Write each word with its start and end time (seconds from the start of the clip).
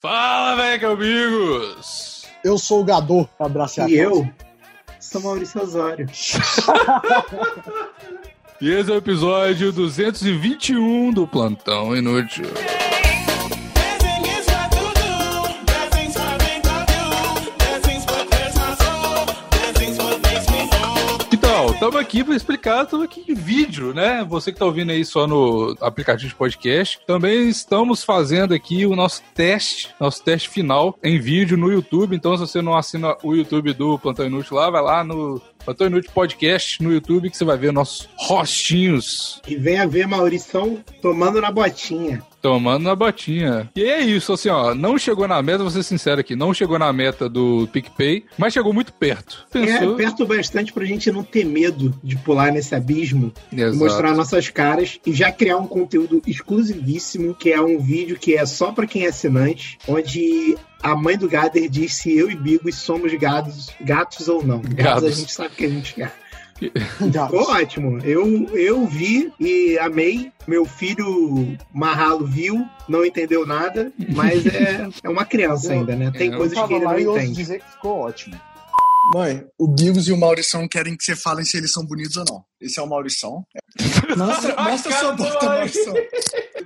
Fala, 0.00 0.54
velho, 0.54 0.92
amigos! 0.92 2.24
Eu 2.44 2.56
sou 2.56 2.82
o 2.82 2.84
Gador, 2.84 3.28
abraço 3.36 3.80
E 3.88 3.96
eu 3.96 4.28
sou 5.00 5.20
Maurício 5.20 5.60
Osório. 5.60 6.06
E 8.60 8.70
esse 8.70 8.90
é 8.90 8.94
o 8.94 8.96
episódio 8.96 9.70
221 9.70 11.12
do 11.12 11.28
Plantão 11.28 11.96
Inútil. 11.96 12.46
Aqui 22.08 22.24
para 22.24 22.34
explicar, 22.34 22.84
estamos 22.84 23.04
aqui 23.04 23.22
em 23.28 23.34
vídeo, 23.34 23.92
né? 23.92 24.24
Você 24.26 24.50
que 24.50 24.56
está 24.56 24.64
ouvindo 24.64 24.90
aí 24.90 25.04
só 25.04 25.26
no 25.26 25.76
aplicativo 25.78 26.30
de 26.30 26.34
podcast. 26.34 26.98
Também 27.06 27.50
estamos 27.50 28.02
fazendo 28.02 28.54
aqui 28.54 28.86
o 28.86 28.96
nosso 28.96 29.22
teste, 29.34 29.94
nosso 30.00 30.24
teste 30.24 30.48
final 30.48 30.98
em 31.02 31.18
vídeo 31.18 31.58
no 31.58 31.70
YouTube. 31.70 32.16
Então, 32.16 32.34
se 32.34 32.40
você 32.40 32.62
não 32.62 32.74
assina 32.74 33.14
o 33.22 33.34
YouTube 33.34 33.74
do 33.74 33.98
Plantão 33.98 34.24
Inútil 34.24 34.56
lá, 34.56 34.70
vai 34.70 34.80
lá 34.80 35.04
no 35.04 35.38
Plantão 35.62 35.86
Inútil 35.86 36.10
Podcast 36.14 36.82
no 36.82 36.90
YouTube 36.90 37.28
que 37.28 37.36
você 37.36 37.44
vai 37.44 37.58
ver 37.58 37.74
nossos 37.74 38.08
rostinhos 38.16 39.42
E 39.46 39.54
venha 39.54 39.86
ver 39.86 40.06
Maurição 40.06 40.82
tomando 41.02 41.42
na 41.42 41.52
botinha. 41.52 42.22
Tomando 42.40 42.84
na 42.84 42.94
botinha. 42.94 43.68
E 43.74 43.82
é 43.82 44.00
isso, 44.00 44.32
assim, 44.32 44.48
ó. 44.48 44.74
Não 44.74 44.96
chegou 44.98 45.26
na 45.26 45.42
meta, 45.42 45.58
vou 45.58 45.70
ser 45.70 45.82
sincero 45.82 46.20
aqui, 46.20 46.36
não 46.36 46.54
chegou 46.54 46.78
na 46.78 46.92
meta 46.92 47.28
do 47.28 47.68
PicPay, 47.72 48.24
mas 48.36 48.52
chegou 48.52 48.72
muito 48.72 48.92
perto. 48.92 49.46
Pensou? 49.50 49.94
É 49.94 49.96
perto 49.96 50.26
bastante 50.26 50.72
pra 50.72 50.84
gente 50.84 51.10
não 51.10 51.22
ter 51.22 51.44
medo 51.44 51.94
de 52.02 52.16
pular 52.16 52.52
nesse 52.52 52.74
abismo, 52.74 53.32
mostrar 53.74 54.14
nossas 54.14 54.48
caras 54.48 54.98
e 55.04 55.12
já 55.12 55.32
criar 55.32 55.56
um 55.56 55.66
conteúdo 55.66 56.22
exclusivíssimo, 56.26 57.34
que 57.34 57.50
é 57.50 57.60
um 57.60 57.78
vídeo 57.78 58.16
que 58.18 58.36
é 58.36 58.46
só 58.46 58.72
pra 58.72 58.86
quem 58.86 59.04
é 59.04 59.08
assinante, 59.08 59.78
onde 59.88 60.56
a 60.82 60.94
mãe 60.94 61.18
do 61.18 61.28
Gader 61.28 61.68
diz 61.68 61.94
se 61.94 62.16
eu 62.16 62.30
e 62.30 62.36
Bigos 62.36 62.76
somos 62.76 63.12
gados, 63.14 63.70
gatos 63.80 64.28
ou 64.28 64.44
não. 64.44 64.60
Gatos 64.60 65.04
a 65.04 65.10
gente 65.10 65.32
sabe 65.32 65.50
que 65.56 65.64
a 65.64 65.68
gente 65.68 66.00
é. 66.00 66.12
Ficou 66.98 67.50
ótimo. 67.50 67.98
Eu, 68.04 68.46
eu 68.56 68.86
vi 68.86 69.32
e 69.38 69.78
amei. 69.78 70.32
Meu 70.46 70.64
filho 70.64 71.56
Marralo 71.72 72.26
viu, 72.26 72.66
não 72.88 73.04
entendeu 73.04 73.46
nada, 73.46 73.92
mas 74.14 74.44
é, 74.46 74.88
é 75.04 75.08
uma 75.08 75.24
criança 75.24 75.72
ainda, 75.72 75.94
né? 75.94 76.10
Tem 76.10 76.30
É, 76.30 76.34
eu 76.34 76.38
coisas 76.38 76.58
que 76.66 76.74
ele 76.74 76.84
não 76.84 76.98
entende. 76.98 77.32
dizer 77.34 77.60
que 77.60 77.70
ficou 77.72 77.98
ótimo. 78.00 78.40
Mãe, 79.14 79.42
o 79.58 79.66
Bigos 79.66 80.06
e 80.08 80.12
o 80.12 80.18
Maurição 80.18 80.68
querem 80.68 80.94
que 80.94 81.02
você 81.02 81.16
fale 81.16 81.42
se 81.44 81.56
eles 81.56 81.72
são 81.72 81.82
bonitos 81.84 82.16
ou 82.18 82.24
não. 82.28 82.44
Esse 82.60 82.78
é 82.78 82.82
o 82.82 82.86
Maurição. 82.86 83.42
Mostra, 84.16 84.54
mostra 84.62 84.92
sua 84.92 85.12
bota, 85.12 85.46
Maurição. 85.46 85.94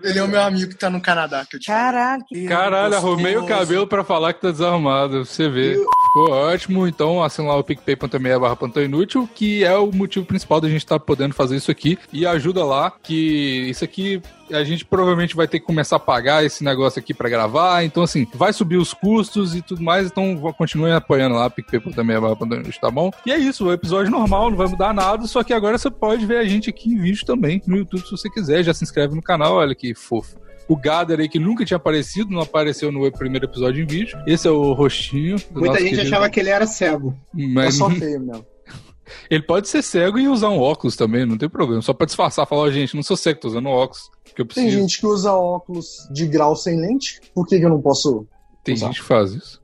Ele 0.02 0.18
é 0.18 0.22
o 0.22 0.26
meu 0.28 0.40
amigo 0.42 0.70
que 0.70 0.76
tá 0.78 0.90
no 0.90 1.00
Canadá, 1.00 1.46
que 1.48 1.54
eu 1.56 1.60
te 1.60 1.66
Caraca. 1.66 2.24
Caralho, 2.48 2.96
arrumei 2.96 3.36
o 3.36 3.46
cabelo 3.46 3.86
pra 3.86 4.02
falar 4.02 4.32
que 4.32 4.40
tá 4.40 4.50
desarrumado. 4.50 5.24
Você 5.24 5.48
vê. 5.48 5.76
Ficou 6.12 6.30
ótimo. 6.30 6.86
Então, 6.86 7.24
assina 7.24 7.48
lá 7.48 7.56
o 7.56 7.64
picpay.me 7.64 8.38
barra 8.38 8.54
plantão 8.54 8.82
inútil, 8.82 9.26
que 9.34 9.64
é 9.64 9.74
o 9.78 9.90
motivo 9.90 10.26
principal 10.26 10.60
da 10.60 10.68
gente 10.68 10.82
estar 10.82 11.00
podendo 11.00 11.34
fazer 11.34 11.56
isso 11.56 11.70
aqui. 11.70 11.98
E 12.12 12.26
ajuda 12.26 12.62
lá, 12.66 12.92
que 13.02 13.70
isso 13.70 13.82
aqui 13.82 14.20
a 14.50 14.62
gente 14.62 14.84
provavelmente 14.84 15.34
vai 15.34 15.48
ter 15.48 15.58
que 15.58 15.64
começar 15.64 15.96
a 15.96 15.98
pagar 15.98 16.44
esse 16.44 16.62
negócio 16.62 16.98
aqui 16.98 17.14
pra 17.14 17.30
gravar. 17.30 17.82
Então, 17.82 18.02
assim, 18.02 18.26
vai 18.34 18.52
subir 18.52 18.76
os 18.76 18.92
custos 18.92 19.54
e 19.54 19.62
tudo 19.62 19.82
mais. 19.82 20.08
Então, 20.08 20.36
continuem 20.52 20.92
apoiando 20.92 21.34
lá, 21.36 21.48
picpay.me 21.48 22.20
barra 22.20 22.36
plantão 22.36 22.58
inútil, 22.58 22.80
tá 22.82 22.90
bom? 22.90 23.10
E 23.24 23.32
é 23.32 23.38
isso, 23.38 23.64
o 23.64 23.72
episódio 23.72 24.10
normal, 24.10 24.50
não 24.50 24.56
vai 24.58 24.66
mudar 24.66 24.92
nada. 24.92 25.26
Só 25.26 25.42
que 25.42 25.54
agora 25.54 25.78
você 25.78 25.90
pode 25.90 26.26
ver 26.26 26.36
a 26.36 26.44
gente 26.44 26.68
aqui 26.68 26.90
em 26.92 27.00
vídeo 27.00 27.24
também, 27.24 27.62
no 27.66 27.78
YouTube, 27.78 28.04
se 28.04 28.10
você 28.10 28.28
quiser. 28.28 28.62
Já 28.62 28.74
se 28.74 28.84
inscreve 28.84 29.14
no 29.14 29.22
canal, 29.22 29.54
olha 29.54 29.74
que 29.74 29.94
fofo. 29.94 30.36
O 30.68 30.76
Gader 30.76 31.20
aí, 31.20 31.28
que 31.28 31.38
nunca 31.38 31.64
tinha 31.64 31.76
aparecido, 31.76 32.30
não 32.30 32.40
apareceu 32.40 32.90
no 32.92 33.10
primeiro 33.12 33.46
episódio 33.46 33.82
em 33.82 33.86
vídeo. 33.86 34.18
Esse 34.26 34.46
é 34.48 34.50
o 34.50 34.72
rostinho. 34.72 35.36
do 35.50 35.60
Muita 35.60 35.66
nosso 35.74 35.80
gente 35.80 35.90
querido- 35.96 36.06
achava 36.14 36.30
que 36.30 36.40
ele 36.40 36.50
era 36.50 36.66
cego. 36.66 37.14
É 37.38 37.46
Mas 37.46 37.74
só 37.76 37.90
feio 37.90 38.20
mesmo. 38.20 38.46
ele 39.28 39.42
pode 39.42 39.68
ser 39.68 39.82
cego 39.82 40.18
e 40.18 40.28
usar 40.28 40.48
um 40.48 40.58
óculos 40.58 40.96
também, 40.96 41.26
não 41.26 41.36
tem 41.36 41.48
problema. 41.48 41.82
Só 41.82 41.92
pra 41.92 42.06
disfarçar, 42.06 42.46
falar, 42.46 42.62
ó, 42.62 42.70
gente, 42.70 42.94
não 42.94 43.02
sou 43.02 43.16
cego, 43.16 43.40
tô 43.40 43.48
usando 43.48 43.68
óculos. 43.68 44.10
Que 44.34 44.40
eu 44.40 44.46
Tem 44.46 44.54
preciso. 44.64 44.78
gente 44.80 44.98
que 45.00 45.06
usa 45.06 45.32
óculos 45.32 46.08
de 46.10 46.26
grau 46.26 46.56
sem 46.56 46.80
lente. 46.80 47.20
Por 47.34 47.46
que, 47.46 47.58
que 47.58 47.64
eu 47.66 47.68
não 47.70 47.82
posso? 47.82 48.26
Tem 48.64 48.74
usar. 48.74 48.86
gente 48.86 49.00
que 49.02 49.06
faz 49.06 49.32
isso. 49.34 49.60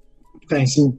Tem, 0.47 0.67
Sim. 0.67 0.99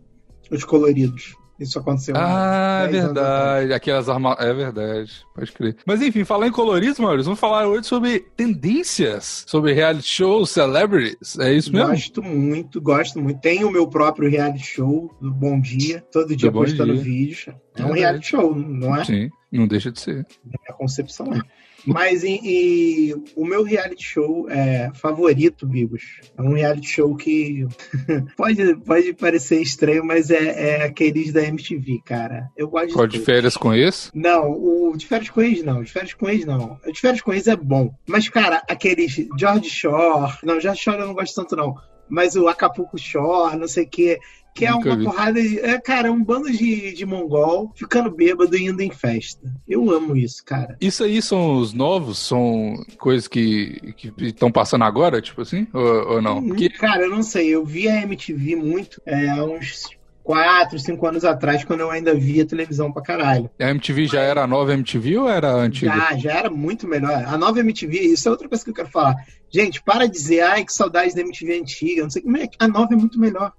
os 0.49 0.63
coloridos. 0.63 1.35
Isso 1.59 1.77
aconteceu. 1.77 2.15
Ah, 2.17 2.83
é 2.85 2.91
10 2.91 3.03
anos 3.03 3.13
verdade. 3.15 3.73
Aquelas 3.73 4.07
armas. 4.07 4.35
É 4.39 4.53
verdade. 4.53 5.11
Pode 5.35 5.51
crer. 5.51 5.75
Mas 5.85 6.01
enfim, 6.01 6.23
falar 6.23 6.47
em 6.47 6.51
coloridos, 6.51 6.99
Maurício, 6.99 7.25
vamos 7.25 7.39
falar 7.39 7.67
hoje 7.67 7.85
sobre 7.85 8.19
tendências, 8.37 9.43
sobre 9.45 9.73
reality 9.73 10.07
shows, 10.07 10.51
celebrities. 10.51 11.37
É 11.37 11.53
isso 11.53 11.71
mesmo? 11.73 11.89
Gosto 11.89 12.23
muito, 12.23 12.81
gosto 12.81 13.19
muito. 13.21 13.41
Tenho 13.41 13.67
o 13.67 13.71
meu 13.71 13.87
próprio 13.87 14.29
reality 14.29 14.65
show 14.65 15.13
do 15.19 15.31
Bom 15.31 15.59
Dia, 15.59 16.03
todo 16.11 16.35
dia 16.35 16.51
postando 16.51 16.97
vídeos. 16.97 17.47
É 17.47 17.51
um 17.51 17.87
Verdade. 17.87 17.99
reality 17.99 18.27
show, 18.27 18.55
não 18.55 18.95
é? 18.95 19.03
Sim, 19.03 19.29
não 19.51 19.67
deixa 19.67 19.91
de 19.91 19.99
ser. 19.99 20.25
A 20.67 20.73
concepção 20.73 21.33
é. 21.33 21.41
Mas 21.85 22.23
e, 22.23 22.39
e 22.43 23.15
o 23.35 23.45
meu 23.45 23.63
reality 23.63 24.03
show 24.03 24.49
é 24.49 24.89
favorito, 24.95 25.67
Bigos. 25.67 26.03
É 26.37 26.41
um 26.41 26.53
reality 26.53 26.87
show 26.87 27.15
que 27.15 27.67
pode, 28.35 28.75
pode 28.77 29.13
parecer 29.13 29.61
estranho, 29.61 30.03
mas 30.03 30.31
é, 30.31 30.79
é 30.79 30.83
aqueles 30.83 31.31
da 31.31 31.43
MTV, 31.43 31.99
cara. 32.05 32.49
Eu 32.57 32.67
gosto 32.67 32.93
Qual 32.93 33.07
de 33.07 33.19
de 33.19 33.25
férias 33.25 33.57
com 33.57 33.73
esse? 33.73 34.09
Não, 34.13 34.51
o 34.51 34.95
de 34.95 35.05
férias 35.05 35.29
com 35.29 35.41
ex 35.41 35.63
não. 35.63 35.83
De 35.83 35.91
férias 35.91 36.13
com 36.13 36.29
ex 36.29 36.45
não. 36.45 36.79
O 36.85 36.91
de 36.91 36.99
férias 36.99 37.21
com 37.21 37.33
ex 37.33 37.47
é 37.47 37.55
bom. 37.55 37.93
Mas, 38.07 38.29
cara, 38.29 38.63
aqueles 38.69 39.27
George 39.37 39.69
Shore. 39.69 40.33
Não, 40.43 40.59
George 40.59 40.81
Shore 40.81 40.99
eu 40.99 41.07
não 41.07 41.13
gosto 41.13 41.35
tanto, 41.35 41.55
não. 41.55 41.75
Mas 42.09 42.35
o 42.35 42.47
Acapulco 42.47 42.97
Shore, 42.97 43.57
não 43.57 43.67
sei 43.67 43.83
o 43.85 43.89
quê. 43.89 44.19
Que 44.55 44.65
é 44.65 44.71
Nunca 44.71 44.89
uma 44.89 44.97
vi. 44.97 45.03
porrada 45.05 45.41
de. 45.41 45.59
É, 45.59 45.79
cara, 45.79 46.07
é 46.07 46.11
um 46.11 46.23
bando 46.23 46.51
de, 46.51 46.91
de 46.91 47.05
mongol 47.05 47.71
ficando 47.75 48.09
bêbado 48.09 48.57
e 48.57 48.65
indo 48.65 48.81
em 48.81 48.89
festa. 48.91 49.47
Eu 49.67 49.89
amo 49.91 50.17
isso, 50.17 50.43
cara. 50.43 50.75
Isso 50.81 51.03
aí 51.03 51.21
são 51.21 51.59
os 51.59 51.71
novos? 51.71 52.17
São 52.17 52.83
coisas 52.97 53.27
que 53.27 53.95
estão 54.17 54.51
passando 54.51 54.83
agora, 54.83 55.21
tipo 55.21 55.41
assim? 55.41 55.67
Ou, 55.71 56.13
ou 56.13 56.21
não? 56.21 56.39
Hum, 56.39 56.47
Porque 56.49 56.67
Cara, 56.69 57.03
eu 57.03 57.09
não 57.11 57.21
sei. 57.23 57.47
Eu 57.49 57.63
vi 57.63 57.87
a 57.87 58.01
MTV 58.01 58.55
muito 58.55 59.01
é, 59.05 59.29
há 59.29 59.43
uns 59.45 59.87
4, 60.29 60.77
5 60.77 61.07
anos 61.07 61.25
atrás, 61.25 61.63
quando 61.63 61.79
eu 61.79 61.89
ainda 61.89 62.13
via 62.13 62.45
televisão 62.45 62.91
pra 62.91 63.01
caralho. 63.01 63.49
a 63.59 63.69
MTV 63.71 64.05
já 64.05 64.21
era 64.21 64.43
a 64.43 64.47
nova 64.47 64.71
MTV 64.73 65.17
ou 65.17 65.27
era 65.27 65.49
a 65.49 65.55
antiga? 65.55 65.91
Já, 65.91 66.17
já 66.17 66.31
era 66.33 66.51
muito 66.51 66.87
melhor. 66.87 67.25
A 67.25 67.35
nova 67.35 67.59
MTV, 67.61 67.97
isso 67.99 68.27
é 68.27 68.31
outra 68.31 68.47
coisa 68.47 68.63
que 68.63 68.69
eu 68.69 68.75
quero 68.75 68.91
falar. 68.91 69.15
Gente, 69.51 69.81
para 69.81 70.05
de 70.05 70.11
dizer, 70.11 70.41
ai, 70.41 70.63
que 70.63 70.71
saudade 70.71 71.15
da 71.15 71.21
MTV 71.21 71.59
antiga, 71.59 72.03
não 72.03 72.11
sei 72.11 72.21
o 72.21 72.31
que. 72.31 72.49
A 72.59 72.67
nova 72.67 72.93
é 72.93 72.95
muito 72.95 73.19
melhor. 73.19 73.51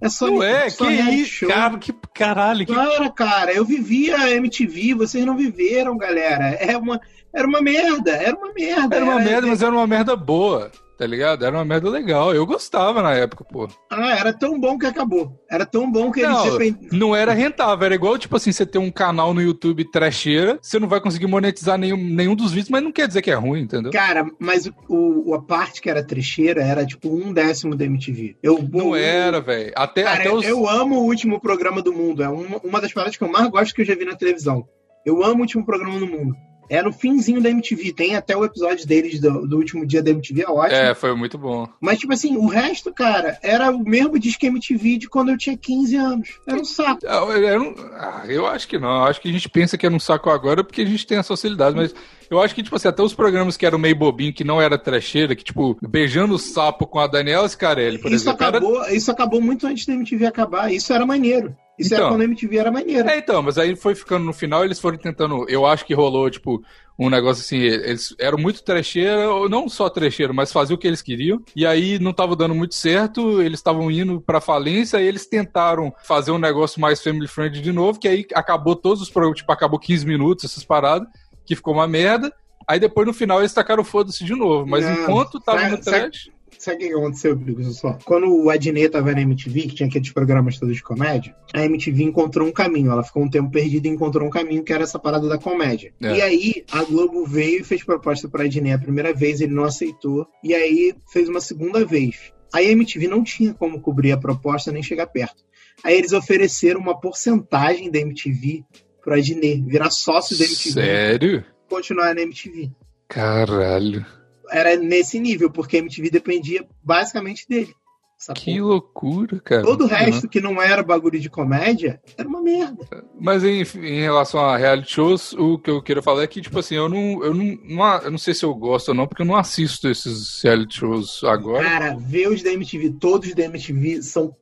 É 0.00 0.08
só 0.08 0.26
Não 0.26 0.42
é? 0.42 0.68
só 0.68 0.86
Que 0.86 0.92
isso, 0.92 1.30
show. 1.30 1.48
cara? 1.48 1.78
Que 1.78 1.94
caralho. 2.12 2.66
Que... 2.66 2.74
Cara, 2.74 3.10
cara, 3.10 3.52
eu 3.52 3.64
vivia 3.64 4.16
a 4.16 4.28
MTV, 4.32 4.94
vocês 4.94 5.24
não 5.24 5.36
viveram, 5.36 5.96
galera. 5.96 6.46
É 6.54 6.76
uma, 6.76 7.00
era 7.32 7.46
uma 7.46 7.62
merda, 7.62 8.10
era 8.10 8.36
uma 8.36 8.52
merda. 8.52 8.96
Era 8.96 9.04
uma 9.04 9.20
merda, 9.20 9.46
mas 9.46 9.62
era 9.62 9.70
uma 9.70 9.86
merda 9.86 10.16
boa, 10.16 10.68
tá 10.98 11.06
ligado? 11.06 11.44
Era 11.46 11.56
uma 11.56 11.64
merda 11.64 11.88
legal. 11.88 12.34
Eu 12.34 12.44
gostava 12.44 13.00
na 13.00 13.14
época, 13.14 13.44
pô. 13.44 13.68
Ah, 13.90 14.16
era 14.18 14.32
tão 14.32 14.58
bom 14.58 14.76
que 14.76 14.84
acabou. 14.86 15.40
Era 15.50 15.64
tão 15.64 15.90
bom 15.90 16.10
que 16.10 16.20
eles 16.20 16.32
Não, 16.36 16.50
depend- 16.50 16.88
não 16.92 17.14
era 17.16 17.32
rentável. 17.32 17.86
Era 17.86 17.94
igual, 17.94 18.18
tipo 18.18 18.36
assim, 18.36 18.50
você 18.50 18.66
ter 18.66 18.78
um 18.78 18.90
canal 18.90 19.32
no 19.32 19.40
YouTube 19.40 19.90
trecheira, 19.90 20.58
você 20.60 20.78
não 20.78 20.88
vai 20.88 21.00
conseguir 21.00 21.28
monetizar 21.28 21.78
nenhum, 21.78 21.96
nenhum 21.96 22.34
dos 22.34 22.50
vídeos, 22.50 22.68
mas 22.70 22.82
não 22.82 22.90
quer 22.92 23.06
dizer 23.06 23.22
que 23.22 23.30
é 23.30 23.34
ruim, 23.34 23.60
entendeu? 23.60 23.92
Cara, 23.92 24.26
mas 24.38 24.66
o, 24.88 25.30
o- 25.30 25.34
a 25.34 25.40
parte 25.42 25.80
que 25.80 25.88
era 25.88 26.02
trecheira 26.04 26.62
era 26.62 26.84
tipo 26.84 27.08
um 27.14 27.32
décimo 27.32 27.76
da 27.76 27.84
MTV. 27.84 28.36
Eu, 28.42 28.58
Não 28.72 28.88
eu- 28.88 28.96
era, 28.96 29.40
velho. 29.40 29.72
Até, 29.76 30.02
Cara, 30.02 30.20
até 30.20 30.32
os. 30.32 30.44
eu 30.44 30.68
amo 30.68 30.96
o 30.96 31.04
último 31.04 31.40
programa 31.40 31.80
do 31.80 31.92
mundo. 31.92 32.22
É 32.22 32.28
uma, 32.28 32.58
uma 32.64 32.80
das 32.80 32.92
paradas 32.92 33.16
que 33.16 33.22
eu 33.22 33.30
mais 33.30 33.48
gosto 33.48 33.72
que 33.74 33.82
eu 33.82 33.86
já 33.86 33.94
vi 33.94 34.04
na 34.04 34.16
televisão. 34.16 34.66
Eu 35.06 35.22
amo 35.22 35.36
o 35.38 35.40
último 35.42 35.64
programa 35.64 35.98
do 35.98 36.06
mundo. 36.06 36.34
É 36.70 36.82
no 36.82 36.92
finzinho 36.92 37.40
da 37.40 37.48
MTV. 37.50 37.92
Tem 37.92 38.14
até 38.16 38.36
o 38.36 38.44
episódio 38.44 38.86
deles 38.86 39.20
do, 39.20 39.46
do 39.46 39.56
último 39.56 39.86
dia 39.86 40.02
da 40.02 40.10
MTV, 40.10 40.42
é 40.42 40.48
ótimo. 40.50 40.76
É, 40.80 40.94
foi 40.94 41.14
muito 41.14 41.38
bom. 41.38 41.66
Mas, 41.80 41.98
tipo 41.98 42.12
assim, 42.12 42.36
o 42.36 42.46
resto, 42.46 42.92
cara, 42.92 43.38
era 43.42 43.70
o 43.70 43.78
mesmo 43.82 44.18
disco 44.18 44.44
MTV 44.46 44.98
de 44.98 45.08
quando 45.08 45.30
eu 45.30 45.38
tinha 45.38 45.56
15 45.56 45.96
anos. 45.96 46.28
Era 46.46 46.60
um 46.60 46.64
saco. 46.64 47.00
Ah, 47.06 47.24
Eu, 47.38 47.58
não- 47.60 47.74
ah, 47.94 48.22
eu 48.28 48.46
acho 48.46 48.68
que 48.68 48.78
não. 48.78 48.88
Eu 48.98 49.04
acho 49.04 49.20
que 49.20 49.28
a 49.28 49.32
gente 49.32 49.48
pensa 49.48 49.78
que 49.78 49.86
é 49.86 49.90
um 49.90 49.98
saco 50.00 50.28
agora 50.30 50.62
porque 50.62 50.82
a 50.82 50.86
gente 50.86 51.06
tem 51.06 51.18
essa 51.18 51.28
facilidade, 51.28 51.74
mas 51.76 51.94
eu 52.30 52.40
acho 52.40 52.54
que, 52.54 52.62
tipo 52.62 52.76
assim, 52.76 52.88
até 52.88 53.02
os 53.02 53.14
programas 53.14 53.56
que 53.56 53.64
eram 53.64 53.78
meio 53.78 53.96
bobinho, 53.96 54.32
que 54.34 54.44
não 54.44 54.60
era 54.60 54.76
trecheira, 54.78 55.34
que, 55.34 55.44
tipo, 55.44 55.76
beijando 55.88 56.34
o 56.34 56.38
sapo 56.38 56.86
com 56.86 56.98
a 56.98 57.06
Daniela 57.06 57.48
Scarelli, 57.48 57.98
por 57.98 58.12
Isso 58.12 58.24
exemplo. 58.24 58.38
cara- 58.38 58.58
acabou, 58.58 58.88
isso 58.90 59.10
acabou 59.10 59.40
muito 59.40 59.66
antes 59.66 59.86
da 59.86 59.94
MTV 59.94 60.26
acabar. 60.26 60.72
Isso 60.72 60.92
era 60.92 61.06
maneiro. 61.06 61.56
Isso 61.78 61.94
Então. 61.94 62.06
era 62.06 62.14
quando 62.14 62.20
a 62.22 62.24
MTV 62.24 62.56
era 62.58 62.70
maneiro. 62.72 63.08
É, 63.08 63.18
então, 63.18 63.42
mas 63.42 63.56
aí 63.58 63.76
foi 63.76 63.94
ficando 63.94 64.24
no 64.24 64.32
final, 64.32 64.64
eles 64.64 64.80
foram 64.80 64.98
tentando. 64.98 65.46
Eu 65.48 65.64
acho 65.64 65.84
que 65.84 65.94
rolou, 65.94 66.28
tipo, 66.28 66.62
um 66.98 67.08
negócio 67.08 67.40
assim. 67.42 67.58
Eles 67.58 68.14
eram 68.18 68.36
muito 68.38 68.62
trecheira, 68.64 69.30
ou 69.30 69.48
não 69.48 69.68
só 69.68 69.88
trecheiro, 69.88 70.34
mas 70.34 70.52
faziam 70.52 70.74
o 70.74 70.78
que 70.78 70.86
eles 70.88 71.02
queriam. 71.02 71.40
E 71.54 71.64
aí 71.64 71.98
não 71.98 72.12
tava 72.12 72.34
dando 72.34 72.54
muito 72.54 72.74
certo, 72.74 73.40
eles 73.40 73.60
estavam 73.60 73.90
indo 73.90 74.20
pra 74.20 74.40
falência, 74.40 75.00
e 75.00 75.06
eles 75.06 75.26
tentaram 75.26 75.92
fazer 76.04 76.30
um 76.32 76.38
negócio 76.38 76.80
mais 76.80 77.00
family 77.02 77.28
friendly 77.28 77.60
de 77.60 77.72
novo, 77.72 77.98
que 78.00 78.08
aí 78.08 78.26
acabou 78.34 78.74
todos 78.74 79.00
os 79.02 79.10
programas, 79.10 79.38
tipo, 79.38 79.52
acabou 79.52 79.78
15 79.78 80.04
minutos, 80.06 80.44
essas 80.44 80.64
paradas, 80.64 81.06
que 81.46 81.54
ficou 81.54 81.74
uma 81.74 81.86
merda. 81.86 82.32
Aí 82.66 82.78
depois 82.78 83.06
no 83.06 83.14
final 83.14 83.38
eles 83.40 83.54
tacaram 83.54 83.82
foda-se 83.82 84.22
de 84.24 84.34
novo. 84.34 84.66
Mas 84.66 84.84
Não, 84.84 84.92
enquanto 85.04 85.40
tava 85.40 85.60
sabe- 85.60 85.70
no 85.76 85.80
trash. 85.80 86.28
Sabe 86.68 86.84
o 86.84 86.88
que 86.88 86.94
aconteceu, 86.94 87.36
Bigos? 87.36 87.78
Só. 87.78 87.98
Quando 88.04 88.26
o 88.26 88.50
Adnet 88.50 88.90
tava 88.90 89.12
na 89.12 89.22
MTV, 89.22 89.62
que 89.62 89.74
tinha 89.74 89.88
aqueles 89.88 90.12
programas 90.12 90.58
todos 90.58 90.76
de 90.76 90.82
comédia, 90.82 91.34
a 91.54 91.64
MTV 91.64 92.04
encontrou 92.04 92.46
um 92.46 92.52
caminho. 92.52 92.90
Ela 92.90 93.02
ficou 93.02 93.22
um 93.22 93.30
tempo 93.30 93.50
perdida 93.50 93.88
e 93.88 93.90
encontrou 93.90 94.26
um 94.26 94.30
caminho 94.30 94.62
que 94.62 94.72
era 94.72 94.84
essa 94.84 94.98
parada 94.98 95.28
da 95.28 95.38
comédia. 95.38 95.92
É. 96.02 96.16
E 96.16 96.22
aí, 96.22 96.64
a 96.70 96.82
Globo 96.84 97.24
veio 97.24 97.60
e 97.60 97.64
fez 97.64 97.82
proposta 97.82 98.28
pro 98.28 98.42
Adnet 98.42 98.74
a 98.74 98.78
primeira 98.78 99.14
vez, 99.14 99.40
ele 99.40 99.54
não 99.54 99.64
aceitou. 99.64 100.26
E 100.44 100.54
aí, 100.54 100.94
fez 101.12 101.28
uma 101.28 101.40
segunda 101.40 101.84
vez. 101.84 102.32
Aí 102.52 102.68
a 102.68 102.72
MTV 102.72 103.08
não 103.08 103.22
tinha 103.22 103.54
como 103.54 103.80
cobrir 103.80 104.12
a 104.12 104.16
proposta 104.16 104.72
nem 104.72 104.82
chegar 104.82 105.06
perto. 105.06 105.44
Aí 105.84 105.96
eles 105.96 106.12
ofereceram 106.12 106.80
uma 106.80 106.98
porcentagem 106.98 107.90
da 107.90 107.98
MTV 107.98 108.64
pro 109.02 109.14
Adnet, 109.14 109.62
virar 109.62 109.90
sócio 109.90 110.36
da 110.36 110.44
MTV 110.44 110.72
Sério? 110.72 111.44
continuar 111.68 112.14
na 112.14 112.22
MTV. 112.22 112.70
Caralho. 113.06 114.04
Era 114.50 114.76
nesse 114.76 115.18
nível, 115.18 115.50
porque 115.50 115.76
a 115.76 115.80
MTV 115.80 116.10
dependia 116.10 116.66
basicamente 116.82 117.46
dele. 117.48 117.74
sacou? 118.16 118.42
Que 118.42 118.60
loucura, 118.60 119.40
cara. 119.40 119.62
Todo 119.62 119.84
o 119.84 119.86
resto 119.86 120.28
que 120.28 120.40
não 120.40 120.60
era 120.60 120.82
bagulho 120.82 121.20
de 121.20 121.30
comédia 121.30 122.00
era 122.16 122.28
uma 122.28 122.42
merda. 122.42 122.86
Mas 123.18 123.44
em, 123.44 123.62
em 123.62 124.00
relação 124.00 124.40
a 124.40 124.56
reality 124.56 124.92
shows, 124.92 125.32
o 125.34 125.58
que 125.58 125.70
eu 125.70 125.82
quero 125.82 126.02
falar 126.02 126.22
é 126.22 126.26
que, 126.26 126.40
tipo 126.40 126.58
assim, 126.58 126.74
eu 126.74 126.88
não, 126.88 127.24
eu 127.24 127.34
não, 127.34 127.58
não, 127.64 127.98
eu 128.02 128.10
não 128.10 128.18
sei 128.18 128.34
se 128.34 128.44
eu 128.44 128.54
gosto 128.54 128.88
ou 128.88 128.94
não, 128.94 129.06
porque 129.06 129.22
eu 129.22 129.26
não 129.26 129.36
assisto 129.36 129.88
esses 129.88 130.42
reality 130.42 130.76
shows 130.76 131.22
agora. 131.24 131.64
Cara, 131.64 131.96
ver 131.96 132.28
os 132.28 132.42
da 132.42 132.52
MTV, 132.52 132.96
todos 132.98 133.34
da 133.34 133.44
MTV 133.44 134.02
são 134.02 134.34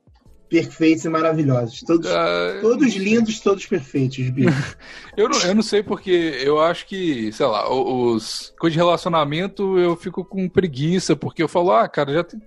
perfeitos 0.49 1.05
e 1.05 1.09
maravilhosos. 1.09 1.81
Todos, 1.81 2.09
Ah, 2.09 2.59
todos 2.61 2.95
lindos, 2.95 3.39
todos 3.39 3.65
perfeitos, 3.65 4.29
bicho. 4.29 4.49
Eu 5.17 5.27
não, 5.27 5.39
eu 5.41 5.55
não 5.55 5.63
sei 5.63 5.81
porque 5.81 6.11
eu 6.43 6.61
acho 6.61 6.85
que, 6.85 7.31
sei 7.31 7.47
lá, 7.47 7.67
os 7.73 8.53
coisas 8.59 8.73
de 8.73 8.77
relacionamento 8.77 9.79
eu 9.79 9.95
fico 9.95 10.23
com 10.23 10.47
preguiça, 10.47 11.15
porque 11.15 11.41
eu 11.41 11.47
falo, 11.47 11.71
ah, 11.71 11.87
cara, 11.87 12.13
já 12.13 12.23
tem, 12.23 12.39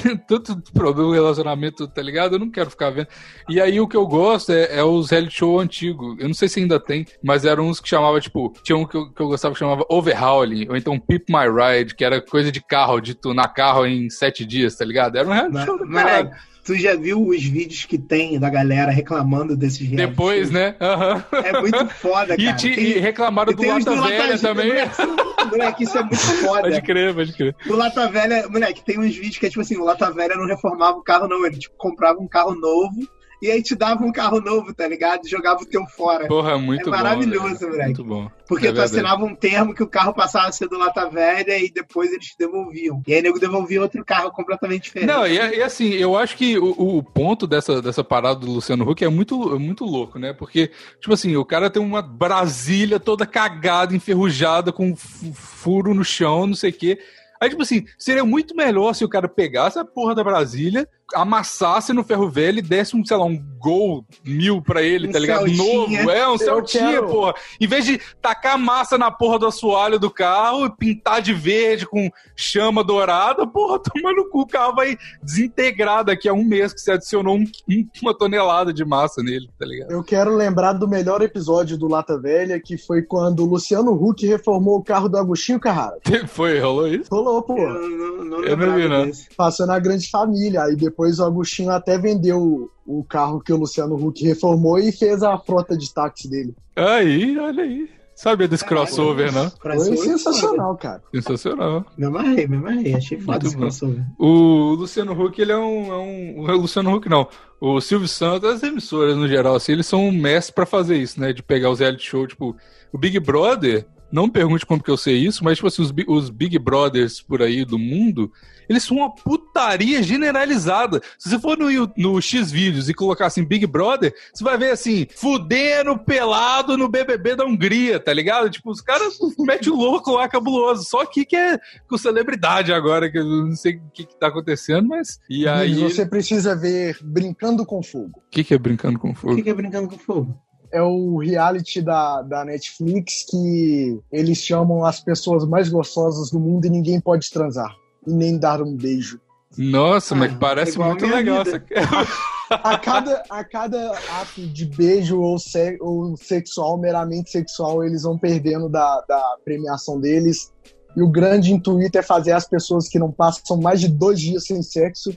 tem 0.00 0.16
tanto 0.16 0.62
problema 0.72 1.08
no 1.08 1.14
relacionamento, 1.14 1.88
tá 1.88 2.00
ligado? 2.00 2.36
Eu 2.36 2.38
não 2.38 2.52
quero 2.52 2.70
ficar 2.70 2.90
vendo. 2.90 3.08
E 3.48 3.60
aí 3.60 3.80
o 3.80 3.88
que 3.88 3.96
eu 3.96 4.06
gosto 4.06 4.52
é, 4.52 4.78
é 4.78 4.84
os 4.84 5.10
reality 5.10 5.34
show 5.34 5.58
antigos. 5.58 6.16
Eu 6.20 6.28
não 6.28 6.34
sei 6.34 6.48
se 6.48 6.60
ainda 6.60 6.78
tem, 6.78 7.04
mas 7.20 7.44
eram 7.44 7.66
uns 7.66 7.80
que 7.80 7.88
chamava, 7.88 8.20
tipo, 8.20 8.52
tinha 8.62 8.78
um 8.78 8.86
que 8.86 8.96
eu, 8.96 9.12
que 9.12 9.20
eu 9.20 9.26
gostava 9.26 9.54
que 9.54 9.58
chamava 9.58 9.84
Overhauling, 9.90 10.68
ou 10.68 10.76
então 10.76 11.00
Pip 11.00 11.24
My 11.28 11.48
Ride, 11.50 11.96
que 11.96 12.04
era 12.04 12.20
coisa 12.20 12.52
de 12.52 12.60
carro, 12.60 13.00
de 13.00 13.14
tunar 13.14 13.48
carro 13.48 13.84
em 13.86 14.08
sete 14.08 14.44
dias, 14.46 14.76
tá 14.76 14.84
ligado? 14.84 15.16
Era 15.16 15.28
um 15.28 15.32
reality 15.32 15.54
Mas, 15.54 15.64
show 15.64 15.78
do 15.78 15.84
mas, 15.84 16.04
caralho. 16.04 16.30
Tu 16.68 16.76
já 16.76 16.94
viu 16.94 17.26
os 17.26 17.42
vídeos 17.42 17.86
que 17.86 17.96
tem 17.96 18.38
da 18.38 18.50
galera 18.50 18.90
reclamando 18.90 19.56
desses 19.56 19.80
reality 19.88 20.10
Depois, 20.10 20.50
né? 20.50 20.76
Aham. 20.78 21.24
É 21.32 21.60
muito 21.60 21.88
foda, 21.88 22.34
E, 22.38 22.44
cara. 22.44 22.56
ti- 22.56 22.74
Tem- 22.74 22.84
e 22.84 22.98
reclamaram 22.98 23.52
e 23.52 23.54
do 23.54 23.66
Lata 23.66 23.84
do 23.96 24.02
Velha 24.02 24.22
Lata- 24.32 24.38
também. 24.38 24.68
Moleque, 24.68 25.50
moleque, 25.50 25.84
isso 25.84 25.96
é 25.98 26.02
muito 26.02 26.16
foda. 26.18 26.60
Pode 26.68 26.82
crer, 26.82 27.14
pode 27.14 27.32
crer. 27.32 27.56
O 27.66 27.72
Lata 27.74 28.06
Velha, 28.08 28.46
moleque, 28.48 28.84
tem 28.84 28.98
uns 28.98 29.14
vídeos 29.16 29.38
que 29.38 29.46
é 29.46 29.48
tipo 29.48 29.62
assim, 29.62 29.78
o 29.78 29.84
Lata 29.84 30.10
Velha 30.12 30.36
não 30.36 30.46
reformava 30.46 30.98
o 30.98 31.02
carro, 31.02 31.26
não. 31.26 31.46
Ele 31.46 31.56
tipo, 31.58 31.74
comprava 31.78 32.18
um 32.20 32.28
carro 32.28 32.54
novo 32.54 33.08
e 33.42 33.50
aí 33.50 33.62
te 33.62 33.74
dava 33.74 34.04
um 34.04 34.10
carro 34.12 34.40
novo, 34.40 34.74
tá 34.74 34.86
ligado? 34.88 35.26
E 35.26 35.30
jogava 35.30 35.62
o 35.62 35.66
teu 35.66 35.84
fora. 35.86 36.26
Porra, 36.26 36.58
muito 36.58 36.88
É 36.88 36.90
maravilhoso, 36.90 37.40
bom. 37.44 37.58
velho. 37.58 37.68
moleque. 37.70 37.84
Muito 37.86 38.04
bom. 38.04 38.30
Porque 38.48 38.66
É 38.66 38.70
tu 38.70 38.74
verdade. 38.76 38.94
assinava 38.96 39.24
um 39.24 39.34
termo 39.34 39.74
que 39.74 39.82
o 39.82 39.86
carro 39.86 40.12
passava 40.14 40.48
a 40.48 40.52
ser 40.52 40.68
do 40.68 40.78
Lata 40.78 41.08
Velha 41.10 41.58
e 41.58 41.70
depois 41.70 42.10
eles 42.12 42.26
te 42.26 42.34
devolviam. 42.38 43.02
E 43.06 43.14
aí 43.14 43.22
nego 43.22 43.38
devolvia 43.38 43.82
outro 43.82 44.04
carro 44.04 44.30
completamente 44.30 44.84
diferente. 44.84 45.08
Não, 45.08 45.26
e, 45.26 45.34
e 45.36 45.62
assim, 45.62 45.90
eu 45.92 46.16
acho 46.16 46.36
que 46.36 46.58
o, 46.58 46.96
o 46.98 47.02
ponto 47.02 47.46
dessa, 47.46 47.80
dessa 47.82 48.02
parada 48.02 48.40
do 48.40 48.50
Luciano 48.50 48.88
Huck 48.90 49.04
é 49.04 49.08
muito, 49.08 49.54
é 49.54 49.58
muito 49.58 49.84
louco, 49.84 50.18
né? 50.18 50.32
Porque, 50.32 50.70
tipo 51.00 51.12
assim, 51.12 51.36
o 51.36 51.44
cara 51.44 51.68
tem 51.70 51.82
uma 51.82 52.00
Brasília 52.02 52.98
toda 52.98 53.26
cagada, 53.26 53.94
enferrujada, 53.94 54.72
com 54.72 54.96
fu- 54.96 55.32
furo 55.34 55.92
no 55.94 56.04
chão, 56.04 56.46
não 56.46 56.54
sei 56.54 56.70
o 56.70 56.72
quê. 56.72 56.98
Aí, 57.40 57.48
tipo 57.50 57.62
assim, 57.62 57.84
seria 57.98 58.24
muito 58.24 58.56
melhor 58.56 58.94
se 58.94 59.04
o 59.04 59.08
cara 59.08 59.28
pegasse 59.28 59.78
a 59.78 59.84
porra 59.84 60.14
da 60.14 60.24
Brasília, 60.24 60.88
amassasse 61.14 61.92
no 61.92 62.04
ferro 62.04 62.28
velho 62.28 62.58
e 62.58 62.62
desse 62.62 62.96
um, 62.96 63.04
sei 63.04 63.16
lá, 63.16 63.24
um 63.24 63.42
gol 63.58 64.04
mil 64.24 64.60
pra 64.62 64.82
ele, 64.82 65.08
Um 65.08 65.12
tá 65.12 65.18
ligado? 65.18 65.46
Celtinha. 65.48 66.02
Novo, 66.02 66.10
é, 66.10 66.28
um 66.28 66.32
Eu 66.32 66.38
Celtinha, 66.38 66.90
quero- 66.92 67.08
porra. 67.08 67.34
Em 67.60 67.66
vez 67.66 67.84
de 67.84 68.00
tacar 68.20 68.58
massa 68.58 68.96
na 68.98 69.10
porra 69.10 69.38
do 69.38 69.46
assoalho 69.46 69.98
do 69.98 70.10
carro 70.10 70.66
e 70.66 70.70
pintar 70.76 71.20
de 71.22 71.32
verde 71.34 71.86
com 71.86 72.10
chama 72.36 72.82
dourada, 72.84 73.46
porra, 73.46 73.78
toma 73.82 74.12
no 74.12 74.28
cu, 74.28 74.42
o 74.42 74.46
carro 74.46 74.74
vai 74.74 74.96
desintegrar 75.22 76.04
daqui 76.04 76.28
a 76.28 76.32
um 76.32 76.44
mês 76.44 76.72
que 76.72 76.80
você 76.80 76.92
adicionou 76.92 77.36
um- 77.36 77.44
um- 77.68 77.88
uma 78.02 78.16
tonelada 78.16 78.72
de 78.72 78.84
massa 78.84 79.22
nele, 79.22 79.48
tá 79.58 79.64
ligado? 79.66 79.90
Eu 79.90 80.02
quero 80.02 80.34
lembrar 80.34 80.72
do 80.74 80.88
melhor 80.88 81.22
episódio 81.22 81.76
do 81.78 81.88
Lata 81.88 82.18
Velha, 82.20 82.60
que 82.60 82.76
foi 82.76 83.02
quando 83.02 83.40
o 83.40 83.46
Luciano 83.46 83.92
Huck 83.92 84.26
reformou 84.26 84.76
o 84.78 84.84
carro 84.84 85.08
do 85.08 85.16
Agostinho 85.16 85.60
Carrara. 85.60 85.96
Foi, 86.28 86.58
rolou 86.60 86.86
isso? 86.88 87.08
Rolou, 87.10 87.42
pô. 87.42 87.56
Eu 87.58 87.88
não, 87.88 88.24
não 88.24 88.44
Eu 88.44 88.56
não 88.56 88.74
vi, 88.76 88.88
não. 88.88 89.06
desse. 89.06 89.28
Passou 89.36 89.66
na 89.66 89.78
grande 89.78 90.08
família. 90.10 90.62
Aí 90.62 90.76
depois 90.76 90.97
o 90.98 91.24
Agostinho 91.24 91.70
até 91.70 91.96
vendeu 91.96 92.70
o, 92.86 93.04
carro 93.04 93.40
que 93.40 93.52
o 93.52 93.56
Luciano 93.56 93.94
Huck 93.94 94.24
reformou 94.24 94.78
e 94.78 94.90
fez 94.90 95.22
a 95.22 95.38
frota 95.38 95.76
de 95.76 95.92
táxi 95.92 96.28
dele. 96.28 96.54
Aí, 96.74 97.38
olha 97.38 97.62
aí. 97.62 97.88
Sabia 98.16 98.48
desse 98.48 98.64
crossover, 98.64 99.32
né? 99.32 99.52
Foi 99.62 99.96
sensacional, 99.96 100.76
cara. 100.76 101.00
Sensacional. 101.14 101.86
Me 101.96 102.06
amarrei, 102.06 102.48
me 102.48 102.56
amarrei. 102.56 102.94
Achei 102.94 103.16
foda 103.20 103.46
esse 103.46 103.56
crossover. 103.56 104.04
O 104.18 104.74
Luciano 104.74 105.12
Huck, 105.12 105.40
ele 105.40 105.52
é 105.52 105.56
um, 105.56 105.92
é 105.92 105.96
um. 105.98 106.40
O 106.40 106.56
Luciano 106.56 106.92
Huck, 106.92 107.08
não. 107.08 107.28
O 107.60 107.80
Silvio 107.80 108.08
Santos, 108.08 108.50
as 108.50 108.62
emissoras 108.64 109.16
no 109.16 109.28
geral, 109.28 109.54
assim, 109.54 109.70
eles 109.70 109.86
são 109.86 110.08
um 110.08 110.10
mestre 110.10 110.52
pra 110.52 110.66
fazer 110.66 110.96
isso, 110.96 111.20
né? 111.20 111.32
De 111.32 111.44
pegar 111.44 111.70
os 111.70 111.78
reality 111.78 112.04
show, 112.04 112.26
tipo, 112.26 112.56
o 112.92 112.98
Big 112.98 113.20
Brother. 113.20 113.86
Não 114.10 114.24
me 114.24 114.32
pergunte 114.32 114.64
como 114.64 114.82
que 114.82 114.90
eu 114.90 114.96
sei 114.96 115.16
isso, 115.18 115.44
mas, 115.44 115.58
tipo 115.58 115.68
assim, 115.68 115.82
os, 115.82 115.92
os 116.06 116.30
Big 116.30 116.58
Brothers 116.58 117.20
por 117.20 117.42
aí 117.42 117.64
do 117.64 117.78
mundo, 117.78 118.32
eles 118.68 118.82
são 118.82 118.96
uma 118.98 119.14
putaria 119.14 120.02
generalizada. 120.02 121.00
Se 121.18 121.28
você 121.28 121.38
for 121.38 121.58
no, 121.58 121.68
no 121.96 122.20
X 122.20 122.50
vídeos 122.50 122.88
e 122.88 122.94
colocar 122.94 123.26
assim 123.26 123.44
Big 123.44 123.66
Brother, 123.66 124.14
você 124.32 124.42
vai 124.42 124.56
ver 124.56 124.70
assim, 124.70 125.06
fudendo 125.14 125.98
pelado 125.98 126.76
no 126.76 126.88
BBB 126.88 127.36
da 127.36 127.44
Hungria, 127.44 128.00
tá 128.00 128.12
ligado? 128.12 128.50
Tipo, 128.50 128.70
os 128.70 128.80
caras 128.80 129.18
metem 129.38 129.72
o 129.72 129.76
louco 129.76 130.12
lá, 130.12 130.28
cabuloso. 130.28 130.84
Só 130.84 131.02
aqui 131.02 131.24
que 131.24 131.36
é 131.36 131.58
com 131.88 131.98
celebridade 131.98 132.72
agora, 132.72 133.10
que 133.10 133.18
eu 133.18 133.24
não 133.24 133.56
sei 133.56 133.76
o 133.76 133.90
que, 133.92 134.06
que 134.06 134.18
tá 134.18 134.28
acontecendo, 134.28 134.88
mas. 134.88 135.18
E 135.28 135.46
aí. 135.46 135.74
Você 135.74 136.06
precisa 136.06 136.56
ver 136.56 136.96
Brincando 137.02 137.64
com 137.66 137.82
Fogo. 137.82 138.22
O 138.26 138.30
que, 138.30 138.44
que 138.44 138.54
é 138.54 138.58
brincando 138.58 138.98
com 138.98 139.10
O 139.10 139.14
fogo? 139.14 139.36
que, 139.36 139.42
que 139.42 139.50
é 139.50 139.54
brincando 139.54 139.88
com 139.88 139.98
fogo? 139.98 140.47
É 140.72 140.82
o 140.82 141.16
reality 141.18 141.80
da, 141.80 142.20
da 142.22 142.44
Netflix 142.44 143.24
que 143.30 143.98
eles 144.12 144.38
chamam 144.38 144.84
as 144.84 145.00
pessoas 145.00 145.46
mais 145.46 145.68
gostosas 145.68 146.30
do 146.30 146.38
mundo 146.38 146.66
e 146.66 146.70
ninguém 146.70 147.00
pode 147.00 147.30
transar. 147.30 147.74
E 148.06 148.12
nem 148.12 148.38
dar 148.38 148.60
um 148.62 148.76
beijo. 148.76 149.20
Nossa, 149.56 150.14
mas 150.14 150.32
Ah, 150.32 150.36
parece 150.38 150.72
igual 150.72 150.90
a 150.90 150.92
muito 150.92 151.06
legal. 151.06 151.42
essa- 151.42 151.62
A 152.50 152.78
cada, 152.78 153.22
a 153.28 153.44
cada 153.44 153.92
ato 154.20 154.40
de 154.40 154.64
beijo 154.64 155.20
ou, 155.20 155.38
se, 155.38 155.76
ou 155.82 156.16
sexual, 156.16 156.78
meramente 156.78 157.30
sexual, 157.30 157.84
eles 157.84 158.04
vão 158.04 158.16
perdendo 158.16 158.70
da, 158.70 159.04
da 159.06 159.22
premiação 159.44 160.00
deles. 160.00 160.50
E 160.96 161.02
o 161.02 161.08
grande 161.10 161.52
intuito 161.52 161.98
é 161.98 162.02
fazer 162.02 162.32
as 162.32 162.48
pessoas 162.48 162.88
que 162.88 162.98
não 162.98 163.12
passam 163.12 163.58
mais 163.58 163.80
de 163.80 163.88
dois 163.88 164.18
dias 164.18 164.46
sem 164.46 164.62
sexo 164.62 165.14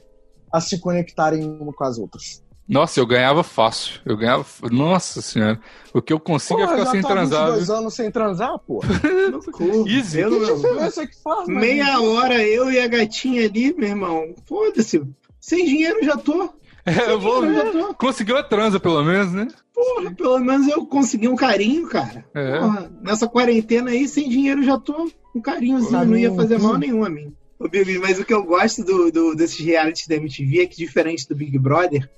a 0.52 0.60
se 0.60 0.78
conectarem 0.80 1.42
uma 1.42 1.72
com 1.72 1.84
as 1.86 1.98
outras. 1.98 2.44
Nossa, 2.72 3.02
eu 3.02 3.06
ganhava 3.06 3.44
fácil. 3.44 4.00
Eu 4.06 4.16
ganhava. 4.16 4.46
Nossa 4.72 5.22
senhora. 5.22 5.60
O 5.94 6.02
que 6.02 6.14
eu 6.14 6.20
consigo 6.22 6.62
é 6.62 6.66
Pô, 6.66 6.72
ficar 6.72 6.86
já 6.86 6.92
sem 6.92 7.02
tô 7.02 7.08
há 7.08 7.12
transar. 7.12 7.46
22 7.48 7.68
viu? 7.68 7.76
anos 7.76 7.94
sem 7.94 8.12
transar, 8.12 8.60
pô. 8.60 8.82
Easy. 9.86 10.22
Eu 10.22 10.40
Que 10.40 10.56
diferença 10.56 11.06
que 11.06 11.22
faz, 11.22 11.50
né? 11.50 11.60
Meia 11.60 12.00
hora 12.00 12.42
eu 12.42 12.72
e 12.72 12.80
a 12.80 12.88
gatinha 12.88 13.46
ali, 13.46 13.76
meu 13.78 13.90
irmão. 13.90 14.34
Foda-se. 14.48 15.04
Sem 15.42 15.66
dinheiro 15.66 16.00
já 16.02 16.16
tô. 16.16 16.50
É, 16.86 17.12
eu 17.12 17.20
vou. 17.20 17.42
Sem 17.42 17.50
dinheiro 17.50 17.74
já 17.74 17.88
tô. 17.88 17.94
Conseguiu 17.96 18.38
a 18.38 18.44
transa, 18.44 18.80
pelo 18.80 19.04
menos, 19.04 19.34
né? 19.34 19.50
Porra, 19.74 20.12
pelo 20.12 20.40
menos 20.40 20.66
eu 20.70 20.86
consegui 20.86 21.28
um 21.28 21.36
carinho, 21.36 21.90
cara. 21.90 22.24
É. 22.34 22.58
Porra, 22.58 22.92
nessa 23.02 23.28
quarentena 23.28 23.92
aí, 23.92 24.08
sem 24.08 24.30
dinheiro 24.30 24.64
já 24.64 24.80
tô. 24.80 25.12
Um 25.36 25.42
carinhozinho, 25.42 25.92
Pra 25.92 26.06
não 26.06 26.18
ia 26.18 26.34
fazer 26.34 26.58
mal 26.58 26.78
nenhum 26.78 27.04
a 27.04 27.10
mim. 27.10 27.34
Ô, 27.60 27.68
Bibi, 27.68 28.00
mas 28.00 28.18
o 28.18 28.24
que 28.24 28.34
eu 28.34 28.44
gosto 28.44 28.82
do, 28.84 29.12
do, 29.12 29.36
desses 29.36 29.60
realities 29.60 30.08
da 30.08 30.16
MTV 30.16 30.62
é 30.62 30.66
que, 30.66 30.78
diferente 30.78 31.28
do 31.28 31.36
Big 31.36 31.60
Brother, 31.60 32.10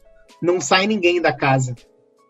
não 0.44 0.62
sai 0.62 0.86
ninguém 0.86 1.20
da 1.22 1.32
casa. 1.34 1.74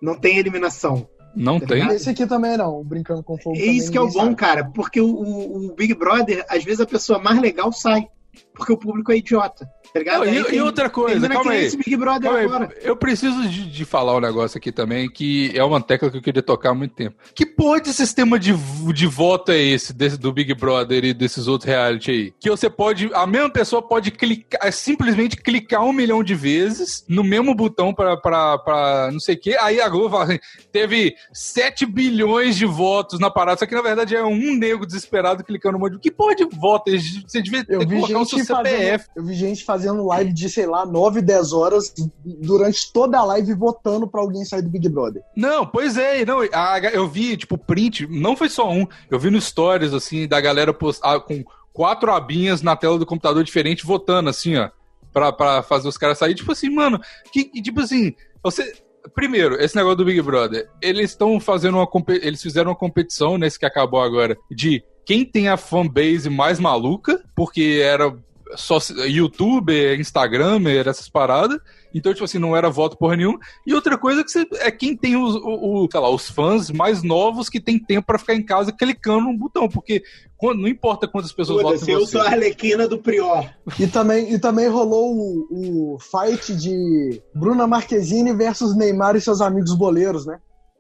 Não 0.02 0.16
tem 0.16 0.38
eliminação. 0.38 1.08
Não 1.36 1.60
Tá 1.60 1.66
tem. 1.68 1.78
ligado? 1.78 1.96
Esse 1.96 2.10
aqui 2.10 2.28
também 2.28 2.56
não, 2.56 2.84
Brincando 2.84 3.24
com 3.24 3.38
Fogo. 3.38 3.58
É 3.58 3.66
isso 3.66 3.92
que 3.92 3.98
é 3.98 4.02
o 4.02 4.06
bom, 4.08 4.12
sabe. 4.26 4.36
cara, 4.36 4.66
porque 4.66 5.02
o, 5.02 5.08
o- 5.08 5.66
o 5.72 5.76
Big 5.76 5.94
Brother, 5.96 6.46
às 6.48 6.64
vezes 6.64 6.80
a 6.80 6.86
pessoa 6.86 7.18
mais 7.20 7.42
legal 7.42 7.72
sai. 7.74 8.08
Porque 8.56 8.72
o 8.72 8.78
público 8.78 9.12
é 9.12 9.18
idiota. 9.18 9.68
Tá 9.94 10.00
ligado? 10.00 10.26
Não, 10.26 10.34
e, 10.34 10.44
tem- 10.44 10.56
e 10.56 10.62
outra 10.62 10.90
coisa, 10.90 11.28
calma 11.28 11.52
aí. 11.52 11.66
esse 11.66 11.78
Big 11.78 11.96
Brother 11.98 12.24
Calma 12.24 12.38
aí, 12.40 12.46
agora. 12.46 12.70
Eu 12.82 12.96
preciso 12.96 13.48
de, 13.48 13.70
de 13.70 13.86
falar 13.86 14.16
um 14.16 14.20
negócio 14.20 14.58
aqui 14.58 14.72
também, 14.72 15.10
que 15.10 15.52
é 15.56 15.64
uma 15.64 15.82
tecla 15.82 16.10
que 16.10 16.18
eu 16.18 16.22
queria 16.22 16.42
tocar 16.42 16.70
há 16.72 16.74
muito 16.74 16.94
tempo. 16.96 17.16
Que 17.36 17.46
porra 17.46 17.82
de 17.82 17.92
sistema 17.94 18.40
de, 18.40 18.54
de 18.94 19.08
voto 19.08 19.52
é 19.52 19.58
esse, 19.62 19.94
desse, 19.94 20.18
do 20.18 20.32
Big 20.32 20.54
Brother 20.54 21.04
e 21.04 21.14
desses 21.14 21.48
outros 21.48 21.68
reality 21.70 22.12
aí? 22.12 22.34
Que 22.40 22.50
você 22.50 22.70
pode, 22.70 23.10
a 23.14 23.26
mesma 23.28 23.50
pessoa 23.50 23.82
pode 23.82 24.12
clicar, 24.12 24.62
é 24.64 24.72
simplesmente 24.72 25.36
clicar 25.38 25.84
um 25.84 25.94
milhão 25.94 26.24
de 26.24 26.34
vezes 26.36 27.04
no 27.08 27.24
mesmo 27.24 27.54
botão 27.54 27.94
pra, 27.94 28.16
pra, 28.18 28.58
pra 28.60 29.10
não 29.12 29.20
sei 29.20 29.36
o 29.36 29.40
quê, 29.40 29.58
aí 29.60 29.82
a 29.82 29.90
Globo 29.90 30.12
fala 30.12 30.24
assim, 30.26 30.40
teve 30.72 31.16
7 31.34 31.86
bilhões 31.86 32.56
de 32.56 32.66
votos 32.66 33.20
na 33.20 33.30
parada, 33.30 33.60
só 33.60 33.66
que 33.66 33.76
na 33.76 33.82
verdade 33.82 34.16
é 34.16 34.24
um 34.24 34.56
nego 34.56 34.86
desesperado 34.86 35.44
clicando 35.44 35.78
um 35.78 35.82
monte 35.82 35.94
de... 35.94 36.00
Que 36.00 36.12
porra 36.12 36.36
de 36.36 36.46
voto? 36.46 36.92
Você 37.28 37.42
devia 37.42 37.66
Eu 37.68 37.80
ter 37.80 37.88
vi 37.88 38.02
que 38.04 38.14
CPF. 38.44 39.06
Fazendo, 39.06 39.18
eu 39.18 39.26
vi 39.26 39.34
gente 39.34 39.64
fazendo 39.66 40.06
live 40.06 40.34
de, 40.34 40.50
sei 40.50 40.66
lá, 40.66 40.86
9, 40.86 41.22
10 41.22 41.54
horas 41.54 41.94
durante 42.24 42.92
toda 42.92 43.18
a 43.18 43.24
live 43.24 43.54
votando 43.54 44.08
pra 44.08 44.22
alguém 44.22 44.46
sair 44.46 44.62
do 44.62 44.70
Big 44.70 44.88
Brother. 44.90 45.24
Não, 45.36 45.66
pois 45.66 45.98
é, 45.98 46.26
não, 46.26 46.40
a, 46.54 46.80
eu 46.94 47.08
vi, 47.08 47.38
tipo, 47.38 47.58
print, 47.58 48.08
não 48.08 48.36
foi 48.36 48.50
só 48.50 48.70
um, 48.70 48.88
eu 49.10 49.20
vi 49.20 49.30
no 49.30 49.40
stories, 49.40 49.94
assim, 49.94 50.28
da 50.28 50.40
galera 50.42 50.74
postar 50.74 51.20
com 51.22 51.44
quatro 51.74 52.12
abinhas 52.12 52.62
na 52.62 52.76
tela 52.76 53.00
do 53.00 53.06
computador 53.06 53.44
diferente 53.44 53.86
votando, 53.86 54.30
assim, 54.30 54.56
ó, 54.56 54.70
pra, 55.14 55.32
pra 55.32 55.64
fazer 55.64 55.88
os 55.88 55.98
caras 55.98 56.18
sair. 56.18 56.36
Tipo 56.36 56.52
assim, 56.52 56.70
mano, 56.70 57.00
que, 57.32 57.46
tipo 57.62 57.80
assim, 57.82 58.14
você. 58.44 58.74
Primeiro, 59.14 59.62
esse 59.62 59.76
negócio 59.76 59.98
do 59.98 60.06
Big 60.06 60.22
Brother, 60.22 60.70
eles 60.82 61.10
estão 61.10 61.38
fazendo 61.40 61.78
uma. 61.78 61.90
Eles 62.22 62.42
fizeram 62.42 62.72
uma 62.72 62.78
competição 62.78 63.38
nesse 63.38 63.60
que 63.60 63.66
acabou 63.66 64.02
agora 64.02 64.38
de 64.50 64.82
quem 65.06 65.26
tem 65.26 65.50
a 65.50 65.58
fanbase 65.58 66.30
mais 66.30 66.60
maluca, 66.60 67.22
porque 67.36 67.82
era 67.84 68.16
só 68.56 68.78
youtuber, 69.06 70.00
instagramer, 70.00 70.88
essas 70.88 71.10
paradas. 71.10 71.60
Então, 71.94 72.12
tipo 72.12 72.26
assim, 72.26 72.40
não 72.40 72.56
era 72.56 72.70
voto 72.70 72.98
porra 72.98 73.16
nenhuma. 73.16 73.40
E 73.68 73.74
outra 73.74 73.98
coisa 73.98 74.24
que 74.24 74.32
você, 74.32 74.46
é 74.54 74.72
quem 74.72 74.98
tem 74.98 75.16
os, 75.16 75.36
o, 75.36 75.84
o, 75.84 75.88
sei 75.92 76.00
lá, 76.00 76.10
os 76.10 76.30
fãs 76.30 76.72
mais 76.72 77.04
novos 77.04 77.50
que 77.50 77.60
tem 77.60 77.78
tempo 77.78 78.08
para 78.08 78.18
ficar 78.18 78.34
em 78.34 78.44
casa 78.44 78.72
clicando 78.72 79.28
um 79.28 79.38
botão, 79.38 79.70
porque 79.70 80.04
não 80.42 80.68
importa 80.68 81.08
quantas 81.08 81.32
pessoas 81.32 81.62
Puta, 81.62 81.78
votam 81.78 81.84
em 81.84 81.86
você. 81.86 82.04
Eu 82.04 82.08
sou 82.08 82.22
a 82.22 82.26
Arlequina 82.26 82.88
do 82.88 82.98
Prior. 82.98 83.50
E 83.80 83.88
também, 83.88 84.34
e 84.34 84.40
também 84.40 84.68
rolou 84.68 85.16
o, 85.16 85.94
o 85.96 86.00
fight 86.00 86.56
de 86.56 87.22
Bruna 87.34 87.68
Marquezine 87.68 88.34
versus 88.34 88.76
Neymar 88.76 89.16
e 89.16 89.22
seus 89.22 89.40
amigos 89.40 89.74
boleiros, 89.76 90.26
né? 90.26 90.40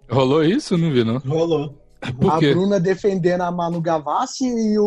Rolou 0.09 0.43
isso? 0.43 0.77
Não 0.77 0.91
vi, 0.91 1.03
não. 1.03 1.19
Rolou. 1.19 1.77
a 2.01 2.39
Bruna 2.39 2.79
defendendo 2.79 3.41
a 3.41 3.51
Manu 3.51 3.79
Gavassi 3.79 4.45
e 4.45 4.77
o, 4.77 4.85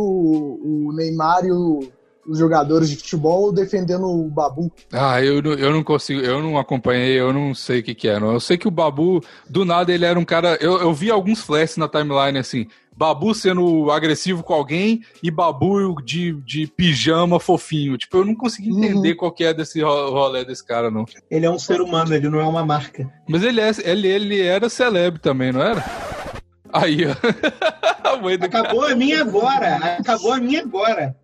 o 0.63 0.93
Neymar 0.93 1.47
e 1.47 1.53
o 1.53 1.81
os 2.29 2.39
jogadores 2.39 2.91
de 2.91 2.97
futebol 2.97 3.53
defendendo 3.53 4.07
o 4.07 4.29
Babu. 4.29 4.73
Ah, 4.93 5.23
eu, 5.23 5.43
eu 5.43 5.73
não 5.73 5.83
consigo, 5.83 6.21
eu 6.21 6.43
não 6.43 6.59
acompanhei, 6.59 7.19
eu 7.19 7.33
não 7.33 7.55
sei 7.55 7.81
o 7.81 7.83
que 7.83 7.95
que 7.95 8.09
era. 8.09 8.25
Eu 8.25 8.41
sei 8.41 8.57
que 8.57 8.69
o 8.69 8.71
Babu, 8.71 9.23
do 9.49 9.65
nada, 9.65 9.93
ele 9.93 10.05
era 10.05 10.19
um 10.19 10.25
cara. 10.25 10.57
Eu, 10.61 10.81
eu 10.81 10.93
vi 10.93 11.11
alguns 11.11 11.41
flashes 11.41 11.77
na 11.77 11.89
timeline 11.89 12.39
assim. 12.39 12.67
Babu 12.97 13.35
sendo 13.35 13.91
agressivo 13.91 14.43
com 14.43 14.55
alguém 14.55 15.03
e 15.23 15.31
Babu 15.31 16.01
de, 16.03 16.33
de 16.47 16.67
pijama 16.67 17.39
fofinho. 17.39 17.99
Tipo, 17.99 18.19
eu 18.19 18.25
não 18.25 18.35
consegui 18.35 18.71
uhum. 18.71 18.79
entender 18.79 19.11
uhum. 19.11 19.17
qual 19.17 19.33
que 19.33 19.45
é 19.45 19.53
desse 19.53 19.83
rolê 19.83 20.47
desse 20.47 20.65
cara, 20.65 20.91
não. 20.91 21.05
Ele 21.31 21.45
é 21.45 21.51
um 21.51 21.59
ser 21.59 21.83
humano, 21.83 22.15
ele 22.15 22.31
não 22.31 22.41
é 22.41 22.45
uma 22.45 22.65
marca. 22.65 23.13
Mas 23.29 23.43
ele, 23.43 23.61
é, 23.61 23.71
ele, 23.85 24.09
ele 24.09 24.41
era 24.41 24.71
celebre 24.71 25.21
também, 25.21 25.53
não 25.53 25.61
era? 25.61 25.85
Aí, 26.73 27.05
ó. 27.07 27.15
Acabou 28.43 28.85
a 28.85 28.95
minha 28.95 29.21
agora. 29.21 29.77
Acabou 29.99 30.33
a 30.33 30.39
minha 30.39 30.63
agora. 30.63 31.15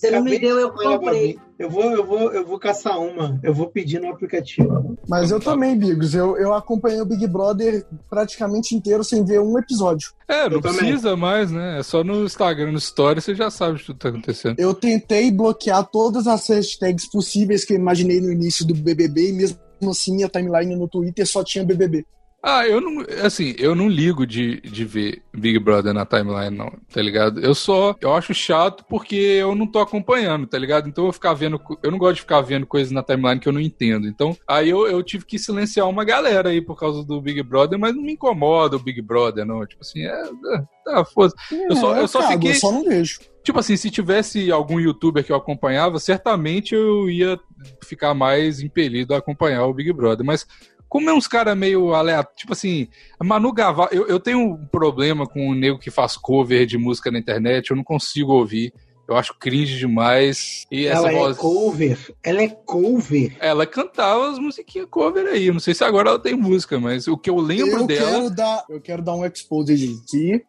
Você 0.00 0.10
não 0.10 0.24
me 0.24 0.38
deu, 0.38 0.58
eu 0.58 0.72
comprei. 0.72 1.38
Eu 1.58 1.68
vou, 1.68 1.82
eu 1.92 2.06
vou, 2.06 2.32
eu 2.32 2.46
vou 2.46 2.58
caçar 2.58 2.98
uma. 2.98 3.38
Eu 3.42 3.52
vou 3.52 3.68
pedir 3.68 4.00
no 4.00 4.08
aplicativo. 4.08 4.96
Mas 5.06 5.30
eu 5.30 5.38
também, 5.38 5.76
Bigos. 5.76 6.14
Eu, 6.14 6.38
eu 6.38 6.54
acompanhei 6.54 7.02
o 7.02 7.04
Big 7.04 7.26
Brother 7.26 7.84
praticamente 8.08 8.74
inteiro 8.74 9.04
sem 9.04 9.22
ver 9.22 9.40
um 9.40 9.58
episódio. 9.58 10.10
É, 10.26 10.48
não 10.48 10.56
eu 10.56 10.62
precisa 10.62 11.10
também. 11.10 11.16
mais, 11.20 11.50
né? 11.50 11.80
É 11.80 11.82
só 11.82 12.02
no 12.02 12.24
Instagram, 12.24 12.72
no 12.72 12.78
Story, 12.78 13.20
você 13.20 13.34
já 13.34 13.50
sabe 13.50 13.76
o 13.76 13.78
que 13.78 13.92
tá 13.92 14.08
acontecendo. 14.08 14.58
Eu 14.58 14.72
tentei 14.72 15.30
bloquear 15.30 15.84
todas 15.84 16.26
as 16.26 16.48
hashtags 16.48 17.06
possíveis 17.10 17.62
que 17.62 17.74
eu 17.74 17.76
imaginei 17.76 18.22
no 18.22 18.32
início 18.32 18.66
do 18.66 18.74
BBB 18.74 19.28
e 19.28 19.32
mesmo 19.34 19.58
assim 19.90 20.14
minha 20.14 20.30
timeline 20.30 20.74
no 20.76 20.88
Twitter 20.88 21.26
só 21.26 21.44
tinha 21.44 21.62
BBB. 21.62 22.06
Ah, 22.42 22.66
eu 22.66 22.80
não. 22.80 23.04
Assim, 23.22 23.54
eu 23.58 23.74
não 23.74 23.86
ligo 23.86 24.26
de, 24.26 24.60
de 24.62 24.84
ver 24.84 25.22
Big 25.32 25.58
Brother 25.58 25.92
na 25.92 26.06
timeline, 26.06 26.56
não, 26.56 26.72
tá 26.92 27.02
ligado? 27.02 27.38
Eu 27.40 27.54
só. 27.54 27.94
Eu 28.00 28.14
acho 28.14 28.32
chato 28.32 28.84
porque 28.88 29.14
eu 29.14 29.54
não 29.54 29.66
tô 29.66 29.78
acompanhando, 29.78 30.46
tá 30.46 30.58
ligado? 30.58 30.88
Então 30.88 31.04
eu 31.04 31.12
ficar 31.12 31.34
vendo. 31.34 31.60
Eu 31.82 31.90
não 31.90 31.98
gosto 31.98 32.14
de 32.14 32.22
ficar 32.22 32.40
vendo 32.40 32.66
coisas 32.66 32.92
na 32.92 33.02
timeline 33.02 33.38
que 33.38 33.48
eu 33.48 33.52
não 33.52 33.60
entendo. 33.60 34.08
Então, 34.08 34.34
aí 34.48 34.70
eu, 34.70 34.86
eu 34.86 35.02
tive 35.02 35.26
que 35.26 35.38
silenciar 35.38 35.86
uma 35.86 36.02
galera 36.02 36.48
aí 36.48 36.62
por 36.62 36.78
causa 36.78 37.04
do 37.04 37.20
Big 37.20 37.42
Brother, 37.42 37.78
mas 37.78 37.94
não 37.94 38.02
me 38.02 38.12
incomoda 38.12 38.76
o 38.76 38.82
Big 38.82 39.02
Brother, 39.02 39.44
não. 39.44 39.66
Tipo 39.66 39.82
assim, 39.82 40.00
é. 40.06 40.10
é 40.10 40.62
tá, 40.82 41.04
foda 41.04 41.34
Eu 41.52 41.76
só, 41.76 41.96
eu 41.96 42.08
só 42.08 42.26
fiquei. 42.26 42.52
Eu 42.52 42.54
só 42.54 42.72
não 42.72 42.84
vejo. 42.84 43.20
Tipo 43.44 43.58
assim, 43.58 43.76
se 43.76 43.90
tivesse 43.90 44.50
algum 44.50 44.80
youtuber 44.80 45.22
que 45.22 45.32
eu 45.32 45.36
acompanhava, 45.36 45.98
certamente 45.98 46.74
eu 46.74 47.08
ia 47.10 47.38
ficar 47.84 48.14
mais 48.14 48.60
impelido 48.60 49.14
a 49.14 49.18
acompanhar 49.18 49.66
o 49.66 49.74
Big 49.74 49.92
Brother. 49.92 50.24
Mas 50.24 50.46
como 50.90 51.08
é 51.08 51.14
uns 51.14 51.28
caras 51.28 51.56
meio 51.56 51.94
aleatórios, 51.94 52.40
tipo 52.40 52.52
assim, 52.52 52.88
Manu 53.22 53.52
Gavassi, 53.52 53.94
eu, 53.94 54.08
eu 54.08 54.18
tenho 54.18 54.40
um 54.40 54.66
problema 54.66 55.24
com 55.24 55.48
o 55.48 55.54
nego 55.54 55.78
que 55.78 55.88
faz 55.88 56.16
cover 56.16 56.66
de 56.66 56.76
música 56.76 57.12
na 57.12 57.18
internet, 57.20 57.70
eu 57.70 57.76
não 57.76 57.84
consigo 57.84 58.32
ouvir. 58.32 58.74
Eu 59.08 59.16
acho 59.16 59.34
cringe 59.38 59.76
demais. 59.76 60.66
E 60.70 60.86
ela 60.86 61.08
essa 61.08 61.16
é 61.16 61.18
voz... 61.18 61.36
cover. 61.36 62.14
Ela 62.22 62.42
é 62.42 62.48
cover. 62.48 63.36
Ela 63.40 63.66
cantava 63.66 64.30
as 64.30 64.38
musiquinhas 64.38 64.86
cover 64.88 65.26
aí. 65.26 65.46
Eu 65.46 65.52
não 65.52 65.60
sei 65.60 65.74
se 65.74 65.82
agora 65.82 66.10
ela 66.10 66.18
tem 66.18 66.34
música, 66.34 66.78
mas 66.78 67.08
o 67.08 67.16
que 67.16 67.30
eu 67.30 67.36
lembro 67.36 67.80
eu 67.80 67.86
dela. 67.88 68.10
Quero 68.10 68.30
dar, 68.30 68.64
eu 68.68 68.80
quero 68.80 69.02
dar 69.02 69.14
um 69.14 69.24
expose 69.24 69.74
aqui 70.04 70.44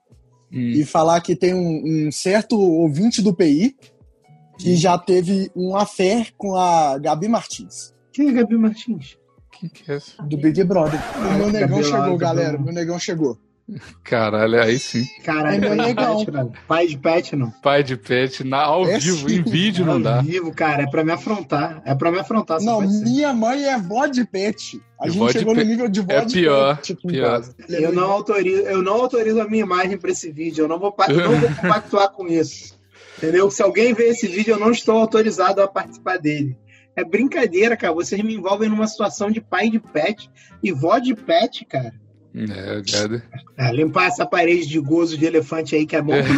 hum. 0.52 0.72
e 0.76 0.86
falar 0.86 1.22
que 1.22 1.36
tem 1.36 1.56
um, 1.56 2.08
um, 2.08 2.12
certo 2.12 2.60
ouvinte 2.60 3.20
do 3.22 3.34
PI 3.34 3.76
que 4.60 4.74
hum. 4.74 4.78
já 4.78 4.98
teve 4.98 5.52
um 5.56 5.76
affair 5.76 6.32
com 6.38 6.56
a 6.56 7.00
Gabi 7.00 7.28
Martins. 7.28 7.94
Quem 8.12 8.30
é 8.30 8.32
Gabi 8.34 8.58
Martins? 8.58 9.18
Quem 9.62 9.70
que 9.70 9.92
é 9.92 9.98
esse? 9.98 10.20
Do 10.24 10.38
Big 10.38 10.64
Brother. 10.64 11.00
Ah, 11.16 11.38
meu 11.38 11.52
negão 11.52 11.84
chegou, 11.84 12.18
galera. 12.18 12.58
Meu 12.58 12.74
negão 12.74 12.98
chegou. 12.98 13.38
Caralho, 14.04 14.60
aí 14.60 14.80
sim. 14.80 15.06
Caralho, 15.24 15.64
é 15.64 15.76
negão. 15.76 16.52
Pai 16.68 16.88
de 16.88 16.98
pet, 16.98 17.36
não. 17.36 17.52
Pai 17.62 17.84
de 17.84 17.96
pet, 17.96 18.44
na, 18.44 18.64
ao 18.64 18.88
é 18.88 18.98
vivo, 18.98 19.30
sim. 19.30 19.36
em 19.36 19.44
vídeo 19.44 19.86
não 19.86 20.02
dá. 20.02 20.18
Ao 20.18 20.24
vivo, 20.24 20.52
cara, 20.52 20.82
é 20.82 20.88
pra 20.88 21.04
me 21.04 21.12
afrontar. 21.12 21.80
É 21.86 21.94
pra 21.94 22.12
me 22.12 22.18
afrontar. 22.18 22.60
Não, 22.60 22.82
minha 22.82 23.32
mãe 23.34 23.66
é 23.66 23.78
vó 23.78 24.08
de 24.08 24.26
pet. 24.26 24.82
A 25.00 25.08
e 25.08 25.12
gente 25.12 25.34
chegou 25.34 25.54
no 25.54 25.62
nível 25.62 25.88
de 25.88 26.02
vó 26.02 26.12
é 26.12 26.26
de 26.26 26.34
pior, 26.34 26.78
pet. 26.78 26.96
Pior. 26.96 27.44
Eu 27.70 27.94
não, 27.94 28.12
autorizo, 28.12 28.64
eu 28.64 28.82
não 28.82 28.94
autorizo 28.94 29.40
a 29.40 29.48
minha 29.48 29.64
imagem 29.64 29.96
pra 29.96 30.10
esse 30.10 30.32
vídeo. 30.32 30.64
Eu 30.64 30.68
não 30.68 30.80
vou, 30.80 30.94
não 30.98 31.40
vou 31.40 31.50
compactuar 31.62 32.10
com 32.10 32.28
isso. 32.28 32.82
Entendeu? 33.20 33.52
Se 33.52 33.62
alguém 33.62 33.94
ver 33.94 34.10
esse 34.10 34.28
vídeo, 34.28 34.56
eu 34.56 34.60
não 34.60 34.72
estou 34.72 34.98
autorizado 34.98 35.62
a 35.62 35.68
participar 35.68 36.18
dele. 36.18 36.58
É 36.96 37.04
brincadeira, 37.04 37.76
cara. 37.78 37.94
Vocês 37.94 38.22
me 38.24 38.36
envolvem 38.36 38.70
numa 38.70 38.88
situação 38.88 39.32
de 39.32 39.42
pai 39.42 39.70
de 39.70 39.80
pet 39.80 40.30
e 40.62 40.72
vó 40.72 41.00
de 41.00 41.16
pet, 41.16 41.66
cara. 41.66 41.94
É, 42.34 42.82
cara. 42.92 43.24
É, 43.58 43.74
limpar 43.74 44.08
essa 44.08 44.26
parede 44.26 44.68
de 44.68 44.80
gozo 44.80 45.18
de 45.18 45.26
elefante 45.26 45.76
aí 45.76 45.86
que 45.86 45.96
é 45.96 46.02
bom. 46.02 46.14
É. 46.14 46.24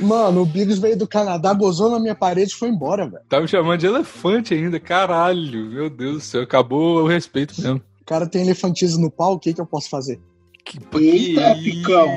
Mano, 0.00 0.42
o 0.42 0.46
Biggs 0.46 0.80
veio 0.80 0.96
do 0.96 1.08
Canadá, 1.08 1.52
gozou 1.52 1.90
na 1.90 1.98
minha 1.98 2.14
parede 2.14 2.52
e 2.52 2.54
foi 2.54 2.68
embora, 2.68 3.08
velho. 3.08 3.22
Tá 3.28 3.40
me 3.40 3.48
chamando 3.48 3.80
de 3.80 3.86
elefante 3.86 4.54
ainda, 4.54 4.78
caralho. 4.78 5.70
Meu 5.70 5.90
Deus 5.90 6.14
do 6.14 6.20
céu, 6.20 6.42
acabou 6.42 7.02
o 7.02 7.08
respeito 7.08 7.60
mesmo. 7.60 7.82
O 8.00 8.04
cara 8.04 8.26
tem 8.26 8.42
elefantismo 8.42 9.02
no 9.02 9.10
pau, 9.10 9.34
o 9.34 9.38
que, 9.38 9.52
que 9.52 9.60
eu 9.60 9.66
posso 9.66 9.90
fazer? 9.90 10.20
Que, 10.64 10.78
Eita, 10.98 11.54
picão! 11.56 12.16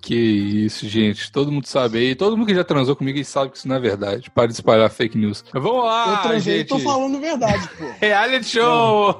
Que 0.00 0.14
isso, 0.14 0.88
gente. 0.88 1.30
Todo 1.30 1.52
mundo 1.52 1.66
sabe 1.66 1.98
aí. 1.98 2.14
Todo 2.14 2.36
mundo 2.36 2.46
que 2.46 2.54
já 2.54 2.64
transou 2.64 2.96
comigo 2.96 3.22
sabe 3.24 3.50
que 3.50 3.58
isso 3.58 3.68
não 3.68 3.76
é 3.76 3.80
verdade. 3.80 4.30
Para 4.30 4.46
de 4.46 4.54
espalhar 4.54 4.90
fake 4.90 5.18
news. 5.18 5.44
Vamos 5.52 5.84
lá, 5.84 6.14
eu 6.14 6.28
transei, 6.28 6.58
gente. 6.58 6.68
tô 6.68 6.78
falando 6.78 7.20
verdade, 7.20 7.68
pô. 7.78 7.84
Reality 8.00 8.46
show! 8.46 9.16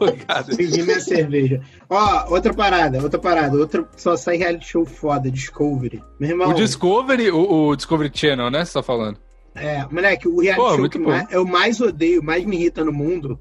Segui 0.51 0.83
minha 0.83 1.01
cerveja. 1.01 1.61
Ó, 1.89 2.33
outra 2.33 2.55
parada, 2.55 3.03
outra 3.03 3.19
parada. 3.19 3.57
Outra 3.57 3.87
só 3.97 4.17
sai 4.17 4.37
reality 4.37 4.67
show 4.67 4.87
foda, 4.87 5.31
Discovery. 5.31 6.03
Meu 6.19 6.31
irmão. 6.31 6.51
O 6.51 6.55
Discovery, 6.55 7.31
o, 7.31 7.69
o 7.69 7.77
Discovery 7.77 8.11
Channel, 8.13 8.51
né? 8.51 8.65
Você 8.65 8.73
tá 8.73 8.83
falando? 8.83 9.19
É, 9.55 9.87
moleque, 9.91 10.27
o 10.27 10.41
reality 10.41 10.63
pô, 10.63 10.77
show 10.77 10.89
que 10.89 10.99
mais, 10.99 11.31
eu 11.31 11.45
mais 11.45 11.81
odeio, 11.81 12.23
mais 12.23 12.45
me 12.45 12.57
irrita 12.57 12.83
no 12.85 12.93
mundo 12.93 13.39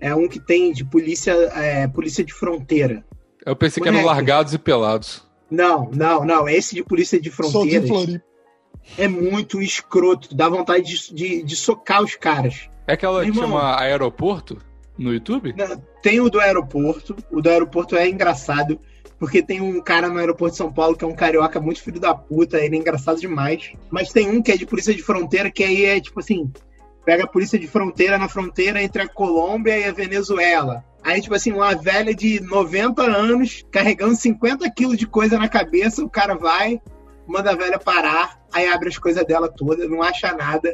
é 0.00 0.14
um 0.14 0.28
que 0.28 0.38
tem 0.38 0.72
de 0.72 0.84
polícia, 0.84 1.32
é, 1.32 1.88
polícia 1.88 2.24
de 2.24 2.32
fronteira. 2.32 3.04
Eu 3.44 3.56
pensei 3.56 3.80
moleque, 3.80 3.98
que 3.98 4.04
eram 4.04 4.14
largados 4.14 4.54
e 4.54 4.58
pelados. 4.58 5.25
Não, 5.50 5.90
não, 5.92 6.24
não. 6.24 6.48
Esse 6.48 6.74
de 6.74 6.82
polícia 6.82 7.20
de 7.20 7.30
fronteiras 7.30 7.90
é 8.98 9.08
muito 9.08 9.60
escroto. 9.60 10.34
Dá 10.34 10.48
vontade 10.48 10.84
de, 10.84 11.14
de, 11.14 11.42
de 11.42 11.56
socar 11.56 12.02
os 12.02 12.14
caras. 12.14 12.68
É 12.86 12.92
aquela 12.92 13.24
que 13.24 13.34
chama 13.34 13.80
Aeroporto 13.80 14.58
no 14.98 15.12
YouTube? 15.12 15.54
Não, 15.56 15.82
tem 16.02 16.20
o 16.20 16.30
do 16.30 16.40
aeroporto. 16.40 17.16
O 17.30 17.40
do 17.40 17.48
aeroporto 17.48 17.96
é 17.96 18.08
engraçado. 18.08 18.78
Porque 19.18 19.42
tem 19.42 19.62
um 19.62 19.80
cara 19.80 20.08
no 20.08 20.18
aeroporto 20.18 20.52
de 20.52 20.58
São 20.58 20.70
Paulo 20.70 20.94
que 20.94 21.02
é 21.02 21.08
um 21.08 21.14
carioca 21.14 21.58
muito 21.58 21.82
filho 21.82 21.98
da 21.98 22.14
puta, 22.14 22.58
ele 22.58 22.76
é 22.76 22.78
engraçado 22.78 23.18
demais. 23.18 23.72
Mas 23.90 24.12
tem 24.12 24.28
um 24.28 24.42
que 24.42 24.52
é 24.52 24.56
de 24.58 24.66
polícia 24.66 24.94
de 24.94 25.02
fronteira, 25.02 25.50
que 25.50 25.64
aí 25.64 25.86
é 25.86 25.98
tipo 25.98 26.20
assim: 26.20 26.52
pega 27.02 27.24
a 27.24 27.26
polícia 27.26 27.58
de 27.58 27.66
fronteira 27.66 28.18
na 28.18 28.28
fronteira 28.28 28.82
entre 28.82 29.00
a 29.00 29.08
Colômbia 29.08 29.78
e 29.78 29.84
a 29.84 29.92
Venezuela. 29.92 30.84
Aí, 31.06 31.22
tipo 31.22 31.36
assim, 31.36 31.52
uma 31.52 31.72
velha 31.72 32.12
de 32.12 32.40
90 32.40 33.00
anos 33.00 33.64
carregando 33.70 34.16
50 34.16 34.68
quilos 34.72 34.98
de 34.98 35.06
coisa 35.06 35.38
na 35.38 35.48
cabeça, 35.48 36.02
o 36.02 36.10
cara 36.10 36.34
vai, 36.34 36.82
manda 37.28 37.52
a 37.52 37.54
velha 37.54 37.78
parar, 37.78 38.44
aí 38.52 38.66
abre 38.66 38.88
as 38.88 38.98
coisas 38.98 39.24
dela 39.24 39.48
toda, 39.48 39.88
não 39.88 40.02
acha 40.02 40.32
nada. 40.32 40.68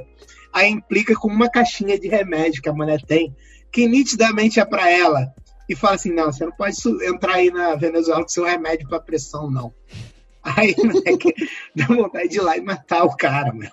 Aí 0.50 0.70
implica 0.70 1.14
com 1.14 1.28
uma 1.28 1.50
caixinha 1.50 1.98
de 1.98 2.08
remédio 2.08 2.62
que 2.62 2.68
a 2.70 2.72
mulher 2.72 3.02
tem, 3.02 3.36
que 3.70 3.86
nitidamente 3.86 4.58
é 4.58 4.64
para 4.64 4.90
ela. 4.90 5.30
E 5.68 5.76
fala 5.76 5.96
assim: 5.96 6.14
não, 6.14 6.32
você 6.32 6.46
não 6.46 6.52
pode 6.52 6.78
entrar 7.06 7.34
aí 7.34 7.50
na 7.50 7.74
Venezuela 7.74 8.22
com 8.22 8.28
seu 8.28 8.44
remédio 8.44 8.88
para 8.88 9.00
pressão, 9.00 9.50
não. 9.50 9.74
Aí, 10.42 10.74
moleque, 10.76 11.34
dá 11.74 11.86
vontade 11.86 12.28
de 12.28 12.38
ir 12.38 12.40
lá 12.40 12.56
e 12.56 12.60
matar 12.60 13.04
o 13.04 13.16
cara, 13.16 13.52
mano. 13.52 13.70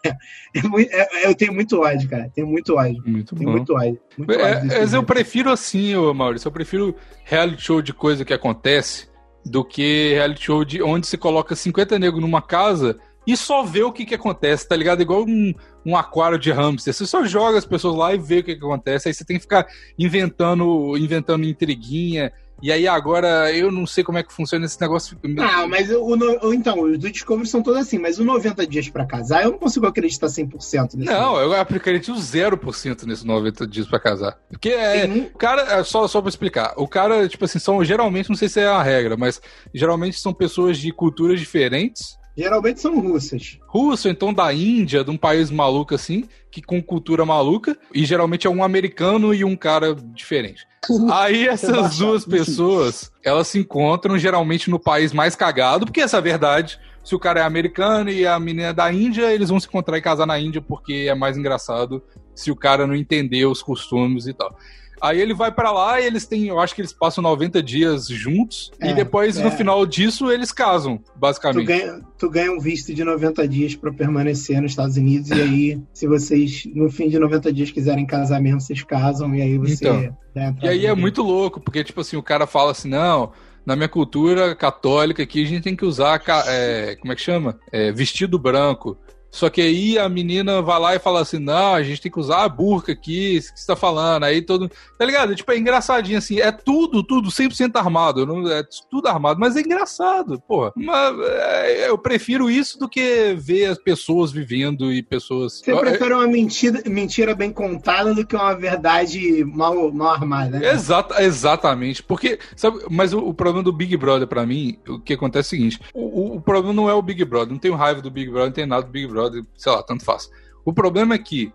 É 0.54 0.62
muito, 0.64 0.92
é, 0.92 1.26
eu 1.26 1.36
tenho 1.36 1.54
muito 1.54 1.80
ódio, 1.80 2.10
cara. 2.10 2.32
Tenho 2.34 2.48
muito 2.48 2.76
ódio. 2.76 3.02
Muito 3.06 3.36
tenho 3.36 3.50
bom. 3.50 3.58
muito 3.58 3.74
ódio. 3.74 4.00
Muito 4.18 4.32
É, 4.32 4.58
ódio 4.58 4.68
mas 4.68 4.94
eu 4.94 5.04
prefiro 5.04 5.52
assim, 5.52 5.96
ô 5.96 6.14
Maurício. 6.14 6.48
Eu 6.48 6.52
prefiro 6.52 6.96
reality 7.24 7.64
show 7.64 7.82
de 7.82 7.94
coisa 7.94 8.24
que 8.24 8.34
acontece 8.34 9.08
do 9.46 9.64
que 9.64 10.10
reality 10.14 10.46
show 10.46 10.64
de 10.64 10.82
onde 10.82 11.08
você 11.08 11.18
coloca 11.18 11.56
50 11.56 11.98
negros 11.98 12.22
numa 12.22 12.42
casa 12.42 13.00
e 13.26 13.38
só 13.38 13.64
vê 13.64 13.84
o 13.84 13.92
que, 13.92 14.06
que 14.06 14.16
acontece, 14.16 14.68
tá 14.68 14.76
ligado? 14.76 15.02
Igual 15.02 15.24
um, 15.24 15.54
um 15.86 15.96
aquário 15.96 16.40
de 16.40 16.52
hamster. 16.52 16.94
Você 16.94 17.06
só 17.06 17.24
joga 17.26 17.58
as 17.58 17.66
pessoas 17.66 17.96
lá 17.96 18.14
e 18.14 18.18
vê 18.18 18.40
o 18.40 18.44
que, 18.44 18.56
que 18.56 18.66
acontece. 18.66 19.08
Aí 19.08 19.14
você 19.14 19.24
tem 19.24 19.38
que 19.38 19.44
ficar 19.44 19.68
inventando, 19.98 20.98
inventando 20.98 21.46
intriguinha. 21.46 22.32
E 22.62 22.72
aí 22.72 22.88
agora 22.88 23.51
eu 23.54 23.72
não 23.72 23.86
sei 23.88 24.04
como 24.04 24.18
é 24.18 24.24
que 24.24 24.34
funciona 24.34 24.66
esse 24.66 24.80
negócio. 24.82 25.18
Ah, 25.39 25.68
mas 25.68 25.89
o, 25.92 26.01
o- 26.04 26.54
então, 26.54 26.82
os 26.82 26.98
do 26.98 27.10
Discovery 27.12 27.48
são 27.48 27.62
todos 27.62 27.80
assim, 27.82 27.98
mas 27.98 28.20
o 28.20 28.24
90 28.24 28.66
dias 28.68 28.89
pra 28.89 29.06
casar, 29.06 29.44
eu 29.44 29.51
não 29.51 29.58
consigo 29.60 29.86
acreditar 29.88 30.28
100% 30.28 30.96
nisso. 30.96 31.12
Não, 31.12 31.39
eu 31.39 31.54
acredito 31.54 32.13
0% 32.13 33.04
nesses 33.06 33.24
90 33.24 33.66
dias 33.68 33.88
pra 33.88 34.00
casar. 34.00 34.38
Porque 34.50 34.70
é. 34.70 35.06
O 35.34 35.38
cara, 35.38 35.62
é, 35.80 35.84
só, 35.84 36.08
só 36.08 36.22
pra 36.22 36.30
explicar, 36.30 36.74
o 36.78 36.88
cara, 36.88 37.28
tipo 37.28 37.46
assim, 37.46 37.60
são 37.60 37.84
geralmente, 37.84 38.30
não 38.30 38.36
sei 38.36 38.50
se 38.50 38.60
é 38.60 38.68
a 38.68 38.82
regra, 38.84 39.16
mas 39.18 39.42
geralmente 39.74 40.20
são 40.20 40.34
pessoas 40.34 40.78
de 40.78 40.92
culturas 40.92 41.39
diferentes. 41.39 42.18
Geralmente 42.39 42.79
são 42.79 42.98
russas. 43.01 43.60
Russo, 43.67 44.08
então 44.08 44.34
da 44.34 44.53
Índia, 44.53 45.03
de 45.03 45.12
um 45.12 45.17
país 45.17 45.51
maluco 45.51 45.93
assim, 45.93 46.24
que 46.50 46.62
com 46.62 46.81
cultura 46.81 47.25
maluca, 47.25 47.77
e 47.93 48.05
geralmente 48.05 48.48
é 48.48 48.50
um 48.50 48.63
americano 48.63 49.34
e 49.34 49.43
um 49.43 49.58
cara 49.58 49.93
diferente. 49.93 50.65
Aí 51.12 51.46
essas 51.46 51.98
duas 51.98 52.24
pessoas, 52.24 53.12
elas 53.25 53.50
se 53.50 53.60
encontram 53.60 54.17
geralmente 54.17 54.69
no 54.69 54.79
país 54.79 55.12
mais 55.12 55.36
cagado, 55.36 55.86
porque 55.86 56.00
essa 56.00 56.15
é 56.15 56.19
a 56.19 56.22
verdade. 56.22 56.79
Se 57.03 57.13
o 57.13 57.19
cara 57.19 57.41
é 57.41 57.43
americano 57.43 58.10
e 58.10 58.25
a 58.25 58.39
menina 58.39 58.67
é 58.67 58.74
da 58.74 58.89
Índia, 58.89 59.34
eles 59.34 59.50
vão 59.50 59.60
se 59.60 59.67
encontrar 59.67 59.98
e 59.98 60.01
casar 60.01 60.25
na 60.25 60.39
Índia 60.39 60.62
porque 60.62 61.08
é 61.10 61.15
mais 61.15 61.38
engraçado 61.38 62.01
se 62.34 62.51
o 62.51 62.55
cara 62.55 62.88
não 62.88 62.96
entender 62.96 63.46
os 63.48 63.62
costumes 63.62 64.27
e 64.27 64.34
tal. 64.34 64.58
Aí 65.01 65.20
ele 65.22 65.34
vai 65.34 65.51
pra 65.51 65.72
lá 65.72 66.00
e 66.01 66.06
eles 66.06 66.25
têm, 66.25 66.48
eu 66.48 66.60
acho 66.60 66.75
que 66.75 66.82
eles 66.82 66.91
passam 66.94 67.22
90 67.22 67.62
dias 67.63 68.08
juntos 68.08 68.72
É, 68.79 68.91
e 68.91 68.94
depois 68.94 69.38
no 69.38 69.48
é. 69.48 69.51
final 69.51 69.86
disso 69.86 70.32
eles 70.32 70.51
casam, 70.51 70.98
Tu 70.98 71.12
basicamente. 71.15 71.65
ganha, 71.65 72.01
tu 72.18 72.29
ganha 72.29 72.51
um 72.51 72.60
visto 72.60 72.94
de 72.94 73.03
90 73.03 73.48
dias 73.48 73.75
pra 73.75 73.91
permanecer 73.94 74.62
nos 74.62 74.72
Estados 74.72 74.98
Unidos, 74.98 75.29
e 75.32 75.34
aí, 75.41 75.82
se 75.94 76.08
vocês, 76.08 76.63
no 76.74 76.89
fim 76.89 77.08
de 77.10 77.18
90 77.20 77.51
dias, 77.53 77.72
quiserem 77.72 78.06
casar 78.06 78.41
mesmo, 78.41 78.60
vocês 78.62 78.84
casam, 78.84 79.34
e 79.36 79.41
aí 79.41 79.58
você. 79.58 79.88
Então. 79.88 80.18
E 80.62 80.68
aí 80.68 80.86
é 80.86 80.89
no- 80.89 80.98
muito 80.98 81.22
louco, 81.22 81.60
porque, 81.60 81.84
tipo 81.84 82.01
assim, 82.01 82.18
o 82.18 82.24
cara 82.24 82.46
fala 82.48 82.72
assim, 82.72 82.89
não, 82.89 83.32
na 83.65 83.75
minha 83.75 83.89
cultura 83.89 84.56
católica 84.56 85.24
aqui 85.24 85.44
a 85.44 85.48
gente 85.48 85.63
tem 85.63 85.75
que 85.75 85.86
usar, 85.86 86.22
é, 86.48 86.96
como 87.00 87.12
é 87.12 87.15
que 87.15 87.22
chama? 87.22 87.60
É, 87.72 87.91
vestido 87.91 88.38
branco. 88.39 88.98
Só 89.31 89.50
que 89.50 89.62
aí 89.62 89.98
a 90.00 90.09
menina 90.09 90.62
vai 90.62 90.79
lá 90.79 90.95
e 90.95 91.00
fala 91.00 91.21
assim, 91.21 91.38
não, 91.39 91.74
a 91.75 91.83
gente 91.83 92.01
tem 92.01 92.12
que 92.12 92.19
usar 92.19 92.43
a 92.43 92.50
burca 92.50 92.91
aqui, 92.91 93.38
isso 93.38 93.53
que 93.53 93.59
você 93.59 93.67
tá 93.67 93.75
falando. 93.75 94.24
Aí 94.24 94.41
todo... 94.41 94.69
Tá 94.98 95.05
ligado? 95.05 95.36
Tipo, 95.36 95.51
é 95.51 95.57
engraçadinho, 95.57 96.17
assim, 96.17 96.39
é 96.39 96.51
tudo, 96.51 97.03
tudo 97.03 97.29
100% 97.29 97.75
armado. 97.75 98.25
Não, 98.25 98.48
é 98.51 98.63
tudo 98.89 99.07
armado, 99.07 99.39
mas 99.39 99.55
é 99.55 99.62
engraçado, 99.62 100.41
porra. 100.48 100.71
Mas, 100.75 101.15
é, 101.19 101.89
eu 101.89 101.98
prefiro 101.98 102.50
isso 102.50 102.77
do 102.79 102.89
que 102.89 103.33
ver 103.38 103.65
as 103.67 103.77
pessoas 103.77 104.31
vivendo 104.31 104.91
e 104.91 105.01
pessoas... 105.03 105.59
Você 105.59 105.71
Eu- 105.71 105.79
prefere 105.79 106.13
uma 106.13 106.27
mentira, 106.27 106.81
mentira 106.88 107.36
bem 107.36 107.51
contada 107.51 108.13
do 108.13 108.25
que 108.25 108.36
uma 108.36 108.53
verdade 108.55 109.43
mal, 109.45 109.91
mal 109.91 110.09
armada, 110.13 110.59
né? 110.59 110.71
Exata, 110.74 111.21
exatamente. 111.24 112.01
Porque, 112.03 112.39
sabe, 112.55 112.79
mas 112.89 113.13
o, 113.13 113.19
o 113.19 113.33
problema 113.33 113.63
do 113.63 113.71
Big 113.74 113.95
Brother, 113.95 114.27
pra 114.27 114.45
mim, 114.45 114.77
o 114.88 115.00
que 115.00 115.13
acontece 115.13 115.55
é 115.55 115.57
o 115.57 115.59
seguinte: 115.59 115.79
o, 115.93 116.01
o- 116.01 116.36
o 116.38 116.41
problema 116.41 116.74
não 116.74 116.89
é 116.89 116.93
o 116.93 117.01
Big 117.01 117.24
Brother, 117.25 117.51
não 117.51 117.59
tenho 117.59 117.75
raiva 117.75 118.01
do 118.01 118.09
Big 118.12 118.27
Brother, 118.29 118.48
não 118.48 118.53
tenho 118.53 118.67
nada 118.67 118.83
do 118.83 118.91
Big 118.91 119.07
Brother, 119.07 119.19
sei 119.56 119.72
lá, 119.72 119.84
tanto 119.84 120.04
faz. 120.06 120.30
O 120.66 120.74
problema 120.74 121.16
é 121.16 121.18
que, 121.18 121.52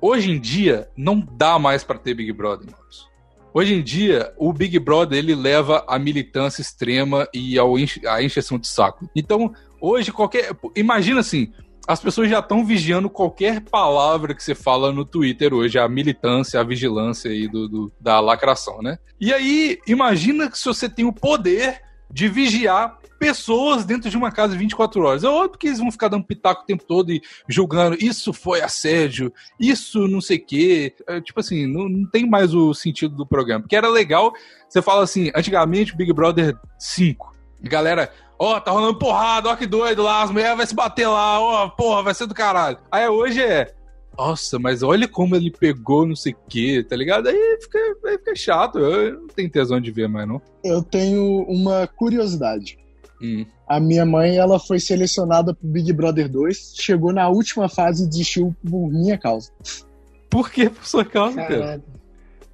hoje 0.00 0.30
em 0.30 0.40
dia, 0.40 0.88
não 0.96 1.20
dá 1.20 1.58
mais 1.58 1.84
pra 1.84 1.98
ter 1.98 2.14
Big 2.14 2.32
Brother. 2.32 2.68
Hoje 3.54 3.74
em 3.74 3.82
dia, 3.82 4.32
o 4.36 4.52
Big 4.52 4.78
Brother 4.78 5.18
ele 5.18 5.34
leva 5.34 5.84
a 5.88 5.98
militância 5.98 6.60
extrema 6.60 7.26
e 7.32 7.58
ao 7.58 7.78
enche- 7.78 8.02
encheção 8.20 8.58
de 8.58 8.66
saco. 8.68 9.08
Então, 9.16 9.52
hoje, 9.80 10.12
qualquer. 10.12 10.54
Imagina 10.74 11.20
assim, 11.20 11.50
as 11.88 11.98
pessoas 12.00 12.28
já 12.28 12.40
estão 12.40 12.66
vigiando 12.66 13.08
qualquer 13.08 13.60
palavra 13.62 14.34
que 14.34 14.42
você 14.44 14.54
fala 14.54 14.92
no 14.92 15.06
Twitter 15.06 15.54
hoje, 15.54 15.78
a 15.78 15.88
militância, 15.88 16.60
a 16.60 16.64
vigilância 16.64 17.30
aí 17.30 17.48
do, 17.48 17.66
do- 17.66 17.92
da 17.98 18.20
lacração, 18.20 18.82
né? 18.82 18.98
E 19.18 19.32
aí, 19.32 19.78
imagina 19.86 20.50
que 20.50 20.58
se 20.58 20.66
você 20.66 20.86
tem 20.88 21.06
o 21.06 21.12
poder 21.12 21.80
de 22.10 22.28
vigiar 22.28 22.98
pessoas 23.18 23.84
dentro 23.84 24.10
de 24.10 24.16
uma 24.16 24.30
casa 24.30 24.56
24 24.56 25.02
horas. 25.02 25.24
É 25.24 25.28
óbvio 25.28 25.58
que 25.58 25.66
eles 25.66 25.78
vão 25.78 25.90
ficar 25.90 26.08
dando 26.08 26.24
pitaco 26.24 26.62
o 26.62 26.66
tempo 26.66 26.84
todo 26.84 27.10
e 27.10 27.20
julgando 27.48 27.96
isso 27.98 28.32
foi 28.32 28.60
assédio, 28.60 29.32
isso 29.58 30.06
não 30.06 30.20
sei 30.20 30.36
o 30.38 30.44
quê. 30.44 30.94
É, 31.06 31.20
tipo 31.20 31.40
assim, 31.40 31.66
não, 31.66 31.88
não 31.88 32.06
tem 32.06 32.28
mais 32.28 32.54
o 32.54 32.72
sentido 32.74 33.14
do 33.14 33.26
programa. 33.26 33.62
Porque 33.62 33.76
era 33.76 33.88
legal, 33.88 34.32
você 34.68 34.80
fala 34.82 35.02
assim, 35.02 35.30
antigamente 35.34 35.96
Big 35.96 36.12
Brother 36.12 36.56
5, 36.78 37.34
galera, 37.62 38.12
ó, 38.38 38.60
tá 38.60 38.70
rolando 38.70 38.98
porrada, 38.98 39.48
ó 39.48 39.56
que 39.56 39.66
doido 39.66 40.02
lá, 40.02 40.22
as 40.22 40.30
mulheres 40.30 40.56
vai 40.56 40.66
se 40.66 40.74
bater 40.74 41.08
lá, 41.08 41.40
ó, 41.40 41.68
porra, 41.68 42.02
vai 42.02 42.14
ser 42.14 42.26
do 42.26 42.34
caralho. 42.34 42.78
Aí 42.90 43.08
hoje 43.08 43.42
é, 43.42 43.74
nossa, 44.18 44.58
mas 44.58 44.82
olha 44.82 45.06
como 45.06 45.36
ele 45.36 45.50
pegou 45.50 46.06
não 46.06 46.16
sei 46.16 46.32
o 46.32 46.36
quê, 46.48 46.84
tá 46.88 46.96
ligado? 46.96 47.28
Aí 47.28 47.58
fica, 47.60 47.78
aí 48.06 48.18
fica 48.18 48.34
chato, 48.34 48.78
eu 48.78 49.20
não 49.20 49.28
tenho 49.28 49.50
tesão 49.50 49.80
de 49.80 49.90
ver 49.90 50.08
mais, 50.08 50.26
não. 50.26 50.40
Eu 50.64 50.82
tenho 50.82 51.42
uma 51.48 51.86
curiosidade. 51.86 52.78
Hum. 53.20 53.46
A 53.68 53.80
minha 53.80 54.06
mãe, 54.06 54.36
ela 54.36 54.58
foi 54.58 54.78
selecionada 54.78 55.54
pro 55.54 55.68
Big 55.68 55.92
Brother 55.92 56.28
2, 56.28 56.74
chegou 56.76 57.12
na 57.12 57.28
última 57.28 57.68
fase 57.68 58.04
e 58.04 58.08
desistiu 58.08 58.54
por 58.68 58.88
minha 58.88 59.18
causa. 59.18 59.50
Por 60.30 60.50
que 60.50 60.68
por 60.68 60.86
sua 60.86 61.04
causa, 61.04 61.36
cara? 61.36 61.82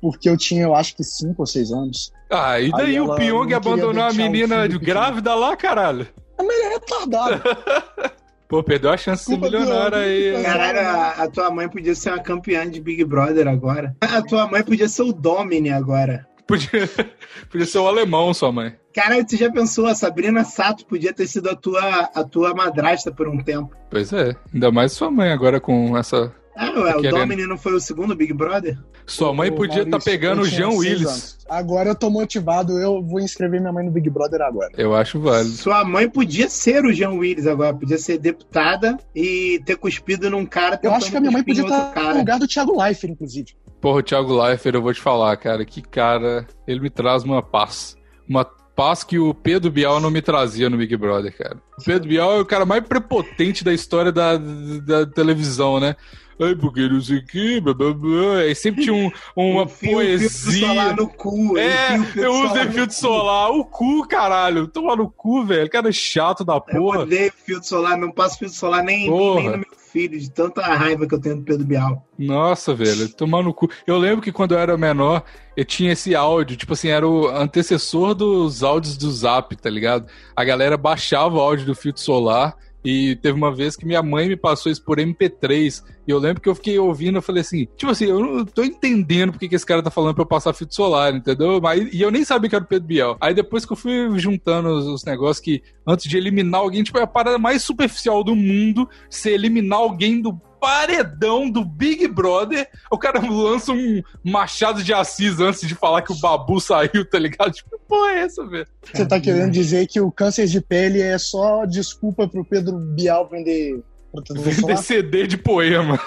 Porque 0.00 0.28
eu 0.28 0.36
tinha, 0.36 0.62
eu 0.62 0.74
acho 0.74 0.96
que 0.96 1.04
5 1.04 1.34
ou 1.38 1.46
6 1.46 1.72
anos. 1.72 2.12
Ah, 2.30 2.58
e 2.58 2.70
daí 2.70 2.86
Aí 2.86 3.00
o 3.00 3.14
Pyong 3.14 3.52
abandonou 3.54 4.02
a 4.02 4.12
menina 4.12 4.66
grávida 4.66 5.34
lá, 5.34 5.56
caralho? 5.56 6.08
A 6.38 6.42
mulher 6.42 6.64
é 6.64 6.68
retardada. 6.70 7.42
Pô, 8.52 8.62
perdeu 8.62 8.90
a 8.90 8.98
chance 8.98 9.24
de 9.30 9.34
do 9.34 9.40
milionário 9.40 9.96
aí. 9.96 10.30
cara. 10.42 10.44
Caralho, 10.44 10.80
a, 10.80 11.08
a 11.22 11.30
tua 11.30 11.50
mãe 11.50 11.66
podia 11.70 11.94
ser 11.94 12.10
uma 12.10 12.18
campeã 12.18 12.68
de 12.68 12.82
Big 12.82 13.02
Brother 13.02 13.48
agora. 13.48 13.96
A 13.98 14.20
tua 14.20 14.46
mãe 14.46 14.62
podia 14.62 14.90
ser 14.90 15.04
o 15.04 15.10
Domini 15.10 15.70
agora. 15.70 16.28
Podia, 16.46 16.86
podia 17.50 17.66
ser 17.66 17.78
o 17.78 17.88
alemão, 17.88 18.34
sua 18.34 18.52
mãe. 18.52 18.76
Caralho, 18.92 19.26
tu 19.26 19.38
já 19.38 19.50
pensou? 19.50 19.86
A 19.86 19.94
Sabrina 19.94 20.44
Sato 20.44 20.84
podia 20.84 21.14
ter 21.14 21.26
sido 21.26 21.48
a 21.48 21.56
tua, 21.56 22.10
a 22.14 22.22
tua 22.24 22.52
madrasta 22.52 23.10
por 23.10 23.26
um 23.26 23.38
tempo. 23.42 23.74
Pois 23.90 24.12
é, 24.12 24.36
ainda 24.52 24.70
mais 24.70 24.92
sua 24.92 25.10
mãe 25.10 25.32
agora 25.32 25.58
com 25.58 25.96
essa. 25.96 26.30
O 26.70 27.00
querendo. 27.00 27.18
Domini 27.18 27.46
não 27.46 27.58
foi 27.58 27.74
o 27.74 27.80
segundo 27.80 28.14
Big 28.14 28.32
Brother? 28.32 28.78
Sua 29.06 29.32
mãe 29.32 29.50
podia 29.50 29.82
estar 29.82 29.90
Maurício, 29.90 30.12
pegando 30.12 30.42
o 30.42 30.44
Jean 30.44 30.70
Willis. 30.70 31.06
anos. 31.06 31.38
Agora 31.48 31.90
eu 31.90 31.94
tô 31.94 32.08
motivado, 32.08 32.78
eu 32.78 33.02
vou 33.02 33.20
inscrever 33.20 33.60
minha 33.60 33.72
mãe 33.72 33.84
no 33.84 33.90
Big 33.90 34.08
Brother 34.08 34.40
agora. 34.40 34.70
Eu 34.76 34.94
acho 34.94 35.20
válido. 35.20 35.54
Sua 35.54 35.84
mãe 35.84 36.08
podia 36.08 36.48
ser 36.48 36.84
o 36.84 36.92
Jean 36.92 37.10
Willis 37.10 37.46
agora, 37.46 37.74
podia 37.74 37.98
ser 37.98 38.18
deputada 38.18 38.96
e 39.14 39.60
ter 39.66 39.76
cuspido 39.76 40.30
num 40.30 40.46
cara 40.46 40.78
Eu 40.82 40.94
acho 40.94 41.10
que 41.10 41.16
a 41.16 41.20
minha 41.20 41.32
mãe 41.32 41.42
podia 41.42 41.62
estar 41.62 42.14
no 42.14 42.18
lugar 42.18 42.38
do 42.38 42.46
Thiago 42.46 42.80
Leifert, 42.80 43.12
inclusive. 43.12 43.54
Porra, 43.80 43.98
o 43.98 44.02
Thiago 44.02 44.40
Leifert, 44.40 44.74
eu 44.74 44.82
vou 44.82 44.94
te 44.94 45.00
falar, 45.00 45.36
cara, 45.36 45.64
que 45.64 45.82
cara, 45.82 46.46
ele 46.66 46.80
me 46.80 46.88
traz 46.88 47.24
uma 47.24 47.42
paz. 47.42 47.96
Uma 48.28 48.44
paz 48.74 49.04
que 49.04 49.18
o 49.18 49.34
Pedro 49.34 49.70
Bial 49.70 50.00
não 50.00 50.10
me 50.10 50.22
trazia 50.22 50.70
no 50.70 50.76
Big 50.76 50.96
Brother, 50.96 51.36
cara. 51.36 51.56
O 51.78 51.84
Pedro 51.84 52.08
Bial 52.08 52.36
é 52.36 52.40
o 52.40 52.46
cara 52.46 52.64
mais 52.64 52.86
prepotente 52.86 53.64
da 53.64 53.72
história 53.72 54.10
da, 54.10 54.36
da 54.36 55.06
televisão, 55.06 55.78
né? 55.78 55.96
Ai, 56.40 56.54
porque 56.56 56.88
não 56.88 57.00
sei 57.00 57.18
o 57.18 57.24
que, 57.26 57.60
blá 57.60 57.74
blá 57.74 57.92
blá. 57.92 58.38
Aí 58.38 58.54
sempre 58.54 58.82
tinha 58.82 58.94
um- 58.94 59.10
uma 59.36 59.66
filtro 59.68 60.28
solar 60.28 60.86
poesia. 60.88 60.92
no 60.94 61.08
cu. 61.08 61.58
É, 61.58 61.96
eu 62.16 62.32
no 62.48 62.72
filtro 62.72 62.94
solar. 62.96 63.50
O 63.50 63.64
cu, 63.64 64.06
caralho. 64.08 64.66
Toma 64.66 64.96
no 64.96 65.10
cu, 65.10 65.44
velho. 65.44 65.68
Cara 65.70 65.90
chato 65.92 66.44
da 66.44 66.54
Eu 66.54 66.60
porra. 66.60 67.00
odeio 67.00 67.32
filtro 67.44 67.68
solar, 67.68 67.96
não 67.96 68.10
passo 68.10 68.38
filtro 68.38 68.56
solar 68.56 68.82
nem, 68.82 69.00
nem, 69.02 69.10
Porra. 69.10 69.40
nem 69.40 69.50
no 69.50 69.56
meu 69.58 69.66
filho, 69.92 70.18
de 70.18 70.30
tanta 70.30 70.62
raiva 70.62 71.06
que 71.06 71.14
eu 71.14 71.20
tenho 71.20 71.36
do 71.36 71.42
Pedro 71.42 71.66
Bial. 71.66 72.06
Nossa, 72.18 72.74
velho, 72.74 73.08
tomar 73.14 73.42
no 73.42 73.52
cu. 73.52 73.68
Eu 73.86 73.98
lembro 73.98 74.22
que 74.22 74.32
quando 74.32 74.52
eu 74.52 74.58
era 74.58 74.76
menor, 74.78 75.22
eu 75.56 75.64
tinha 75.66 75.92
esse 75.92 76.14
áudio, 76.14 76.56
tipo 76.56 76.72
assim, 76.72 76.88
era 76.88 77.06
o 77.06 77.28
antecessor 77.28 78.14
dos 78.14 78.62
áudios 78.62 78.96
do 78.96 79.10
Zap, 79.12 79.54
tá 79.56 79.68
ligado? 79.68 80.06
A 80.34 80.42
galera 80.44 80.76
baixava 80.78 81.36
o 81.36 81.40
áudio 81.40 81.66
do 81.66 81.74
filtro 81.74 82.00
solar 82.00 82.56
e 82.84 83.16
teve 83.16 83.36
uma 83.36 83.54
vez 83.54 83.76
que 83.76 83.86
minha 83.86 84.02
mãe 84.02 84.28
me 84.28 84.36
passou 84.36 84.70
isso 84.70 84.82
por 84.82 84.98
MP3 84.98 85.82
e 86.06 86.10
eu 86.10 86.18
lembro 86.18 86.40
que 86.40 86.48
eu 86.48 86.54
fiquei 86.54 86.78
ouvindo, 86.78 87.18
eu 87.18 87.22
falei 87.22 87.42
assim, 87.42 87.68
tipo 87.76 87.92
assim, 87.92 88.06
eu 88.06 88.18
não 88.18 88.44
tô 88.44 88.64
entendendo 88.64 89.30
porque 89.32 89.48
que 89.48 89.54
esse 89.54 89.66
cara 89.66 89.82
tá 89.82 89.90
falando 89.90 90.14
pra 90.14 90.22
eu 90.22 90.26
passar 90.26 90.52
filtro 90.52 90.74
solar, 90.74 91.14
entendeu? 91.14 91.60
Mas, 91.60 91.92
e 91.92 92.02
eu 92.02 92.10
nem 92.10 92.24
sabia 92.24 92.50
que 92.50 92.56
era 92.56 92.64
o 92.64 92.68
Pedro 92.68 92.88
Biel. 92.88 93.16
Aí 93.20 93.32
depois 93.32 93.64
que 93.64 93.72
eu 93.72 93.76
fui 93.76 94.18
juntando 94.18 94.68
os, 94.70 94.86
os 94.86 95.04
negócios 95.04 95.38
que 95.38 95.62
antes 95.86 96.10
de 96.10 96.16
eliminar 96.16 96.60
alguém, 96.60 96.82
tipo, 96.82 96.98
é 96.98 97.02
a 97.02 97.06
parada 97.06 97.38
mais 97.38 97.62
superficial 97.62 98.24
do 98.24 98.34
mundo, 98.34 98.88
você 99.08 99.30
eliminar 99.30 99.78
alguém 99.78 100.20
do 100.20 100.40
paredão 100.62 101.50
do 101.50 101.64
Big 101.64 102.06
Brother, 102.06 102.68
o 102.88 102.96
cara 102.96 103.20
lança 103.20 103.72
um 103.72 104.00
machado 104.24 104.80
de 104.80 104.94
Assis 104.94 105.40
antes 105.40 105.66
de 105.66 105.74
falar 105.74 106.02
que 106.02 106.12
o 106.12 106.20
Babu 106.20 106.60
saiu, 106.60 107.04
tá 107.04 107.18
ligado? 107.18 107.50
Tipo, 107.50 107.80
porra 107.88 108.12
é 108.12 108.18
essa, 108.20 108.46
velho? 108.46 108.66
Você 108.94 109.04
tá 109.04 109.18
querendo 109.18 109.50
dizer 109.50 109.88
que 109.88 110.00
o 110.00 110.12
câncer 110.12 110.46
de 110.46 110.60
pele 110.60 111.00
é 111.00 111.18
só 111.18 111.66
desculpa 111.66 112.28
pro 112.28 112.44
Pedro 112.44 112.78
Bial 112.78 113.28
vender 113.28 113.82
Vender 114.30 114.76
CD 114.76 115.26
de 115.26 115.38
poema. 115.38 115.98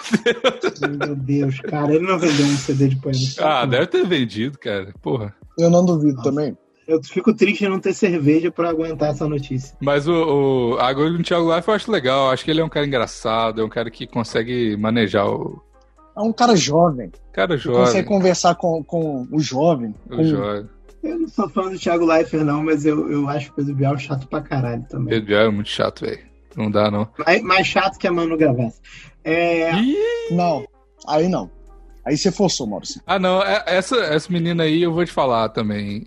Meu 1.00 1.16
Deus, 1.16 1.60
cara, 1.62 1.94
ele 1.94 2.06
não 2.06 2.20
vendeu 2.20 2.46
um 2.46 2.56
CD 2.56 2.90
de 2.90 2.98
poema. 2.98 3.18
Ah, 3.40 3.66
deve 3.66 3.88
ter 3.88 4.06
vendido, 4.06 4.60
cara. 4.60 4.94
Porra. 5.02 5.34
Eu 5.58 5.72
não 5.72 5.84
duvido 5.84 6.18
Nossa. 6.18 6.30
também. 6.30 6.56
Eu 6.88 7.02
fico 7.04 7.34
triste 7.34 7.64
de 7.64 7.70
não 7.70 7.80
ter 7.80 7.94
cerveja 7.94 8.52
para 8.52 8.70
aguentar 8.70 9.10
essa 9.10 9.28
notícia. 9.28 9.76
Mas 9.82 10.08
o, 10.08 10.14
o 10.74 10.80
agora 10.80 11.10
o 11.10 11.24
Thiago 11.24 11.56
Life 11.56 11.68
eu 11.68 11.74
acho 11.74 11.92
legal. 11.92 12.26
Eu 12.26 12.32
acho 12.32 12.46
que 12.46 12.52
ele 12.52 12.62
é 12.62 12.66
um 12.66 12.70
cara 12.70 12.86
engraçado, 12.86 13.62
é 13.62 13.66
um 13.66 13.70
cara 13.70 13.90
que 13.90 14.06
consegue 14.06 14.78
manejar 14.78 15.26
o. 15.28 15.62
É 16.16 16.22
um 16.22 16.32
cara 16.32 16.56
jovem. 16.56 17.12
Cara 17.34 17.58
jovem. 17.58 17.82
Consegue 17.82 18.08
conversar 18.08 18.56
com, 18.56 18.84
com 18.84 19.28
o 19.32 19.40
jovem. 19.40 19.94
O 20.06 20.16
com... 20.16 20.24
jovem. 20.24 20.70
Eu 21.04 21.20
não 21.20 21.28
sou 21.28 21.50
fã 21.50 21.70
do 21.70 21.78
Thiago 21.78 22.06
Leifert, 22.06 22.44
não, 22.44 22.64
mas 22.64 22.86
eu, 22.86 23.12
eu 23.12 23.30
acho 23.30 23.52
o 23.52 23.54
Pedro 23.54 23.76
Bial 23.76 23.98
chato 23.98 24.28
pra 24.28 24.42
caralho 24.42 24.84
também. 24.90 25.10
Pedro 25.10 25.28
Bial 25.28 25.44
é 25.44 25.50
muito 25.50 25.70
chato, 25.70 26.02
velho. 26.02 26.20
Não 26.56 26.72
dá, 26.72 26.90
não. 26.90 27.08
Mais, 27.26 27.42
mais 27.44 27.68
chato 27.68 28.00
que 28.00 28.08
a 28.08 28.12
Manu 28.12 28.38
Gavassi. 28.38 28.80
É... 29.24 29.72
Não, 30.32 30.66
aí 31.08 31.28
não. 31.28 31.52
Aí 32.06 32.16
você 32.16 32.32
forçou, 32.32 32.68
Maurício. 32.68 33.02
Ah, 33.08 33.18
não. 33.18 33.42
É, 33.42 33.64
essa, 33.66 33.96
essa 33.96 34.32
menina 34.32 34.62
aí 34.62 34.84
eu 34.84 34.94
vou 34.94 35.04
te 35.04 35.12
falar 35.12 35.50
também. 35.50 36.04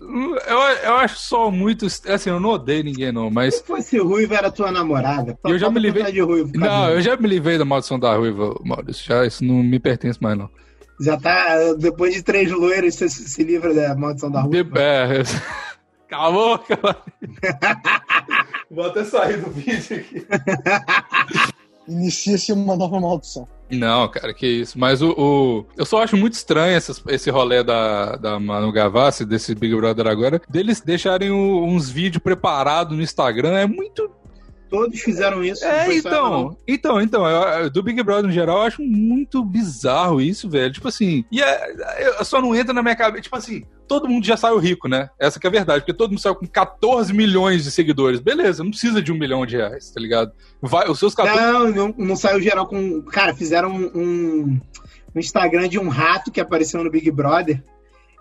Eu, 0.47 0.57
eu 0.57 0.95
acho 0.95 1.17
só 1.17 1.51
muito. 1.51 1.85
Assim, 1.85 2.29
eu 2.29 2.39
não 2.39 2.51
odeio 2.51 2.85
ninguém, 2.85 3.11
não, 3.11 3.29
mas. 3.29 3.55
Se 3.55 3.63
fosse 3.65 3.97
ruiva, 3.99 4.35
era 4.35 4.49
tua 4.49 4.71
namorada. 4.71 5.37
Eu 5.43 5.59
já 5.59 5.69
me 5.69 5.77
livrei. 5.77 6.09
De 6.09 6.21
ruiva, 6.21 6.49
não, 6.55 6.89
eu 6.89 7.01
já 7.01 7.17
me 7.17 7.27
livrei 7.27 7.57
da 7.57 7.65
maldição 7.65 7.99
da 7.99 8.15
ruiva, 8.15 8.55
Maurício. 8.63 9.05
Já, 9.05 9.25
isso 9.25 9.43
não 9.43 9.61
me 9.61 9.77
pertence 9.77 10.17
mais, 10.21 10.37
não. 10.37 10.49
Já 11.01 11.17
tá. 11.17 11.73
Depois 11.77 12.13
de 12.13 12.23
três 12.23 12.49
loiros, 12.49 12.95
você 12.95 13.09
se 13.09 13.43
livra 13.43 13.73
da 13.73 13.93
maldição 13.93 14.31
da 14.31 14.41
ruiva. 14.41 14.71
De, 14.71 14.81
é. 14.81 15.23
Calma, 16.07 16.59
calma. 16.63 16.95
Vou 18.71 18.85
até 18.85 19.03
sair 19.03 19.37
do 19.37 19.51
vídeo 19.51 19.97
aqui. 19.97 20.25
Inicia-se 21.87 22.53
uma 22.53 22.77
nova 22.77 22.99
maldição. 23.01 23.47
Não, 23.71 24.07
cara, 24.07 24.33
que 24.33 24.47
isso. 24.47 24.79
Mas 24.79 25.01
o, 25.01 25.11
o, 25.11 25.65
eu 25.77 25.85
só 25.85 26.01
acho 26.01 26.17
muito 26.17 26.33
estranho 26.33 26.75
essas, 26.75 27.01
esse 27.07 27.29
rolê 27.29 27.63
da, 27.63 28.15
da 28.15 28.39
Manu 28.39 28.71
Gavassi, 28.71 29.25
desse 29.25 29.53
Big 29.53 29.75
Brother 29.75 30.07
agora, 30.07 30.41
deles 30.49 30.81
deixarem 30.81 31.29
o, 31.29 31.63
uns 31.63 31.89
vídeos 31.89 32.23
preparados 32.23 32.97
no 32.97 33.03
Instagram. 33.03 33.57
É 33.57 33.67
muito 33.67 34.09
Todos 34.69 35.01
fizeram 35.01 35.43
isso. 35.43 35.65
É, 35.65 35.95
então, 35.95 36.55
então, 36.67 37.01
então, 37.01 37.27
eu, 37.27 37.69
do 37.71 37.81
Big 37.81 38.01
Brother 38.03 38.25
no 38.25 38.31
geral, 38.31 38.57
eu 38.57 38.63
acho 38.63 38.83
muito 38.83 39.43
bizarro 39.43 40.21
isso, 40.21 40.47
velho. 40.47 40.71
Tipo 40.71 40.87
assim, 40.87 41.25
e 41.31 41.41
é, 41.41 42.23
só 42.23 42.39
não 42.39 42.55
entra 42.55 42.71
na 42.71 42.83
minha 42.83 42.95
cabeça, 42.95 43.23
tipo 43.23 43.35
assim, 43.35 43.63
todo 43.89 44.07
mundo 44.07 44.23
já 44.23 44.37
saiu 44.37 44.59
rico, 44.59 44.87
né? 44.87 45.09
Essa 45.19 45.39
que 45.39 45.47
é 45.47 45.49
a 45.49 45.51
verdade, 45.51 45.81
porque 45.81 45.93
todo 45.93 46.11
mundo 46.11 46.21
saiu 46.21 46.35
com 46.35 46.45
14 46.45 47.11
milhões 47.11 47.63
de 47.63 47.71
seguidores. 47.71 48.19
Beleza, 48.19 48.63
não 48.63 48.69
precisa 48.69 49.01
de 49.01 49.11
um 49.11 49.17
milhão 49.17 49.45
de 49.47 49.57
reais, 49.57 49.89
tá 49.89 49.99
ligado? 49.99 50.31
Vai, 50.61 50.87
os 50.89 50.99
seus 50.99 51.15
14... 51.15 51.41
Não, 51.41 51.71
não, 51.71 51.95
não 51.97 52.15
saiu 52.15 52.39
geral 52.39 52.67
com... 52.67 53.01
Cara, 53.01 53.33
fizeram 53.33 53.71
um, 53.71 53.91
um, 53.95 55.19
Instagram 55.19 55.67
de 55.67 55.79
um 55.79 55.89
rato 55.89 56.31
que 56.31 56.39
apareceu 56.39 56.83
no 56.83 56.91
Big 56.91 57.09
Brother, 57.09 57.63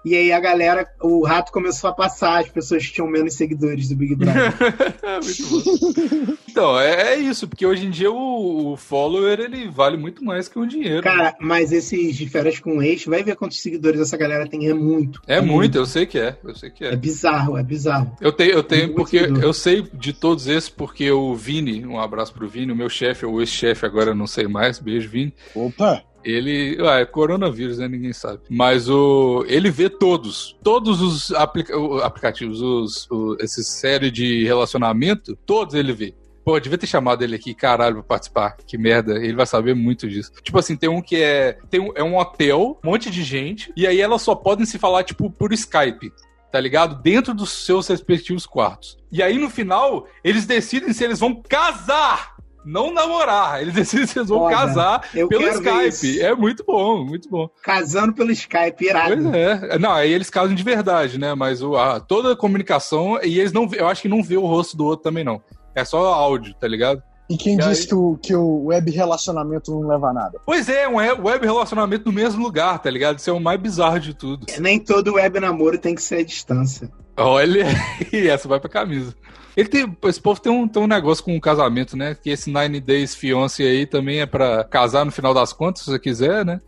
e 0.09 0.17
aí 0.17 0.33
a 0.33 0.41
galera, 0.41 0.89
o 1.03 1.23
rato 1.23 1.53
começou 1.53 1.91
a 1.91 1.93
passar, 1.93 2.41
as 2.41 2.49
pessoas 2.49 2.87
que 2.87 2.95
tinham 2.95 3.07
menos 3.07 3.35
seguidores 3.35 3.89
do 3.89 3.97
Big 3.97 4.15
Brother. 4.15 4.55
então, 6.49 6.81
é, 6.81 7.15
é, 7.15 7.17
isso, 7.17 7.47
porque 7.47 7.67
hoje 7.67 7.87
em 7.87 7.91
dia 7.91 8.11
o, 8.11 8.73
o, 8.73 8.77
follower 8.77 9.39
ele 9.39 9.69
vale 9.69 9.99
muito 9.99 10.25
mais 10.25 10.49
que 10.49 10.59
o 10.59 10.67
dinheiro. 10.67 11.03
Cara, 11.03 11.25
né? 11.25 11.35
mas 11.39 11.73
esses 11.73 12.17
de 12.17 12.27
férias 12.27 12.59
com 12.59 12.83
ex, 12.83 13.05
vai 13.05 13.23
ver 13.23 13.37
quantos 13.37 13.61
seguidores 13.61 14.01
essa 14.01 14.17
galera 14.17 14.49
tem, 14.49 14.67
é 14.67 14.73
muito. 14.73 15.21
É, 15.27 15.37
é 15.37 15.41
muito, 15.41 15.55
muito, 15.55 15.79
eu 15.79 15.85
sei 15.85 16.07
que 16.07 16.19
é, 16.19 16.39
eu 16.43 16.55
sei 16.55 16.71
que 16.71 16.85
é. 16.85 16.95
É 16.95 16.97
bizarro, 16.97 17.59
é 17.59 17.63
bizarro. 17.63 18.17
Eu 18.21 18.33
tenho, 18.33 18.53
eu 18.53 18.63
tenho, 18.63 18.95
porque 18.95 19.19
seguidor. 19.19 19.43
eu 19.43 19.53
sei 19.53 19.87
de 19.93 20.15
todos 20.15 20.47
esses, 20.47 20.71
porque 20.71 21.11
o 21.11 21.35
Vini, 21.35 21.85
um 21.85 22.01
abraço 22.01 22.33
pro 22.33 22.49
Vini, 22.49 22.73
o 22.73 22.77
meu 22.77 22.89
chefe, 22.89 23.27
ou 23.27 23.41
ex-chefe, 23.41 23.85
agora 23.85 24.11
eu 24.11 24.15
não 24.15 24.27
sei 24.27 24.49
mais, 24.49 24.79
beijo, 24.79 25.09
Vini. 25.11 25.35
Opa! 25.55 26.03
Ele. 26.25 26.77
Ah, 26.81 27.01
é 27.01 27.07
coronavírus, 27.07 27.79
né? 27.79 27.89
Ninguém 27.89 28.13
sabe. 28.13 28.41
Mas 28.49 28.89
o. 28.89 29.45
Ele 29.49 29.71
vê 29.71 29.89
todos. 29.89 30.57
Todos 30.63 31.01
os 31.01 31.33
aplica 31.33 31.75
aplicativos, 32.05 32.61
os, 32.61 33.11
o, 33.11 33.37
esse 33.41 33.63
série 33.65 34.11
de 34.11 34.45
relacionamento, 34.45 35.37
todos 35.47 35.75
ele 35.75 35.93
vê. 35.93 36.15
Pô, 36.45 36.59
devia 36.59 36.79
ter 36.79 36.87
chamado 36.87 37.23
ele 37.23 37.37
aqui, 37.37 37.53
caralho, 37.53 37.97
pra 37.97 38.05
participar. 38.05 38.57
Que 38.67 38.79
merda. 38.79 39.17
Ele 39.17 39.35
vai 39.35 39.47
saber 39.47 39.75
muito 39.75 40.09
disso. 40.09 40.33
Tipo 40.43 40.59
assim, 40.59 40.77
tem 40.77 40.89
um 40.89 41.03
que 41.03 41.17
é. 41.17 41.59
Tem 41.69 41.81
um, 41.81 41.93
é 41.95 42.03
um 42.03 42.17
hotel, 42.17 42.81
um 42.83 42.91
monte 42.91 43.11
de 43.11 43.23
gente, 43.23 43.73
e 43.77 43.87
aí 43.87 44.01
elas 44.01 44.23
só 44.23 44.35
podem 44.35 44.65
se 44.65 44.79
falar, 44.79 45.05
tipo, 45.05 45.31
por 45.31 45.53
Skype 45.53 46.13
tá 46.51 46.59
ligado? 46.59 47.03
Dentro 47.03 47.35
dos 47.35 47.51
seus 47.51 47.87
respectivos 47.89 48.47
quartos. 48.47 48.99
E 49.13 49.23
aí, 49.23 49.39
no 49.39 49.51
final, 49.51 50.07
eles 50.25 50.47
decidem 50.47 50.93
se 50.93 51.05
eles 51.05 51.21
vão 51.21 51.43
casar 51.43 52.38
não 52.69 52.93
namorar. 52.93 53.61
Eles 53.63 53.73
decidem 53.75 54.07
se 54.07 54.19
eles 54.19 54.29
vão 54.29 54.41
Foda. 54.41 54.55
casar 54.55 55.11
pelo 55.13 55.49
Skype. 55.49 56.21
É 56.21 56.35
muito 56.35 56.65
bom, 56.65 57.05
muito 57.05 57.29
bom. 57.29 57.49
Casando 57.63 58.13
pelo 58.13 58.31
Skype, 58.31 58.85
irado. 58.85 59.17
Pois 59.17 59.35
é. 59.35 59.79
Não, 59.79 59.93
aí 59.93 60.13
eles 60.13 60.31
casam 60.31 60.55
de 60.55 60.63
verdade, 60.63 61.19
né? 61.19 61.35
Mas 61.35 61.63
o, 61.63 61.77
a, 61.77 61.99
toda 61.99 62.33
a 62.33 62.37
comunicação, 62.37 63.19
e 63.23 63.41
eles 63.41 63.53
não, 63.53 63.69
eu 63.73 63.89
acho 63.89 64.03
que 64.03 64.09
não 64.09 64.23
vê 64.23 64.37
o 64.37 64.47
rosto 64.47 64.77
do 64.77 64.85
outro 64.85 65.03
também, 65.03 65.25
não. 65.25 65.41
É 65.75 65.85
só 65.85 66.13
áudio, 66.13 66.55
tá 66.55 66.69
ligado? 66.69 67.03
E 67.31 67.37
quem 67.37 67.55
e 67.55 67.59
disse 67.59 67.83
aí... 67.83 67.89
que, 67.89 67.95
o, 67.95 68.19
que 68.23 68.35
o 68.35 68.65
web 68.67 68.91
relacionamento 68.91 69.71
não 69.71 69.87
leva 69.87 70.09
a 70.09 70.13
nada? 70.13 70.41
Pois 70.47 70.69
é, 70.69 70.89
um 70.89 70.97
web 70.97 71.45
relacionamento 71.45 72.07
no 72.07 72.13
mesmo 72.13 72.43
lugar, 72.43 72.79
tá 72.79 72.91
ligado? 72.91 73.19
Isso 73.19 73.29
é 73.29 73.33
o 73.33 73.41
mais 73.41 73.61
bizarro 73.61 74.01
de 74.01 74.15
tudo. 74.15 74.47
Nem 74.59 74.79
todo 74.79 75.15
web 75.15 75.39
namoro 75.39 75.79
tem 75.79 75.95
que 75.95 76.03
ser 76.03 76.17
à 76.17 76.25
distância. 76.25 76.91
Olha, 77.17 77.67
e 78.13 78.27
essa 78.29 78.49
vai 78.49 78.59
pra 78.59 78.71
camisa. 78.71 79.15
Ele 79.59 79.69
tem, 79.69 79.99
esse 80.05 80.21
povo 80.21 80.41
tem 80.41 80.53
um, 80.53 80.69
tem 80.69 80.81
um 80.81 80.87
negócio 80.87 81.25
com 81.25 81.37
o 81.37 81.41
casamento, 81.41 81.97
né? 81.97 82.15
Que 82.15 82.31
esse 82.31 82.49
Nine 82.49 82.81
Days 82.81 83.17
Fiance 83.17 83.61
aí 83.61 83.87
também 83.87 84.21
é 84.21 84.27
pra 84.27 84.63
casar 84.63 85.05
no 85.05 85.11
final 85.11 85.35
das 85.35 85.53
contas, 85.53 85.83
se 85.83 85.91
você 85.91 85.99
quiser, 85.99 86.45
né? 86.45 86.61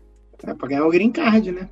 É 0.44 0.52
pra 0.52 0.66
ganhar 0.66 0.84
o 0.84 0.90
green 0.90 1.12
card, 1.12 1.52
né? 1.52 1.68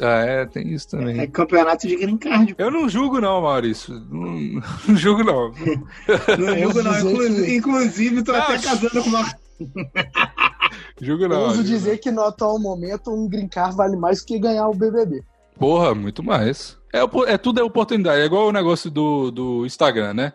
Ah, 0.00 0.24
é, 0.24 0.46
tem 0.46 0.72
isso 0.72 0.90
também. 0.90 1.18
É, 1.18 1.24
é 1.24 1.26
campeonato 1.26 1.88
de 1.88 1.96
green 1.96 2.16
card. 2.16 2.54
Eu 2.56 2.70
não 2.70 2.88
julgo, 2.88 3.20
não, 3.20 3.42
Maurício. 3.42 3.92
Não, 4.08 4.62
não 4.86 4.96
julgo, 4.96 5.24
não. 5.24 5.50
não 6.38 6.58
julgo, 6.58 6.82
não. 6.84 7.10
Inclusive, 7.10 7.56
inclusive 7.56 8.22
tô 8.22 8.30
ah, 8.30 8.38
até 8.38 8.58
casando 8.58 9.02
com 9.02 9.08
uma. 9.08 9.34
julgo, 11.02 11.26
não. 11.26 11.40
Eu 11.40 11.46
uso 11.48 11.64
dizer 11.64 11.98
que 11.98 12.12
no 12.12 12.22
atual 12.22 12.56
momento 12.60 13.10
um 13.10 13.28
green 13.28 13.48
card 13.48 13.74
vale 13.74 13.96
mais 13.96 14.22
que 14.22 14.38
ganhar 14.38 14.68
o 14.68 14.74
BBB. 14.74 15.24
Porra, 15.58 15.92
muito 15.92 16.22
mais. 16.22 16.78
É, 16.92 17.00
é 17.32 17.36
tudo 17.36 17.60
é 17.60 17.64
oportunidade. 17.64 18.20
É 18.20 18.26
igual 18.26 18.46
o 18.46 18.52
negócio 18.52 18.88
do, 18.88 19.32
do 19.32 19.66
Instagram, 19.66 20.14
né? 20.14 20.32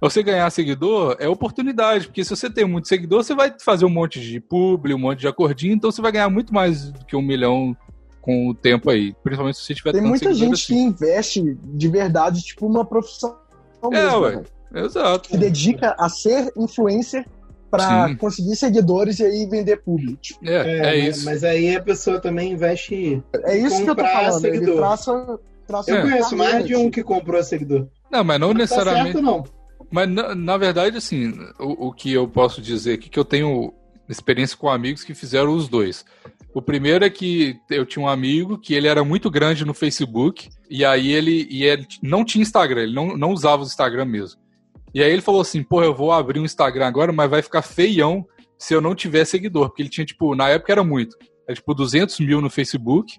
Você 0.00 0.22
ganhar 0.22 0.50
seguidor 0.50 1.16
é 1.18 1.28
oportunidade, 1.28 2.06
porque 2.06 2.24
se 2.24 2.30
você 2.30 2.50
tem 2.50 2.64
muito 2.64 2.88
seguidor, 2.88 3.22
você 3.22 3.34
vai 3.34 3.54
fazer 3.58 3.84
um 3.84 3.90
monte 3.90 4.20
de 4.20 4.40
publi, 4.40 4.94
um 4.94 4.98
monte 4.98 5.20
de 5.20 5.28
acordinho, 5.28 5.74
então 5.74 5.90
você 5.90 6.02
vai 6.02 6.12
ganhar 6.12 6.28
muito 6.28 6.52
mais 6.52 6.90
do 6.90 7.04
que 7.04 7.16
um 7.16 7.22
milhão 7.22 7.76
com 8.20 8.48
o 8.48 8.54
tempo 8.54 8.90
aí. 8.90 9.14
Principalmente 9.22 9.58
se 9.58 9.64
você 9.64 9.74
tiver 9.74 9.92
Tem 9.92 10.00
muita 10.00 10.32
gente 10.32 10.54
assim. 10.54 10.74
que 10.74 10.80
investe 10.80 11.58
de 11.62 11.88
verdade, 11.88 12.42
tipo, 12.42 12.66
uma 12.66 12.84
profissão 12.84 13.36
é, 13.82 13.88
mesmo, 13.88 14.20
ué. 14.20 14.42
Exato. 14.74 15.28
Que 15.28 15.36
dedica 15.36 15.94
a 15.98 16.08
ser 16.08 16.50
influencer 16.56 17.26
para 17.70 18.14
conseguir 18.16 18.54
seguidores 18.54 19.18
e 19.18 19.24
aí 19.24 19.46
vender 19.46 19.78
público. 19.78 20.20
É, 20.42 20.54
é, 20.54 20.78
é, 20.88 20.96
isso. 20.96 21.24
Mas 21.24 21.42
aí 21.42 21.74
a 21.74 21.82
pessoa 21.82 22.20
também 22.20 22.52
investe. 22.52 23.22
É 23.44 23.56
isso 23.56 23.82
que 23.82 23.90
eu 23.90 23.96
tô 23.96 24.02
falando. 24.02 24.40
Seguidor. 24.40 24.68
Ele 24.68 24.76
traça, 24.76 25.38
traça 25.66 25.90
eu 25.90 26.02
conheço 26.02 26.36
mais 26.36 26.64
de 26.66 26.76
um 26.76 26.90
que 26.90 27.02
comprou 27.02 27.42
seguidor. 27.42 27.86
Não, 28.10 28.22
mas 28.22 28.38
não, 28.38 28.48
não 28.48 28.54
necessariamente. 28.54 29.12
Tá 29.14 29.20
certo, 29.20 29.24
não. 29.24 29.61
Mas, 29.92 30.08
na, 30.08 30.34
na 30.34 30.56
verdade, 30.56 30.96
assim, 30.96 31.34
o, 31.60 31.88
o, 31.88 31.92
que 31.92 32.10
eu 32.10 32.26
posso 32.26 32.62
dizer 32.62 32.94
aqui, 32.94 33.10
que 33.10 33.18
eu 33.18 33.24
tenho 33.24 33.74
experiência 34.08 34.56
com 34.56 34.70
amigos 34.70 35.04
que 35.04 35.14
fizeram 35.14 35.54
os 35.54 35.68
dois. 35.68 36.04
O 36.54 36.62
primeiro 36.62 37.04
é 37.04 37.10
que 37.10 37.58
eu 37.70 37.84
tinha 37.84 38.02
um 38.02 38.08
amigo 38.08 38.58
que 38.58 38.74
ele 38.74 38.88
era 38.88 39.04
muito 39.04 39.30
grande 39.30 39.64
no 39.64 39.74
Facebook, 39.74 40.48
e 40.68 40.82
aí 40.84 41.12
ele, 41.12 41.46
e 41.50 41.64
ele 41.64 41.86
não 42.02 42.24
tinha 42.24 42.42
Instagram, 42.42 42.82
ele 42.82 42.94
não, 42.94 43.16
não 43.16 43.32
usava 43.32 43.62
o 43.62 43.66
Instagram 43.66 44.06
mesmo. 44.06 44.40
E 44.94 45.02
aí 45.02 45.10
ele 45.10 45.22
falou 45.22 45.42
assim, 45.42 45.62
pô, 45.62 45.82
eu 45.82 45.94
vou 45.94 46.10
abrir 46.10 46.40
um 46.40 46.44
Instagram 46.44 46.86
agora, 46.86 47.12
mas 47.12 47.30
vai 47.30 47.42
ficar 47.42 47.62
feião 47.62 48.26
se 48.58 48.74
eu 48.74 48.80
não 48.80 48.94
tiver 48.94 49.24
seguidor, 49.26 49.68
porque 49.68 49.82
ele 49.82 49.88
tinha, 49.88 50.06
tipo, 50.06 50.34
na 50.34 50.48
época 50.48 50.72
era 50.72 50.84
muito, 50.84 51.16
era 51.46 51.54
tipo 51.54 51.74
200 51.74 52.18
mil 52.20 52.40
no 52.40 52.48
Facebook, 52.48 53.18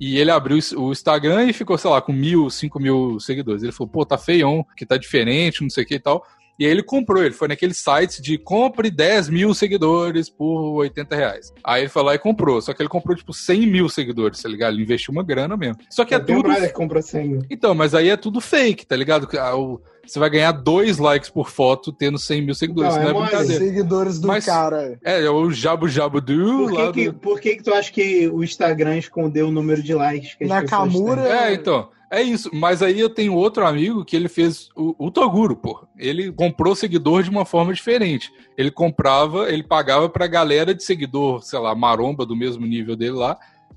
e 0.00 0.18
ele 0.18 0.30
abriu 0.30 0.58
o 0.76 0.92
Instagram 0.92 1.44
e 1.44 1.52
ficou, 1.52 1.76
sei 1.78 1.90
lá, 1.90 2.00
com 2.00 2.12
mil, 2.12 2.50
cinco 2.50 2.78
mil 2.80 3.18
seguidores. 3.20 3.62
Ele 3.62 3.72
falou, 3.72 3.90
pô, 3.90 4.04
tá 4.04 4.18
feião, 4.18 4.64
que 4.76 4.86
tá 4.86 4.96
diferente, 4.96 5.62
não 5.62 5.70
sei 5.70 5.84
o 5.84 5.86
que 5.86 5.94
e 5.94 6.00
tal. 6.00 6.24
E 6.58 6.64
aí 6.64 6.70
ele 6.70 6.82
comprou, 6.82 7.22
ele 7.22 7.34
foi 7.34 7.48
naquele 7.48 7.74
site 7.74 8.22
de 8.22 8.38
compre 8.38 8.90
10 8.90 9.28
mil 9.28 9.52
seguidores 9.52 10.30
por 10.30 10.76
80 10.76 11.14
reais. 11.14 11.52
Aí 11.62 11.82
ele 11.82 11.90
foi 11.90 12.02
lá 12.02 12.14
e 12.14 12.18
comprou, 12.18 12.62
só 12.62 12.72
que 12.72 12.80
ele 12.80 12.88
comprou 12.88 13.14
tipo 13.14 13.32
100 13.32 13.66
mil 13.66 13.88
seguidores, 13.90 14.40
tá 14.40 14.48
ligado? 14.48 14.72
Ele 14.72 14.82
investiu 14.82 15.12
uma 15.12 15.22
grana 15.22 15.54
mesmo. 15.54 15.76
Só 15.90 16.04
que 16.04 16.14
é, 16.14 16.16
é 16.16 16.20
tudo... 16.20 16.54
Que 16.54 16.68
compra 16.70 17.02
100 17.02 17.28
mil. 17.28 17.42
Então, 17.50 17.74
mas 17.74 17.94
aí 17.94 18.08
é 18.08 18.16
tudo 18.16 18.40
fake, 18.40 18.86
tá 18.86 18.96
ligado? 18.96 19.28
Ah, 19.38 19.54
o 19.54 19.80
você 20.06 20.18
vai 20.18 20.30
ganhar 20.30 20.52
dois 20.52 20.98
likes 20.98 21.28
por 21.28 21.50
foto 21.50 21.92
tendo 21.92 22.18
100 22.18 22.42
mil 22.42 22.54
seguidores. 22.54 22.96
Não, 22.96 23.02
não 23.02 23.08
é, 23.08 23.10
é 23.10 23.22
brincadeira. 23.22 23.64
Seguidores 23.64 24.18
do 24.18 24.28
Mas, 24.28 24.44
cara. 24.44 24.98
É, 25.04 25.24
é 25.24 25.30
o 25.30 25.50
Jabu 25.50 25.88
Jabu 25.88 26.20
do. 26.20 26.68
Por 26.68 26.72
que, 26.72 26.92
que, 26.92 27.10
do... 27.10 27.18
por 27.18 27.40
que, 27.40 27.56
que 27.56 27.62
tu 27.62 27.74
acha 27.74 27.92
que 27.92 28.28
o 28.28 28.42
Instagram 28.42 28.96
escondeu 28.98 29.48
o 29.48 29.50
número 29.50 29.82
de 29.82 29.94
likes 29.94 30.34
que 30.34 30.44
as 30.44 30.50
Nakamura. 30.50 31.22
É, 31.22 31.52
então. 31.52 31.88
É 32.08 32.22
isso, 32.22 32.50
mas 32.54 32.82
aí 32.82 33.00
eu 33.00 33.10
tenho 33.10 33.34
outro 33.34 33.66
amigo 33.66 34.04
que 34.04 34.14
ele 34.14 34.28
fez 34.28 34.68
o, 34.76 34.94
o 34.96 35.10
Toguro, 35.10 35.56
pô. 35.56 35.84
Ele 35.98 36.30
comprou 36.30 36.76
seguidor 36.76 37.24
de 37.24 37.30
uma 37.30 37.44
forma 37.44 37.74
diferente. 37.74 38.32
Ele 38.56 38.70
comprava, 38.70 39.50
ele 39.50 39.64
pagava 39.64 40.08
pra 40.08 40.28
galera 40.28 40.72
de 40.72 40.84
seguidor, 40.84 41.42
sei 41.42 41.58
lá, 41.58 41.74
maromba 41.74 42.24
do 42.24 42.36
mesmo 42.36 42.64
nível 42.64 42.94
dele 42.94 43.16
lá, 43.16 43.36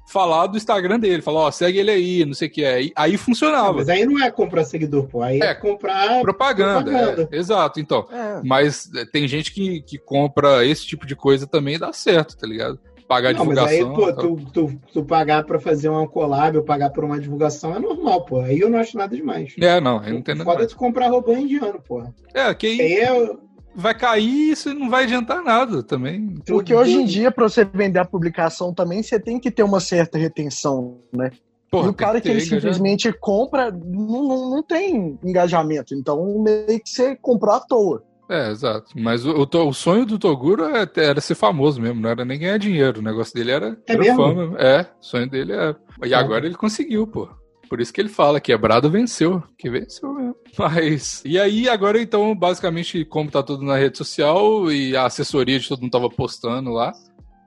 falar 0.10 0.48
do 0.48 0.58
Instagram 0.58 1.00
dele, 1.00 1.22
falar, 1.22 1.42
ó, 1.42 1.52
segue 1.52 1.78
ele 1.78 1.92
aí, 1.92 2.26
não 2.26 2.34
sei 2.34 2.48
o 2.48 2.52
que 2.52 2.64
é. 2.64 2.74
Aí, 2.74 2.92
aí 2.96 3.18
funcionava. 3.18 3.74
mas 3.74 3.90
aí 3.90 4.06
não 4.06 4.22
é 4.22 4.32
comprar 4.32 4.64
seguidor, 4.64 5.08
pô. 5.08 5.22
Aí 5.22 5.40
é, 5.40 5.48
é 5.48 5.54
comprar 5.54 6.22
propaganda. 6.22 6.84
propaganda. 6.84 7.30
É, 7.32 7.38
exato, 7.38 7.80
então. 7.80 8.08
É. 8.12 8.42
Mas 8.44 8.90
é, 8.96 9.06
tem 9.06 9.28
gente 9.28 9.54
que, 9.54 9.82
que 9.82 10.00
compra 10.00 10.66
esse 10.66 10.86
tipo 10.86 11.06
de 11.06 11.16
coisa 11.16 11.46
também 11.46 11.76
e 11.76 11.80
dá 11.80 11.94
certo, 11.94 12.36
tá 12.36 12.48
ligado? 12.48 12.80
pagar 13.08 13.34
não, 13.34 13.40
divulgação. 13.40 13.90
Mas 13.90 13.98
aí, 13.98 14.14
pô, 14.14 14.14
tu, 14.14 14.52
tu, 14.54 14.80
tu, 14.94 15.04
pagar 15.04 15.44
pra 15.44 15.60
fazer 15.60 15.90
uma 15.90 16.08
collab 16.08 16.58
ou 16.58 16.64
pagar 16.64 16.92
por 16.92 17.04
uma 17.04 17.20
divulgação 17.20 17.76
é 17.76 17.80
normal, 17.80 18.24
pô. 18.24 18.40
Aí 18.40 18.60
eu 18.60 18.70
não 18.70 18.78
acho 18.78 18.96
nada 18.96 19.16
demais. 19.16 19.56
É, 19.60 19.82
não, 19.82 20.00
aí 20.00 20.14
não 20.14 20.22
tem 20.22 20.36
nada 20.36 20.50
Foda 20.50 20.68
tu 20.68 20.78
comprar 20.78 21.08
robô 21.08 21.34
indiano, 21.34 21.82
pô. 21.82 22.04
É, 22.36 22.54
que 22.54 22.68
aí, 22.68 22.80
aí 22.80 22.94
é... 23.00 23.36
vai 23.80 23.94
cair 23.94 24.30
e 24.30 24.52
isso 24.52 24.74
não 24.74 24.90
vai 24.90 25.04
adiantar 25.04 25.44
nada 25.44 25.82
também. 25.82 26.36
Porque 26.46 26.74
hoje 26.74 26.96
em 26.96 27.06
dia, 27.06 27.32
pra 27.32 27.48
você 27.48 27.64
vender 27.66 28.00
a 28.00 28.06
publicação 28.06 28.74
também, 28.74 29.02
você 29.02 29.20
tem 29.20 29.40
que 29.40 29.50
ter 29.50 29.64
uma 29.64 29.80
certa 29.80 30.18
retenção, 30.18 31.00
né? 31.12 31.32
Porra, 31.72 31.88
e 31.88 31.90
o 31.90 31.94
cara 31.94 32.20
que, 32.20 32.30
ele 32.30 32.42
simplesmente 32.42 33.14
compra 33.14 33.70
não, 33.72 34.28
não, 34.28 34.50
não 34.50 34.64
tem 34.64 35.20
engajamento. 35.24 35.94
Então, 35.94 36.42
meio 36.42 36.80
que 36.80 36.90
você 36.90 37.16
comprou 37.16 37.54
à 37.54 37.60
toa. 37.60 38.04
É, 38.28 38.52
exato. 38.52 38.92
Mas 38.96 39.26
o, 39.26 39.32
o, 39.32 39.68
o 39.68 39.74
sonho 39.74 40.06
do 40.06 40.20
Toguro 40.20 40.64
era, 40.64 40.92
é 40.96 41.06
era, 41.06 41.22
ser 41.22 41.36
famoso 41.36 41.82
mesmo, 41.82 42.00
não 42.00 42.10
era 42.10 42.24
nem 42.24 42.40
ganhar 42.40 42.58
dinheiro. 42.58 43.00
O 43.00 43.04
negócio 43.04 43.34
dele 43.34 43.52
era, 43.52 43.78
é 43.88 43.94
era 43.94 44.00
mesmo? 44.00 44.18
fama. 44.18 44.58
É, 44.60 44.82
o 44.82 44.86
sonho 45.04 45.30
dele 45.30 45.54
é. 45.54 45.76
E 46.06 46.14
agora 46.14 46.46
ele 46.46 46.56
conseguiu, 46.56 47.08
pô. 47.08 47.28
Por 47.70 47.80
isso 47.80 47.94
que 47.94 48.02
ele 48.02 48.10
fala, 48.10 48.42
quebrado 48.42 48.90
venceu. 48.90 49.44
Que 49.58 49.70
venceu 49.70 50.12
mesmo. 50.14 50.36
Mas. 50.58 51.22
E 51.24 51.40
aí, 51.40 51.70
agora 51.70 52.02
então, 52.02 52.36
basicamente, 52.36 53.06
como 53.06 53.30
tá 53.30 53.44
tudo 53.44 53.64
na 53.64 53.78
rede 53.78 53.98
social 53.98 54.72
e 54.72 54.98
a 54.98 55.06
assessoria 55.06 55.60
de 55.60 55.68
todo 55.70 55.82
mundo 55.82 55.92
tava 55.92 56.10
postando 56.10 56.72
lá, 56.72 56.92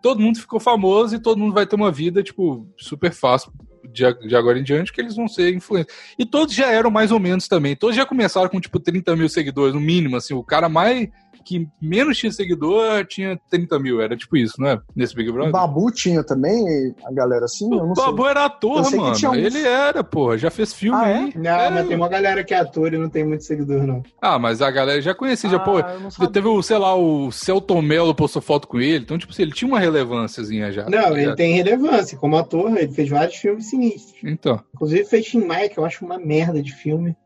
todo 0.00 0.20
mundo 0.20 0.38
ficou 0.38 0.60
famoso 0.60 1.16
e 1.16 1.18
todo 1.18 1.38
mundo 1.38 1.52
vai 1.52 1.66
ter 1.66 1.74
uma 1.74 1.90
vida, 1.90 2.22
tipo, 2.22 2.66
super 2.78 3.12
fácil 3.12 3.52
de, 3.92 4.04
de 4.26 4.36
agora 4.36 4.58
em 4.58 4.62
diante 4.62 4.92
que 4.92 5.00
eles 5.00 5.16
vão 5.16 5.26
ser 5.26 5.52
influentes. 5.52 5.94
E 6.16 6.24
todos 6.24 6.54
já 6.54 6.70
eram 6.70 6.90
mais 6.90 7.10
ou 7.10 7.18
menos 7.18 7.48
também. 7.48 7.74
Todos 7.74 7.96
já 7.96 8.06
começaram 8.06 8.48
com, 8.48 8.60
tipo, 8.60 8.78
30 8.78 9.16
mil 9.16 9.28
seguidores, 9.28 9.74
no 9.74 9.80
mínimo, 9.80 10.16
assim. 10.16 10.34
O 10.34 10.44
cara 10.44 10.68
mais 10.68 11.08
que 11.44 11.68
menos 11.80 12.18
tinha 12.18 12.32
seguidor 12.32 13.04
tinha 13.06 13.38
30 13.50 13.78
mil, 13.78 14.00
era 14.00 14.16
tipo 14.16 14.36
isso, 14.36 14.54
não 14.58 14.68
é? 14.68 14.80
Nesse 14.94 15.14
Big 15.14 15.30
Brother. 15.30 15.50
O 15.50 15.52
Babu 15.52 15.90
tinha 15.90 16.22
também, 16.22 16.94
a 17.04 17.12
galera 17.12 17.44
assim? 17.44 17.66
O 17.72 17.94
Babu 17.94 18.22
sei. 18.22 18.30
era 18.30 18.44
ator, 18.44 18.90
mano. 18.96 19.30
Um... 19.30 19.34
Ele 19.34 19.62
era, 19.62 20.04
porra, 20.04 20.38
já 20.38 20.50
fez 20.50 20.72
filme 20.72 20.98
ah, 21.00 21.08
é? 21.08 21.38
Não, 21.38 21.50
é. 21.50 21.70
mas 21.70 21.88
tem 21.88 21.96
uma 21.96 22.08
galera 22.08 22.44
que 22.44 22.54
é 22.54 22.58
ator 22.58 22.92
e 22.92 22.98
não 22.98 23.08
tem 23.08 23.24
muito 23.24 23.44
seguidor, 23.44 23.86
não. 23.86 24.02
Ah, 24.20 24.38
mas 24.38 24.62
a 24.62 24.70
galera 24.70 25.00
já 25.00 25.14
conhecia, 25.14 25.48
ah, 25.48 25.52
já, 25.52 25.58
pô. 25.58 25.82
Teve 26.28 26.48
o, 26.48 26.62
sei 26.62 26.78
lá, 26.78 26.94
o 26.94 27.30
Celton 27.30 27.82
Mello 27.82 28.14
postou 28.14 28.40
foto 28.40 28.68
com 28.68 28.80
ele, 28.80 29.04
então, 29.04 29.18
tipo 29.18 29.32
assim, 29.32 29.42
ele 29.42 29.52
tinha 29.52 29.68
uma 29.68 29.78
relevânciazinha 29.78 30.72
já. 30.72 30.88
Não, 30.88 31.16
ele 31.16 31.34
tem 31.34 31.54
relevância. 31.54 32.16
Como 32.16 32.36
ator, 32.36 32.76
ele 32.76 32.92
fez 32.92 33.08
vários 33.08 33.36
filmes 33.36 33.68
sinistros. 33.68 34.18
Então. 34.24 34.60
Inclusive 34.74 35.04
fez 35.04 35.26
Tim 35.26 35.44
Maia, 35.44 35.68
que 35.68 35.78
eu 35.78 35.84
acho 35.84 36.04
uma 36.04 36.18
merda 36.18 36.62
de 36.62 36.72
filme. 36.72 37.16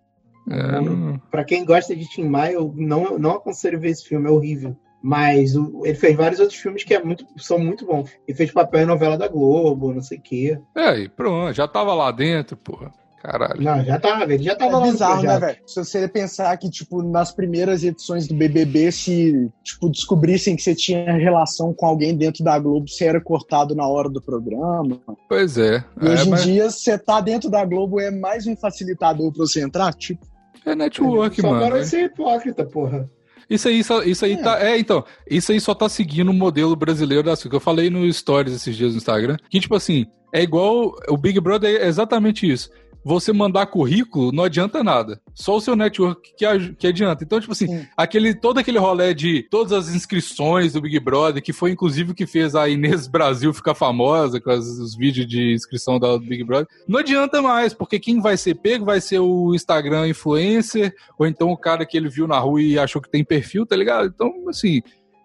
É, 0.48 0.80
não... 0.80 1.18
Pra 1.30 1.44
quem 1.44 1.64
gosta 1.64 1.94
de 1.94 2.09
Tim 2.09 2.24
Maia, 2.24 2.54
eu 2.54 2.72
não, 2.76 3.18
não 3.18 3.32
aconselho 3.32 3.80
ver 3.80 3.90
esse 3.90 4.04
filme, 4.04 4.28
é 4.28 4.30
horrível. 4.30 4.76
Mas 5.02 5.54
o, 5.54 5.82
ele 5.85 5.94
fez 5.94 6.16
vários 6.16 6.40
outros 6.40 6.59
filmes 6.59 6.82
que 6.82 6.94
é 6.94 7.02
muito, 7.02 7.24
são 7.37 7.59
muito 7.59 7.87
bons. 7.87 8.11
Ele 8.26 8.37
fez 8.37 8.50
papel 8.50 8.82
em 8.82 8.87
novela 8.87 9.16
da 9.16 9.28
Globo, 9.28 9.92
não 9.92 10.02
sei 10.02 10.18
o 10.18 10.22
quê. 10.22 10.59
É, 10.74 10.98
e 10.98 11.09
pronto, 11.09 11.52
já 11.54 11.68
tava 11.68 11.94
lá 11.94 12.11
dentro, 12.11 12.56
porra. 12.56 12.90
Caralho. 13.26 13.61
Não, 13.61 13.85
já 13.85 13.98
tava, 13.98 14.22
ele 14.32 14.42
já 14.42 14.54
tava 14.54 14.72
é 14.72 14.76
lá 14.76 14.82
bizarro, 14.82 15.22
né, 15.22 15.38
velho? 15.38 15.59
Se 15.66 15.85
você 15.85 16.06
pensar 16.06 16.56
que, 16.56 16.70
tipo, 16.70 17.02
nas 17.02 17.32
primeiras 17.32 17.82
edições 17.82 18.28
do 18.28 18.35
BBB, 18.35 18.92
se, 18.92 19.50
tipo, 19.64 19.90
descobrissem 19.90 20.54
que 20.54 20.62
você 20.62 20.76
tinha 20.76 21.12
relação 21.12 21.74
com 21.74 21.87
alguém 21.87 22.16
dentro 22.16 22.44
da 22.44 22.56
Globo, 22.56 22.88
você 22.88 23.06
era 23.06 23.20
cortado 23.20 23.74
na 23.74 23.87
hora 23.88 24.09
do 24.09 24.22
programa. 24.22 25.00
Pois 25.28 25.59
é. 25.59 25.85
E 26.00 26.06
é, 26.06 26.11
hoje 26.11 26.30
mas... 26.30 26.40
em 26.42 26.52
dia, 26.52 26.70
você 26.70 26.96
tá 26.96 27.20
dentro 27.20 27.50
da 27.50 27.64
Globo 27.64 28.00
é 28.00 28.12
mais 28.12 28.46
um 28.46 28.54
facilitador 28.54 29.32
pra 29.32 29.44
você 29.44 29.61
entrar, 29.61 29.92
tipo. 29.92 30.24
É 30.66 30.74
network, 30.74 31.40
só 31.40 31.48
mano. 31.48 31.62
Só 31.62 31.70
para 31.70 31.85
ser 31.85 32.05
hipócrita, 32.05 32.64
porra. 32.64 33.09
Isso 33.48 33.68
aí, 33.68 33.79
isso 33.79 34.24
aí 34.24 34.33
é. 34.33 34.42
tá. 34.42 34.61
É, 34.61 34.79
então. 34.79 35.05
Isso 35.31 35.52
aí 35.52 35.61
só 35.61 35.72
tá 35.72 35.88
seguindo 35.88 36.31
o 36.31 36.35
modelo 36.35 36.74
brasileiro 36.74 37.22
da 37.22 37.37
que 37.37 37.55
eu 37.55 37.61
falei 37.61 37.88
no 37.88 38.12
Stories 38.12 38.55
esses 38.55 38.76
dias 38.76 38.90
no 38.92 38.98
Instagram. 38.98 39.37
Que, 39.48 39.61
tipo 39.61 39.76
assim, 39.76 40.07
é 40.33 40.42
igual. 40.42 40.96
O 41.09 41.16
Big 41.16 41.40
Brother 41.40 41.81
é 41.81 41.87
exatamente 41.87 42.50
isso 42.50 42.68
você 43.06 43.32
mandar 43.32 43.66
currículo 43.66 44.32
não 44.32 44.42
adianta 44.42 44.82
nada. 44.82 45.20
Só 45.32 45.56
o 45.56 45.60
seu 45.60 45.76
network 45.76 46.34
que, 46.36 46.44
que 46.76 46.86
adianta. 46.88 47.22
Então, 47.22 47.40
tipo 47.40 47.52
assim, 47.52 47.86
aquele, 47.96 48.34
todo 48.34 48.58
aquele 48.58 48.78
rolê 48.78 49.14
de 49.14 49.44
todas 49.48 49.72
as 49.72 49.94
inscrições 49.94 50.72
do 50.72 50.80
Big 50.80 50.98
Brother, 50.98 51.40
que 51.40 51.52
foi 51.52 51.70
inclusive 51.70 52.10
o 52.10 52.14
que 52.14 52.26
fez 52.26 52.56
a 52.56 52.68
Inês 52.68 53.06
Brasil 53.06 53.54
ficar 53.54 53.76
famosa 53.76 54.40
com 54.40 54.50
as, 54.50 54.66
os 54.66 54.96
vídeos 54.96 55.28
de 55.28 55.54
inscrição 55.54 56.00
da, 56.00 56.16
do 56.16 56.24
Big 56.24 56.42
Brother, 56.42 56.66
não 56.88 56.98
adianta 56.98 57.40
mais, 57.40 57.72
porque 57.72 58.00
quem 58.00 58.20
vai 58.20 58.36
ser 58.36 58.56
pego 58.56 58.84
vai 58.84 59.00
ser 59.00 59.20
o 59.20 59.54
Instagram 59.54 60.08
influencer, 60.08 60.92
ou 61.16 61.28
então 61.28 61.50
o 61.50 61.56
cara 61.56 61.86
que 61.86 61.96
ele 61.96 62.08
viu 62.08 62.26
na 62.26 62.40
rua 62.40 62.60
e 62.60 62.76
achou 62.76 63.00
que 63.00 63.08
tem 63.08 63.24
perfil, 63.24 63.64
tá 63.64 63.76
ligado? 63.76 64.08
Então, 64.12 64.32
assim, 64.48 64.82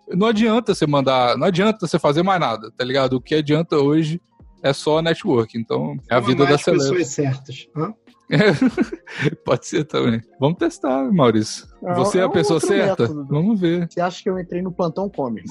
não 0.08 0.28
adianta 0.28 0.76
você 0.76 0.86
mandar, 0.86 1.36
não 1.36 1.48
adianta 1.48 1.88
você 1.88 1.98
fazer 1.98 2.22
mais 2.22 2.40
nada, 2.40 2.72
tá 2.78 2.86
ligado? 2.86 3.14
O 3.14 3.22
que 3.22 3.34
adianta 3.34 3.78
hoje 3.78 4.22
é 4.64 4.74
só 4.74 5.02
network. 5.02 5.58
Então, 5.58 5.98
é 6.10 6.16
a 6.16 6.20
vida 6.20 6.46
da 6.46 6.58
celebra. 6.58 6.90
pessoas 6.90 7.08
certas. 7.08 7.68
Hã? 7.76 7.94
Pode 9.44 9.68
ser 9.68 9.84
também. 9.86 10.22
Vamos 10.40 10.58
testar, 10.58 11.12
Maurício. 11.12 11.68
Você 11.96 12.20
é, 12.20 12.22
é 12.22 12.24
a 12.24 12.30
pessoa 12.30 12.60
certa? 12.60 13.04
Método. 13.04 13.28
Vamos 13.28 13.60
ver. 13.60 13.88
Você 13.90 14.00
acha 14.00 14.24
que 14.24 14.30
eu 14.30 14.40
entrei 14.40 14.62
no 14.62 14.72
plantão 14.72 15.10
come? 15.10 15.44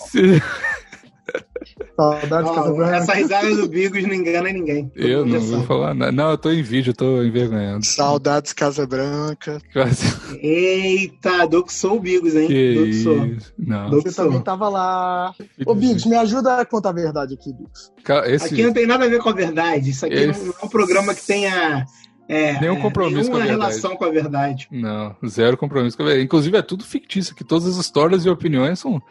Saudades 1.97 2.51
oh, 2.51 2.83
Essa 2.83 3.15
risada 3.15 3.55
do 3.55 3.69
Bigos 3.69 4.03
não 4.03 4.15
engana 4.15 4.51
ninguém. 4.51 4.91
Eu 4.95 5.27
não 5.27 5.41
vou 5.41 5.63
falar 5.65 5.95
nada. 5.95 6.13
Não, 6.13 6.31
eu 6.31 6.39
tô 6.39 6.51
em 6.51 6.63
vídeo, 6.63 6.91
eu 6.91 6.95
tô 6.95 7.23
envergonhado. 7.23 7.85
Saudades 7.85 8.53
Casa 8.53 8.87
Branca. 8.87 9.61
Eita, 10.41 11.47
Doxou 11.47 11.97
o 11.97 12.01
Bigos, 12.01 12.35
hein? 12.35 12.49
Que 12.49 12.75
Doxou. 12.75 13.37
Não. 13.59 13.91
Você 13.91 14.13
também 14.15 14.41
tava 14.41 14.69
lá. 14.69 15.35
Ô, 15.67 15.75
Bigos, 15.75 16.07
me 16.07 16.17
ajuda 16.17 16.61
a 16.61 16.65
contar 16.65 16.91
a 16.91 16.93
verdade 16.93 17.35
aqui, 17.35 17.53
Bigos. 17.53 17.93
Esse... 18.27 18.47
Aqui 18.47 18.63
não 18.63 18.73
tem 18.73 18.87
nada 18.87 19.05
a 19.05 19.09
ver 19.09 19.21
com 19.21 19.29
a 19.29 19.35
verdade. 19.35 19.91
Isso 19.91 20.07
aqui 20.07 20.15
Esse... 20.15 20.45
não 20.45 20.55
é 20.61 20.65
um 20.65 20.69
programa 20.69 21.15
que 21.15 21.27
tenha. 21.27 21.85
É, 22.29 22.61
Nenhum 22.61 22.81
compromisso 22.81 23.29
com 23.29 23.37
a 23.37 23.41
verdade. 23.41 23.61
relação 23.61 23.97
com 23.97 24.05
a 24.05 24.11
verdade. 24.11 24.69
Não, 24.71 25.17
zero 25.27 25.57
compromisso 25.57 25.97
com 25.97 26.05
a 26.05 26.07
verdade. 26.07 26.25
Inclusive, 26.25 26.57
é 26.57 26.63
tudo 26.63 26.85
fictício, 26.85 27.35
que 27.35 27.43
todas 27.43 27.67
as 27.67 27.77
histórias 27.77 28.25
e 28.25 28.31
opiniões 28.31 28.79
são 28.79 29.03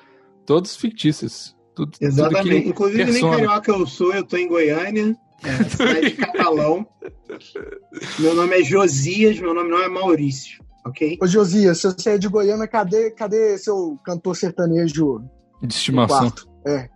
todas 0.45 0.77
fictícias. 0.77 1.53
Tudo, 1.80 1.98
Exatamente. 2.02 2.58
Tudo 2.58 2.70
Inclusive, 2.70 3.06
persona. 3.06 3.38
nem 3.38 3.46
carioca 3.46 3.72
eu 3.72 3.88
sou, 3.88 4.13
eu 4.13 4.24
tô 4.24 4.36
em 4.36 4.50
Goiânia, 4.50 5.15
é, 5.44 5.63
cidade 5.63 6.10
de 6.10 6.15
Catalão. 6.18 6.86
Meu 8.20 8.36
nome 8.36 8.60
é 8.60 8.63
Josias, 8.63 9.39
meu 9.39 9.54
nome 9.54 9.70
não 9.70 9.82
é 9.82 9.88
Maurício, 9.88 10.62
ok? 10.86 11.18
Ô, 11.22 11.28
Josias, 11.28 11.80
se 11.80 11.88
você 11.88 12.12
é 12.12 12.18
de 12.18 12.28
Goiânia, 12.28 12.68
cadê, 12.68 13.12
cadê 13.12 13.58
seu 13.58 13.98
cantor 14.04 14.36
sertanejo? 14.36 15.22
De 15.62 15.74
estimação. 15.74 16.34
É. 16.65 16.89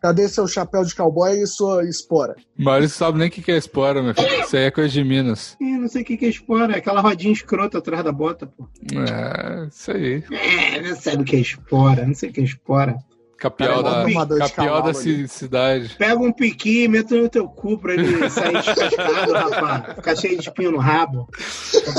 Cadê 0.00 0.28
seu 0.28 0.46
chapéu 0.46 0.84
de 0.84 0.94
cowboy 0.94 1.32
e 1.32 1.46
sua 1.46 1.84
espora? 1.84 2.36
Maurício 2.56 2.96
sabe 2.96 3.18
nem 3.18 3.28
o 3.28 3.30
que 3.30 3.50
é 3.50 3.56
espora, 3.56 4.02
meu 4.02 4.14
filho. 4.14 4.40
Isso 4.40 4.56
aí 4.56 4.64
é 4.64 4.70
coisa 4.70 4.90
de 4.90 5.04
Minas. 5.04 5.56
Ih, 5.60 5.78
não 5.78 5.88
sei 5.88 6.02
o 6.02 6.04
que 6.04 6.24
é 6.24 6.28
espora. 6.28 6.74
É 6.74 6.78
aquela 6.78 7.00
rodinha 7.00 7.32
escrota 7.32 7.78
atrás 7.78 8.04
da 8.04 8.12
bota, 8.12 8.46
pô. 8.46 8.68
É, 8.94 9.66
isso 9.66 9.90
aí. 9.90 10.22
É, 10.30 10.80
não 10.80 10.96
sabe 10.96 11.22
o 11.22 11.24
que 11.24 11.36
é 11.36 11.40
espora. 11.40 12.06
Não 12.06 12.14
sei 12.14 12.30
o 12.30 12.32
que 12.32 12.40
é 12.40 12.44
espora. 12.44 12.96
Capial 13.44 13.82
da, 13.82 14.06
capial 14.38 14.82
da 14.82 14.94
cidade. 14.94 15.96
Pega 15.98 16.18
um 16.18 16.32
piqui 16.32 16.84
e 16.84 16.88
mete 16.88 17.14
no 17.14 17.28
teu 17.28 17.46
cu 17.46 17.76
pra 17.76 17.92
ele 17.92 18.30
sair 18.30 18.54
descascado, 18.54 19.32
rapaz. 19.36 19.96
Ficar 19.96 20.16
cheio 20.16 20.38
de 20.38 20.48
espinho 20.48 20.72
no 20.72 20.78
rabo. 20.78 21.28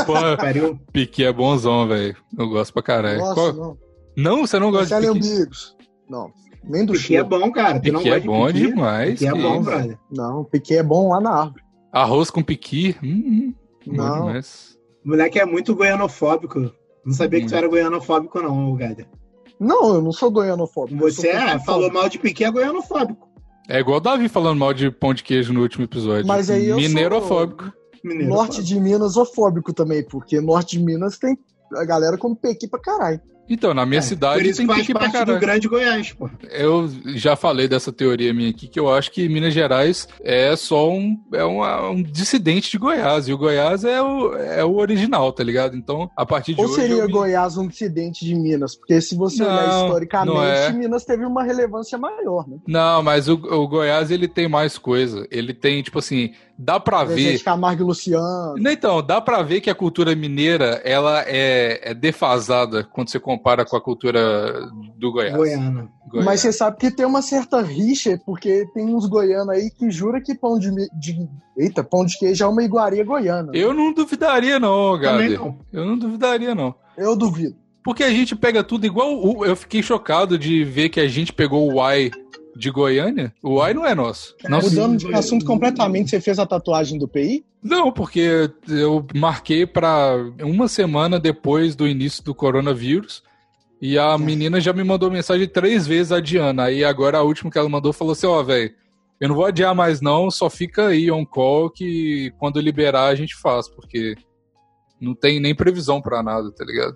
Porra, 0.07 0.35
pariu. 0.35 0.79
Piqui 0.91 1.23
é 1.23 1.31
bonzão, 1.31 1.87
velho. 1.87 2.17
Eu 2.35 2.49
gosto 2.49 2.73
pra 2.73 2.81
caralho. 2.81 3.19
Nossa, 3.19 3.35
Qual... 3.35 3.53
não. 3.53 3.77
não, 4.17 4.47
você 4.47 4.57
não 4.57 4.71
gosta 4.71 4.99
de 4.99 5.11
piqui? 5.13 5.45
Não. 6.09 6.31
Nem 6.63 6.83
do 6.83 6.93
Piqui 6.93 7.15
é 7.15 7.23
bom, 7.23 7.51
cara. 7.51 7.79
Tu 7.79 7.93
piqui 7.93 8.09
é 8.09 8.19
bom 8.21 8.47
piqui? 8.47 8.59
demais. 8.65 9.19
Piqui 9.19 9.27
é 9.27 9.31
bom, 9.39 9.61
brother. 9.61 9.99
Não, 10.11 10.43
piqui 10.45 10.75
é 10.77 10.81
bom 10.81 11.09
lá 11.09 11.21
na 11.21 11.29
árvore. 11.29 11.63
Arroz 11.91 12.31
com 12.31 12.41
piqui? 12.41 12.95
Hum, 13.03 13.53
hum 13.87 13.93
não. 13.93 14.29
O 14.29 15.09
moleque 15.09 15.39
é 15.39 15.45
muito 15.45 15.75
goianofóbico. 15.75 16.71
Não 17.05 17.13
sabia 17.13 17.39
hum. 17.39 17.43
que 17.43 17.49
tu 17.49 17.55
era 17.55 17.67
goianofóbico, 17.67 18.41
não, 18.41 18.75
Gader. 18.75 19.07
Não, 19.59 19.95
eu 19.95 20.01
não 20.01 20.11
sou 20.11 20.29
goianofóbico. 20.31 20.99
Você 20.99 21.29
é, 21.29 21.57
falou 21.59 21.91
mal 21.91 22.09
de 22.09 22.19
Piquet, 22.19 22.45
é 22.45 22.51
goianofóbico. 22.51 23.29
É 23.67 23.79
igual 23.79 23.97
o 23.97 24.01
Davi 24.01 24.29
falando 24.29 24.59
mal 24.59 24.73
de 24.73 24.91
pão 24.91 25.13
de 25.13 25.23
queijo 25.23 25.53
no 25.53 25.61
último 25.61 25.85
episódio. 25.85 26.27
Mas 26.27 26.49
aí 26.49 26.67
eu 26.67 26.77
Mineirofóbico. 26.77 27.71
Norte 28.03 28.63
de 28.63 28.79
Minas 28.79 29.17
ofóbico 29.17 29.73
também, 29.73 30.05
porque 30.05 30.39
norte 30.39 30.77
de 30.77 30.83
Minas 30.83 31.17
tem 31.17 31.35
a 31.73 31.83
galera 31.83 32.17
come 32.17 32.35
pequi 32.35 32.67
pra 32.67 32.79
caralho. 32.79 33.19
Então, 33.49 33.73
na 33.73 33.85
minha 33.85 33.99
É, 33.99 34.01
cidade 34.01 34.39
Por 34.39 34.45
isso 34.49 34.57
tem 34.57 34.67
faz 34.67 34.79
pique 34.81 34.93
pra 34.93 35.01
parte 35.01 35.13
do 35.13 35.19
caralho. 35.25 35.39
grande 35.39 35.67
Goiás, 35.67 36.13
pô. 36.13 36.29
Eu 36.51 36.89
já 37.15 37.35
falei 37.35 37.67
dessa 37.67 37.91
teoria 37.91 38.33
minha 38.33 38.49
aqui, 38.49 38.67
que 38.67 38.79
eu 38.79 38.91
acho 38.93 39.11
que 39.11 39.29
Minas 39.29 39.53
Gerais 39.53 40.07
é 40.23 40.55
só 40.55 40.89
um, 40.91 41.17
é 41.33 41.43
uma- 41.43 41.89
um 41.89 42.01
dissidente 42.01 42.71
de 42.71 42.77
Goiás. 42.77 43.27
E 43.27 43.33
o 43.33 43.37
Goiás 43.37 43.83
é 43.83 44.01
o, 44.01 44.33
é 44.35 44.65
o 44.65 44.75
original, 44.77 45.31
tá 45.31 45.43
ligado? 45.43 45.75
Então, 45.77 46.09
a 46.15 46.25
partir 46.25 46.53
de 46.55 46.61
Ou 46.61 46.67
hoje. 46.67 46.75
seria 46.75 46.95
eu 46.95 47.09
Goiás 47.09 47.57
um 47.57 47.67
dissidente 47.67 48.25
de 48.25 48.33
Minas? 48.35 48.75
Porque 48.75 48.99
se 48.99 49.15
você 49.15 49.43
olhar 49.43 49.67
Não, 49.67 49.85
historicamente, 49.85 50.35
não 50.35 50.43
é. 50.43 50.71
Minas 50.73 51.05
teve 51.05 51.25
uma 51.25 51.43
relevância 51.43 51.97
maior, 51.97 52.47
né? 52.47 52.57
Não, 52.67 53.03
mas 53.03 53.27
o, 53.29 53.33
o 53.35 53.67
Goiás 53.67 54.09
ele 54.11 54.27
tem 54.27 54.47
mais 54.47 54.77
coisa. 54.77 55.27
Ele 55.29 55.53
tem, 55.53 55.81
tipo 55.83 55.99
assim, 55.99 56.31
dá 56.57 56.79
pra 56.79 57.03
ver. 57.03 57.41
Camargo 57.43 57.83
e 57.83 57.85
Luciano. 57.85 58.55
Então, 58.57 59.01
dá 59.01 59.19
pra 59.19 59.41
ver 59.43 59.61
que 59.61 59.69
a 59.69 59.75
cultura 59.75 60.15
mineira 60.15 60.81
ela 60.83 61.23
é, 61.27 61.91
é 61.91 61.93
defasada 61.93 62.83
quando 62.83 63.09
você 63.09 63.19
compara 63.19 63.65
com 63.65 63.75
a 63.75 63.81
cultura 63.81 64.67
do 64.97 65.11
Goiás. 65.11 65.35
Goiana. 65.35 65.89
Goiás. 66.09 66.25
Mas 66.25 66.39
você 66.41 66.53
sabe 66.53 66.77
que 66.77 66.91
tem 66.91 67.05
uma 67.05 67.21
certa 67.21 67.61
rixa, 67.61 68.19
porque 68.25 68.65
tem 68.73 68.85
uns 68.93 69.05
goianos 69.07 69.49
aí 69.49 69.69
que 69.69 69.89
jura 69.91 70.21
que 70.21 70.33
pão 70.35 70.57
de, 70.57 70.69
de- 70.97 71.27
Eita, 71.57 71.83
pão 71.83 72.05
de 72.05 72.17
queijo 72.17 72.43
é 72.43 72.47
uma 72.47 72.63
iguaria 72.63 73.03
goiana. 73.03 73.51
Eu 73.53 73.73
não 73.73 73.93
duvidaria, 73.93 74.59
não, 74.59 74.97
Gabi. 74.99 75.33
Eu 75.71 75.85
não 75.85 75.97
duvidaria, 75.97 76.53
não. 76.53 76.75
Eu 76.97 77.15
duvido. 77.15 77.55
Porque 77.83 78.03
a 78.03 78.09
gente 78.09 78.35
pega 78.35 78.63
tudo 78.63 78.85
igual. 78.85 79.45
Eu 79.45 79.55
fiquei 79.55 79.81
chocado 79.83 80.39
de 80.39 80.63
ver 80.63 80.89
que 80.89 80.99
a 80.99 81.07
gente 81.07 81.31
pegou 81.31 81.71
o 81.71 81.91
Y 81.93 82.11
de 82.55 82.71
Goiânia. 82.71 83.33
O 83.43 83.61
Y 83.61 83.73
não 83.73 83.85
é 83.85 83.93
nosso. 83.93 84.35
Não, 84.47 84.59
Mudando 84.61 84.97
de 84.97 85.13
assunto 85.13 85.45
completamente, 85.45 86.09
você 86.09 86.21
fez 86.21 86.39
a 86.39 86.45
tatuagem 86.45 86.97
do 86.97 87.07
PI? 87.07 87.45
não, 87.61 87.91
porque 87.91 88.49
eu 88.69 89.05
marquei 89.15 89.65
pra 89.65 90.15
uma 90.41 90.67
semana 90.67 91.19
depois 91.19 91.75
do 91.75 91.87
início 91.87 92.23
do 92.23 92.35
coronavírus. 92.35 93.23
E 93.81 93.97
a 93.97 94.17
menina 94.17 94.61
já 94.61 94.71
me 94.71 94.83
mandou 94.83 95.11
mensagem 95.11 95.47
três 95.47 95.85
vezes 95.85 96.11
adiando. 96.11 96.61
Aí 96.61 96.83
agora 96.83 97.17
a 97.17 97.23
última 97.23 97.51
que 97.51 97.57
ela 97.57 97.67
mandou 97.67 97.91
falou 97.91 98.13
assim: 98.13 98.27
Ó, 98.27 98.41
velho, 98.41 98.73
eu 99.19 99.27
não 99.27 99.35
vou 99.35 99.45
adiar 99.45 99.73
mais 99.75 99.99
não, 99.99 100.29
só 100.31 100.49
fica 100.49 100.87
aí 100.87 101.11
on 101.11 101.25
call 101.25 101.69
que 101.69 102.31
quando 102.37 102.59
liberar 102.61 103.07
a 103.07 103.15
gente 103.15 103.35
faz, 103.35 103.67
porque 103.67 104.15
não 104.99 105.13
tem 105.13 105.39
nem 105.39 105.53
previsão 105.53 106.01
pra 106.01 106.23
nada, 106.23 106.51
tá 106.51 106.63
ligado? 106.63 106.95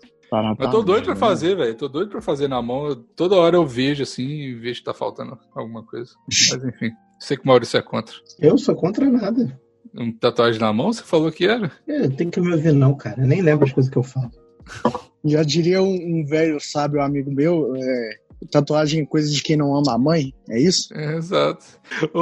Eu 0.59 0.69
tô 0.69 0.81
doido 0.83 1.05
pra 1.05 1.15
fazer, 1.15 1.55
velho. 1.55 1.75
Tô 1.75 1.87
doido 1.87 2.09
pra 2.09 2.21
fazer 2.21 2.47
na 2.47 2.61
mão. 2.61 2.87
Eu- 2.87 2.95
toda 2.95 3.35
hora 3.35 3.55
eu 3.55 3.65
vejo 3.65 4.03
assim 4.03 4.27
e 4.27 4.53
vejo 4.55 4.79
que 4.79 4.85
tá 4.85 4.93
faltando 4.93 5.37
alguma 5.55 5.83
coisa. 5.83 6.11
Mas 6.27 6.63
enfim. 6.63 6.91
Sei 7.19 7.35
que 7.35 7.43
o 7.43 7.47
Maurício 7.47 7.77
é 7.77 7.81
contra. 7.81 8.15
Eu 8.39 8.57
sou 8.57 8.75
contra 8.75 9.09
nada. 9.09 9.59
Um 9.95 10.11
tatuagem 10.11 10.61
na 10.61 10.71
mão, 10.71 10.93
você 10.93 11.03
falou 11.03 11.31
que 11.31 11.45
era? 11.45 11.71
Eu 11.87 12.09
tenho 12.15 12.29
que 12.29 12.39
me 12.39 12.51
ouvir, 12.53 12.71
não, 12.73 12.93
cara. 12.95 13.21
Eu 13.21 13.27
nem 13.27 13.41
lembro 13.41 13.65
as 13.65 13.73
coisas 13.73 13.91
que 13.91 13.97
eu 13.97 14.03
falo. 14.03 14.29
Já 15.25 15.41
diria 15.43 15.81
um, 15.81 15.91
um 16.21 16.25
velho 16.25 16.59
sábio 16.59 17.01
amigo 17.01 17.31
meu, 17.31 17.73
é, 17.75 18.09
tatuagem 18.51 19.01
é 19.01 19.05
coisa 19.05 19.29
de 19.29 19.41
quem 19.41 19.57
não 19.57 19.75
ama 19.75 19.93
a 19.93 19.97
mãe, 19.97 20.33
é 20.49 20.59
isso? 20.59 20.93
É, 20.93 21.15
exato. 21.17 21.65
Ô, 22.13 22.19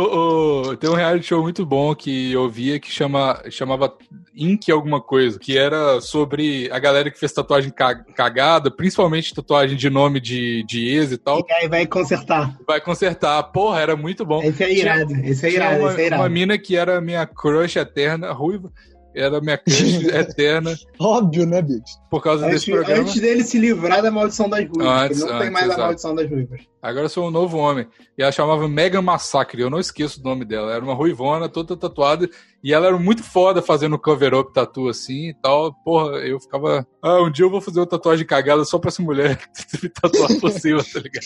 ô, 0.72 0.78
tem 0.78 0.90
um 0.90 0.94
reality 0.94 1.26
show 1.28 1.42
muito 1.42 1.66
bom 1.66 1.94
que 1.94 2.32
eu 2.32 2.50
via 2.50 2.80
que 2.80 2.92
chama, 2.92 3.42
chamava 3.50 3.94
Ink 4.36 4.72
alguma 4.72 5.02
coisa, 5.02 5.38
que 5.40 5.58
era 5.58 6.00
sobre 6.02 6.70
a 6.72 6.80
galera 6.80 7.10
que 7.12 7.20
fez 7.20 7.32
tatuagem 7.34 7.72
ca- 7.72 8.04
cagada, 8.16 8.70
principalmente 8.72 9.34
tatuagem 9.34 9.76
de 9.78 9.90
nome 9.90 10.20
de, 10.20 10.64
de 10.68 10.88
ex 10.90 11.12
e 11.12 11.18
tal, 11.18 11.46
E 11.48 11.54
aí 11.54 11.68
vai 11.68 11.86
consertar. 11.88 12.56
vai 12.68 12.80
consertar. 12.82 13.42
Porra, 13.52 13.80
era 13.82 13.96
muito 13.96 14.26
bom. 14.26 14.42
Esse 14.44 14.64
é 14.64 14.74
irado. 14.74 15.14
Esse 15.24 15.48
é 15.48 15.50
Tinha 15.50 15.64
irado, 15.64 15.80
uma, 15.82 15.92
esse 15.92 16.02
é 16.02 16.06
irado. 16.08 16.22
uma 16.24 16.30
mina 16.30 16.58
que 16.58 16.76
era 16.76 17.02
minha 17.02 17.26
crush 17.26 17.76
eterna, 17.78 18.32
ruiva, 18.32 18.72
era 19.18 19.42
minha 19.42 19.58
crush 19.58 20.06
eterna 20.08 20.76
Óbvio, 21.00 21.46
né, 21.46 21.62
bicho? 21.62 21.82
por 22.10 22.22
causa 22.22 22.46
Antes, 22.46 22.62
desse 22.62 22.72
programa. 22.72 23.02
antes 23.02 23.20
dele 23.20 23.44
se 23.44 23.58
livrar 23.60 24.02
da 24.02 24.12
maldição 24.12 24.50
das 24.50 24.68
ruivas. 24.68 24.88
Antes, 24.88 25.20
não 25.20 25.28
tem 25.28 25.38
antes, 25.38 25.52
mais 25.52 25.66
exato. 25.66 25.82
a 25.82 25.86
maldição 25.86 26.16
das 26.16 26.30
ruivas. 26.30 26.62
Agora 26.82 27.06
eu 27.06 27.10
sou 27.10 27.28
um 27.28 27.32
novo 27.32 27.58
homem. 27.58 27.88
E 28.18 28.24
ela 28.24 28.32
chamava 28.32 28.68
Megan 28.68 29.02
Massacre, 29.02 29.62
eu 29.62 29.70
não 29.70 29.80
esqueço 29.80 30.22
o 30.22 30.24
nome 30.24 30.46
dela. 30.46 30.74
Era 30.74 30.84
uma 30.84 30.94
ruivona, 30.94 31.50
toda 31.50 31.76
tatuada. 31.76 32.30
E 32.64 32.74
ela 32.74 32.88
era 32.88 32.98
muito 32.98 33.24
foda 33.24 33.62
fazendo 33.62 34.00
cover-up 34.00 34.54
tatu 34.54 34.88
assim 34.88 35.30
e 35.30 35.34
tal. 35.34 35.74
Porra, 35.74 36.18
eu 36.20 36.40
ficava. 36.40 36.88
Ah, 37.02 37.22
um 37.22 37.32
dia 37.32 37.46
eu 37.46 37.50
vou 37.50 37.60
fazer 37.62 37.80
uma 37.80 37.88
tatuagem 37.88 38.26
cagada 38.26 38.64
só 38.64 38.80
pra 38.80 38.90
essa 38.90 39.02
mulher 39.02 39.38
me 39.84 39.90
tatuar 40.02 40.30
por 40.40 40.52
cima, 40.52 40.84
tá 40.84 41.00
ligado? 41.00 41.26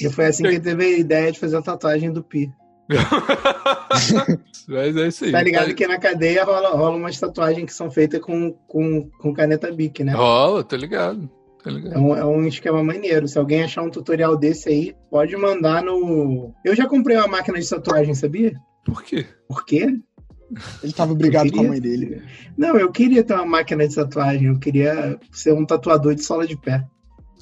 E 0.00 0.10
foi 0.10 0.26
assim 0.26 0.42
que 0.42 0.48
ele 0.48 0.60
teve 0.60 0.84
a 0.84 0.98
ideia 0.98 1.32
de 1.32 1.38
fazer 1.38 1.56
a 1.56 1.62
tatuagem 1.62 2.12
do 2.12 2.22
Pi. 2.22 2.50
Mas 4.68 4.96
é 4.96 5.08
isso 5.08 5.24
aí. 5.24 5.32
Tá 5.32 5.42
ligado 5.42 5.74
que 5.74 5.86
na 5.86 5.98
cadeia 5.98 6.44
rola, 6.44 6.70
rola 6.70 6.96
umas 6.96 7.18
tatuagens 7.18 7.66
que 7.66 7.72
são 7.74 7.90
feitas 7.90 8.20
com, 8.20 8.52
com, 8.66 9.08
com 9.18 9.32
caneta 9.34 9.70
Bic, 9.72 10.02
né? 10.04 10.12
Rola, 10.12 10.64
tô 10.64 10.76
ligado. 10.76 11.28
Tô 11.62 11.70
ligado. 11.70 11.94
É 11.94 11.98
um, 11.98 12.16
é 12.16 12.24
um 12.24 12.46
esquema 12.46 12.82
maneiro. 12.82 13.26
Se 13.28 13.38
alguém 13.38 13.62
achar 13.62 13.82
um 13.82 13.90
tutorial 13.90 14.36
desse 14.36 14.68
aí, 14.68 14.94
pode 15.10 15.36
mandar 15.36 15.82
no. 15.82 16.52
Eu 16.64 16.74
já 16.74 16.86
comprei 16.86 17.16
uma 17.16 17.28
máquina 17.28 17.58
de 17.60 17.68
tatuagem, 17.68 18.14
sabia? 18.14 18.54
Por 18.84 19.02
quê? 19.02 19.26
Por 19.48 19.64
quê? 19.64 19.98
Ele 20.82 20.92
tava 20.92 21.12
brigado 21.14 21.48
Eu 21.48 21.52
com 21.52 21.58
a 21.58 21.62
queria- 21.62 21.70
mãe 21.70 21.80
dele. 21.80 22.22
Não, 22.56 22.76
eu 22.76 22.90
queria 22.92 23.24
ter 23.24 23.34
uma 23.34 23.44
máquina 23.46 23.86
de 23.86 23.94
tatuagem. 23.94 24.46
Eu 24.46 24.58
queria 24.58 25.18
ser 25.32 25.52
um 25.52 25.64
tatuador 25.66 26.14
de 26.14 26.22
sola 26.22 26.46
de 26.46 26.56
pé. 26.56 26.84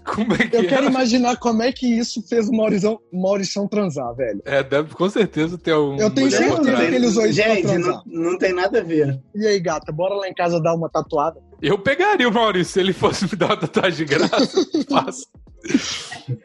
Como 0.15 0.35
é 0.35 0.39
que 0.47 0.55
Eu 0.57 0.61
é? 0.63 0.67
quero 0.67 0.87
imaginar 0.87 1.37
como 1.39 1.63
é 1.63 1.73
que 1.73 1.87
isso 1.87 2.23
fez 2.29 2.49
o 2.49 2.53
Maurição, 2.53 3.01
Maurição 3.13 3.67
transar, 3.67 4.15
velho. 4.15 4.43
É, 4.45 4.63
deve 4.63 4.95
com 4.95 5.09
certeza 5.09 5.57
ter 5.57 5.75
um. 5.75 5.97
Eu 5.97 6.11
tenho 6.11 6.31
certeza 6.31 6.63
que 6.63 6.95
ele 6.95 7.07
usou 7.07 7.25
isso 7.27 7.43
pra 7.43 7.55
Gente, 7.55 7.63
transar. 7.67 8.03
não, 8.07 8.33
não 8.33 8.39
tem 8.39 8.53
nada 8.53 8.81
a 8.81 8.83
ver. 8.83 9.19
E 9.35 9.47
aí, 9.47 9.59
gata, 9.59 9.91
bora 9.91 10.15
lá 10.15 10.29
em 10.29 10.35
casa 10.35 10.61
dar 10.61 10.75
uma 10.75 10.91
tatuada? 10.91 11.41
Eu 11.63 11.79
pegaria 11.79 12.29
o 12.29 12.33
Maurício 12.33 12.75
se 12.75 12.81
ele 12.81 12.93
fosse 12.93 13.25
me 13.25 13.37
dar 13.37 13.47
uma 13.47 13.57
tatuagem 13.57 14.05
de 14.07 14.15
graça. 14.15 14.67
Faço. 14.91 15.27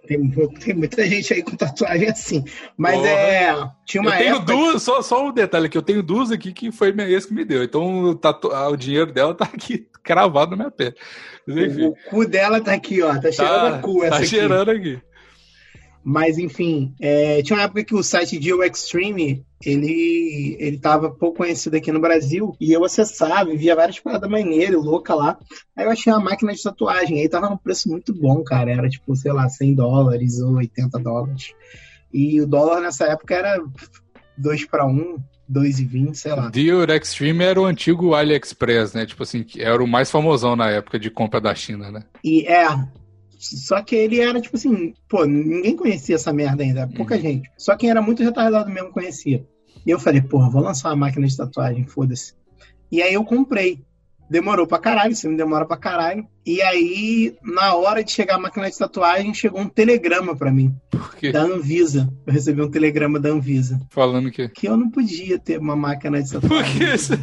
Tem, 0.08 0.30
tem 0.60 0.74
muita 0.76 1.06
gente 1.08 1.34
aí 1.34 1.44
com 1.44 1.56
tatuagem 1.56 2.10
assim. 2.10 2.44
Mas 2.78 2.96
Porra. 2.96 3.10
é. 3.10 3.70
Tinha 3.86 4.02
uma 4.02 4.12
eu 4.12 4.18
tenho 4.18 4.40
duas, 4.40 4.84
só, 4.84 5.02
só 5.02 5.28
um 5.28 5.32
detalhe 5.32 5.68
aqui, 5.68 5.78
eu 5.78 5.82
tenho 5.82 6.04
duas 6.04 6.32
aqui 6.32 6.52
que 6.54 6.72
foi 6.72 6.92
minha 6.92 7.08
ex 7.08 7.26
que 7.26 7.34
me 7.34 7.46
deu. 7.46 7.64
Então 7.64 8.04
o, 8.04 8.16
tatu- 8.16 8.50
o 8.54 8.76
dinheiro 8.76 9.12
dela 9.12 9.34
tá 9.34 9.46
aqui 9.46 9.88
cravado 10.04 10.52
na 10.52 10.58
minha 10.58 10.72
pele. 10.72 10.96
Mas, 11.46 11.58
enfim, 11.58 11.86
O 11.88 11.96
cu 12.10 12.28
dela 12.28 12.62
tá 12.62 12.74
aqui, 12.74 13.02
ó. 13.02 13.18
Tá 13.20 13.32
cheirando 13.32 13.72
tá, 13.72 13.76
a 13.78 13.80
cu 13.80 14.04
essa 14.04 14.10
tá 14.12 14.18
aqui. 14.18 14.28
cheirando 14.28 14.70
aqui. 14.72 15.02
Mas 16.04 16.38
enfim, 16.38 16.94
é, 17.00 17.42
tinha 17.42 17.58
uma 17.58 17.66
época 17.66 17.84
que 17.84 17.96
o 17.96 18.04
site 18.04 18.42
Geo 18.42 18.64
Extreme 18.64 19.46
ele, 19.64 20.56
ele 20.60 20.78
tava 20.78 21.12
pouco 21.12 21.38
conhecido 21.38 21.76
aqui 21.76 21.92
no 21.92 22.00
Brasil 22.00 22.56
e 22.60 22.72
eu 22.72 22.84
acessava 22.86 23.52
e 23.52 23.58
via 23.58 23.76
várias 23.76 24.00
paradas 24.00 24.30
maneiras, 24.30 24.84
louca 24.84 25.14
lá. 25.14 25.38
Aí 25.76 25.86
eu 25.86 25.92
achei 25.92 26.12
uma 26.12 26.24
máquina 26.24 26.54
de 26.54 26.64
tatuagem, 26.64 27.20
aí 27.20 27.28
tava 27.28 27.50
num 27.50 27.58
preço 27.58 27.90
muito 27.90 28.14
bom, 28.14 28.42
cara. 28.44 28.72
Era 28.72 28.90
tipo, 28.90 29.16
sei 29.16 29.34
lá, 29.34 29.50
100 29.50 29.76
dólares 29.76 30.40
ou 30.40 30.54
80 30.54 31.00
dólares. 31.00 31.54
E 32.14 32.42
o 32.42 32.48
dólar 32.48 32.82
nessa 32.82 33.06
época 33.06 33.36
era 33.36 33.62
2 34.38 34.66
para 34.66 34.86
1, 34.86 35.18
2,20, 35.52 36.14
sei 36.14 36.32
lá. 36.34 36.50
Dior 36.50 36.90
Extreme 36.90 37.44
era 37.44 37.60
o 37.60 37.66
antigo 37.66 38.14
AliExpress, 38.14 38.94
né? 38.94 39.06
Tipo 39.06 39.24
assim, 39.24 39.46
era 39.58 39.84
o 39.84 39.88
mais 39.88 40.10
famosão 40.10 40.56
na 40.56 40.70
época 40.70 40.98
de 40.98 41.10
compra 41.10 41.42
da 41.42 41.54
China, 41.54 41.92
né? 41.92 42.04
E 42.24 42.46
é. 42.48 42.68
Só 43.40 43.82
que 43.82 43.96
ele 43.96 44.20
era 44.20 44.42
tipo 44.42 44.58
assim, 44.58 44.94
pô, 45.08 45.24
ninguém 45.26 45.76
conhecia 45.76 46.16
essa 46.16 46.34
merda 46.34 46.62
ainda, 46.62 46.88
pouca 46.88 47.16
Uhum. 47.16 47.22
gente. 47.22 47.50
Só 47.58 47.76
quem 47.78 47.90
era 47.90 48.02
muito 48.02 48.22
retardado 48.22 48.70
mesmo 48.70 48.92
conhecia. 48.92 49.46
E 49.86 49.90
eu 49.90 49.98
falei, 49.98 50.22
porra, 50.22 50.50
vou 50.50 50.62
lançar 50.62 50.90
uma 50.90 50.98
máquina 51.08 51.26
de 51.26 51.38
tatuagem, 51.38 51.86
foda-se. 51.88 52.34
E 52.92 53.02
aí 53.02 53.14
eu 53.14 53.24
comprei. 53.24 53.82
Demorou 54.30 54.68
pra 54.68 54.78
caralho, 54.78 55.14
isso 55.14 55.28
me 55.28 55.36
demora 55.38 55.66
pra 55.66 55.78
caralho. 55.78 56.28
E 56.46 56.62
aí, 56.62 57.36
na 57.42 57.74
hora 57.76 58.04
de 58.04 58.12
chegar 58.12 58.36
a 58.36 58.40
máquina 58.40 58.70
de 58.70 58.78
tatuagem, 58.78 59.34
chegou 59.34 59.60
um 59.62 59.70
telegrama 59.70 60.36
pra 60.36 60.52
mim, 60.52 60.76
Porque 60.92 61.32
da 61.32 61.42
Anvisa. 61.42 62.14
Eu 62.28 62.34
recebi 62.34 62.62
um 62.62 62.70
telegrama 62.70 63.20
da 63.20 63.30
Anvisa. 63.30 63.80
falando 63.90 64.30
que. 64.30 64.48
Que 64.50 64.68
eu 64.68 64.78
não 64.78 64.92
podia 64.92 65.40
ter 65.40 65.58
uma 65.60 65.76
máquina 65.76 66.22
de 66.22 66.30
Por 66.32 66.42
tatuagem. 66.42 66.78
que 66.78 66.84
isso? 66.84 67.18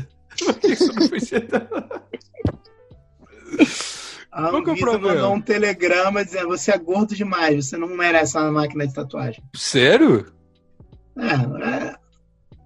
Por 0.45 0.55
que 0.55 0.67
isso 0.69 0.93
não 0.93 1.09
foi 1.09 1.21
A 4.37 4.51
Qual 4.51 4.63
que 4.63 4.69
é 4.69 4.73
o 4.75 4.77
problema? 4.79 5.15
mandou 5.15 5.35
um 5.35 5.41
telegrama 5.41 6.23
dizendo: 6.23 6.49
você 6.49 6.71
é 6.71 6.77
gordo 6.79 7.15
demais, 7.15 7.67
você 7.67 7.77
não 7.79 7.89
merece 7.89 8.37
uma 8.37 8.53
máquina 8.53 8.87
de 8.87 8.93
tatuagem. 8.93 9.43
Sério? 9.55 10.27
É, 11.19 11.65
é, 11.87 11.95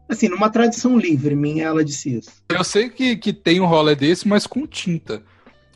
assim, 0.09 0.29
numa 0.29 0.51
tradição 0.51 0.99
livre 0.99 1.37
minha, 1.37 1.67
ela 1.67 1.85
disse 1.85 2.19
isso. 2.19 2.31
Eu 2.49 2.65
sei 2.65 2.89
que, 2.89 3.17
que 3.17 3.33
tem 3.33 3.61
um 3.61 3.67
rolê 3.67 3.95
desse, 3.95 4.27
mas 4.27 4.47
com 4.49 4.67
tinta. 4.67 5.23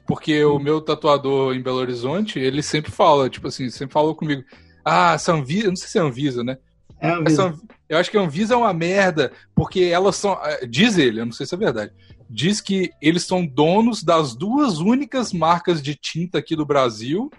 Porque 0.06 0.44
o 0.44 0.58
meu 0.58 0.80
tatuador 0.80 1.54
em 1.54 1.62
Belo 1.62 1.78
Horizonte, 1.78 2.38
ele 2.40 2.62
sempre 2.62 2.90
fala, 2.90 3.30
tipo 3.30 3.46
assim, 3.46 3.70
sempre 3.70 3.92
falou 3.92 4.14
comigo. 4.16 4.42
Ah, 4.84 5.12
essa 5.14 5.32
Anvisa, 5.32 5.66
eu 5.66 5.70
não 5.70 5.76
sei 5.76 5.88
se 5.88 5.98
é 5.98 6.00
Anvisa, 6.02 6.42
né? 6.44 6.58
É 7.00 7.08
Anvisa. 7.10 7.44
Anv- 7.44 7.60
eu 7.88 7.96
acho 7.98 8.10
que 8.10 8.18
a 8.18 8.20
Anvisa 8.20 8.54
é 8.54 8.56
uma 8.56 8.74
merda, 8.74 9.30
porque 9.54 9.84
elas 9.84 10.16
são. 10.16 10.32
eh, 10.44 10.66
Diz 10.66 10.98
ele, 10.98 11.20
eu 11.20 11.24
não 11.26 11.32
sei 11.32 11.46
se 11.46 11.54
é 11.54 11.58
verdade. 11.58 11.92
Diz 12.34 12.60
que 12.60 12.90
eles 13.00 13.22
são 13.22 13.46
donos 13.46 14.02
das 14.02 14.34
duas 14.34 14.78
únicas 14.78 15.32
marcas 15.32 15.80
de 15.80 15.94
tinta 15.94 16.38
aqui 16.38 16.56
do 16.56 16.66
Brasil, 16.66 17.30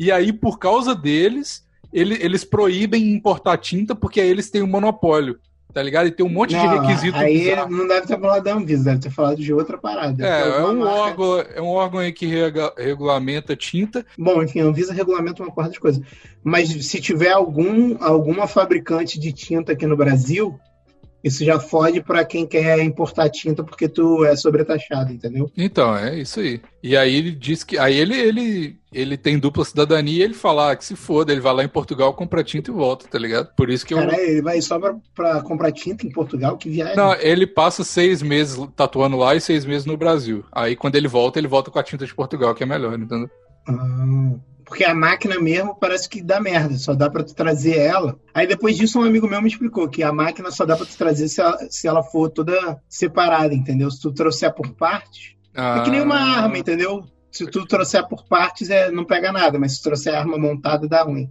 e 0.00 0.10
aí, 0.10 0.32
por 0.32 0.58
causa 0.58 0.94
deles, 0.94 1.66
ele- 1.92 2.16
eles 2.22 2.44
proíbem 2.44 3.12
importar 3.12 3.58
tinta 3.58 3.94
porque 3.94 4.20
aí 4.22 4.28
eles 4.28 4.50
têm 4.50 4.62
um 4.62 4.66
monopólio. 4.66 5.38
tá 5.74 5.82
ligado? 5.82 6.06
E 6.08 6.10
tem 6.10 6.24
um 6.24 6.30
monte 6.30 6.56
Não, 6.56 6.66
de 6.66 6.78
requisito 6.88 7.16
Aí 7.18 7.40
bizarro. 7.50 7.70
não 7.70 7.86
deve 7.86 8.06
ter 8.06 8.18
falado 8.18 8.42
da 8.42 8.54
Anvisa, 8.54 8.84
deve 8.84 9.00
ter 9.00 9.10
falado 9.10 9.36
de 9.36 9.52
outra 9.52 9.76
parada. 9.76 10.26
É, 10.26 10.48
é 10.48 10.64
um, 10.64 10.78
marca- 10.78 10.94
órgão, 11.22 11.40
é 11.56 11.60
um 11.62 11.66
órgão 11.68 12.00
aí 12.00 12.10
que 12.10 12.24
rega- 12.26 12.72
regulamenta 12.76 13.54
tinta. 13.54 14.04
Bom, 14.18 14.42
enfim, 14.42 14.60
a 14.60 14.64
Anvisa 14.64 14.94
regulamenta 14.94 15.42
uma 15.42 15.52
porta 15.54 15.70
de 15.70 15.78
coisa. 15.78 16.02
Mas 16.42 16.70
se 16.86 17.00
tiver 17.02 17.30
algum, 17.32 18.02
alguma 18.02 18.48
fabricante 18.48 19.20
de 19.20 19.30
tinta 19.30 19.72
aqui 19.72 19.86
no 19.86 19.96
Brasil, 19.96 20.58
isso 21.22 21.44
já 21.44 21.58
fode 21.58 22.00
pra 22.02 22.24
quem 22.24 22.46
quer 22.46 22.78
importar 22.80 23.28
tinta 23.28 23.64
porque 23.64 23.88
tu 23.88 24.24
é 24.24 24.36
sobretaxado, 24.36 25.12
entendeu? 25.12 25.50
Então, 25.56 25.96
é 25.96 26.18
isso 26.18 26.40
aí. 26.40 26.60
E 26.82 26.96
aí 26.96 27.14
ele 27.14 27.32
diz 27.32 27.64
que. 27.64 27.76
Aí 27.76 27.96
ele, 27.96 28.14
ele, 28.14 28.78
ele 28.92 29.16
tem 29.16 29.38
dupla 29.38 29.64
cidadania 29.64 30.18
e 30.18 30.22
ele 30.22 30.34
fala 30.34 30.70
ah, 30.70 30.76
que 30.76 30.84
se 30.84 30.94
foda, 30.94 31.32
ele 31.32 31.40
vai 31.40 31.52
lá 31.52 31.64
em 31.64 31.68
Portugal, 31.68 32.14
compra 32.14 32.44
tinta 32.44 32.70
e 32.70 32.74
volta, 32.74 33.08
tá 33.08 33.18
ligado? 33.18 33.52
Por 33.56 33.68
isso 33.68 33.84
que 33.84 33.94
eu. 33.94 33.98
Cara, 33.98 34.20
ele 34.20 34.42
vai 34.42 34.60
só 34.60 34.78
pra, 34.78 34.96
pra 35.14 35.42
comprar 35.42 35.72
tinta 35.72 36.06
em 36.06 36.10
Portugal, 36.10 36.56
que 36.56 36.70
viagem. 36.70 36.96
Não, 36.96 37.14
ele 37.14 37.46
passa 37.46 37.82
seis 37.82 38.22
meses 38.22 38.58
tatuando 38.76 39.16
lá 39.16 39.34
e 39.34 39.40
seis 39.40 39.64
meses 39.64 39.86
no 39.86 39.96
Brasil. 39.96 40.44
Aí 40.52 40.76
quando 40.76 40.94
ele 40.94 41.08
volta, 41.08 41.38
ele 41.38 41.48
volta 41.48 41.70
com 41.70 41.78
a 41.78 41.82
tinta 41.82 42.06
de 42.06 42.14
Portugal, 42.14 42.54
que 42.54 42.62
é 42.62 42.66
melhor, 42.66 42.98
entendeu? 42.98 43.28
Ah, 43.66 44.34
porque 44.68 44.84
a 44.84 44.94
máquina 44.94 45.40
mesmo 45.40 45.74
parece 45.74 46.08
que 46.08 46.22
dá 46.22 46.38
merda, 46.40 46.76
só 46.76 46.94
dá 46.94 47.08
pra 47.08 47.24
tu 47.24 47.34
trazer 47.34 47.78
ela. 47.78 48.18
Aí 48.34 48.46
depois 48.46 48.76
disso 48.76 49.00
um 49.00 49.04
amigo 49.04 49.26
meu 49.26 49.40
me 49.40 49.48
explicou 49.48 49.88
que 49.88 50.02
a 50.02 50.12
máquina 50.12 50.50
só 50.50 50.66
dá 50.66 50.76
pra 50.76 50.84
tu 50.86 50.96
trazer 50.96 51.28
se 51.28 51.40
ela, 51.40 51.58
se 51.70 51.88
ela 51.88 52.02
for 52.02 52.28
toda 52.30 52.78
separada, 52.88 53.54
entendeu? 53.54 53.90
Se 53.90 54.00
tu 54.00 54.12
trouxer 54.12 54.52
por 54.54 54.68
partes, 54.74 55.34
é 55.54 55.80
que 55.80 55.90
nem 55.90 56.02
uma 56.02 56.16
Ah. 56.16 56.42
arma, 56.42 56.58
entendeu? 56.58 57.02
Se 57.32 57.46
tu 57.46 57.66
trouxer 57.66 58.06
por 58.06 58.26
partes, 58.26 58.68
é, 58.70 58.90
não 58.90 59.04
pega 59.04 59.32
nada, 59.32 59.58
mas 59.58 59.72
se 59.72 59.80
tu 59.80 59.84
trouxer 59.84 60.14
a 60.14 60.20
arma 60.20 60.36
montada, 60.38 60.86
dá 60.86 61.02
ruim. 61.02 61.28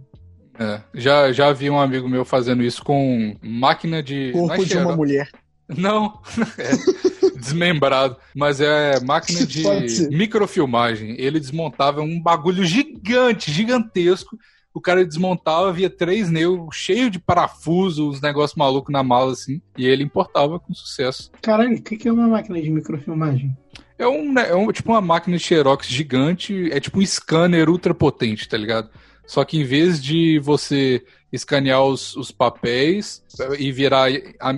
É, 0.58 0.80
já, 0.92 1.30
já 1.32 1.52
vi 1.52 1.70
um 1.70 1.78
amigo 1.78 2.08
meu 2.08 2.24
fazendo 2.24 2.62
isso 2.64 2.82
com 2.82 3.36
máquina 3.40 4.02
de. 4.02 4.30
é 4.30 4.32
Corpo 4.32 4.64
de 4.64 4.76
uma 4.76 4.96
mulher. 4.96 5.28
Não, 5.76 6.20
é 6.58 7.38
desmembrado. 7.38 8.16
Mas 8.34 8.60
é 8.60 9.00
máquina 9.00 9.46
de 9.46 10.08
microfilmagem. 10.10 11.16
Ele 11.18 11.40
desmontava 11.40 12.00
um 12.00 12.20
bagulho 12.20 12.64
gigante, 12.64 13.52
gigantesco. 13.52 14.38
O 14.72 14.80
cara 14.80 15.04
desmontava, 15.04 15.72
via 15.72 15.90
três 15.90 16.30
negros, 16.30 16.76
cheio 16.76 17.10
de 17.10 17.18
parafuso, 17.18 18.10
uns 18.10 18.20
negócios 18.20 18.56
malucos 18.56 18.92
na 18.92 19.02
mala, 19.02 19.32
assim. 19.32 19.60
E 19.76 19.86
ele 19.86 20.04
importava 20.04 20.60
com 20.60 20.72
sucesso. 20.72 21.32
Caralho, 21.42 21.76
o 21.76 21.82
que, 21.82 21.96
que 21.96 22.08
é 22.08 22.12
uma 22.12 22.28
máquina 22.28 22.60
de 22.60 22.70
microfilmagem? 22.70 23.56
É 23.98 24.06
um, 24.06 24.32
né, 24.32 24.48
é 24.50 24.54
um 24.54 24.70
tipo 24.70 24.92
uma 24.92 25.00
máquina 25.00 25.36
de 25.36 25.42
xerox 25.42 25.88
gigante, 25.88 26.70
é 26.70 26.78
tipo 26.78 27.00
um 27.00 27.04
scanner 27.04 27.68
ultra 27.68 27.92
potente, 27.92 28.48
tá 28.48 28.56
ligado? 28.56 28.88
Só 29.28 29.44
que 29.44 29.58
em 29.58 29.62
vez 29.62 30.02
de 30.02 30.38
você 30.38 31.04
escanear 31.30 31.84
os, 31.84 32.16
os 32.16 32.30
papéis 32.30 33.22
e 33.58 33.70
virar 33.70 34.08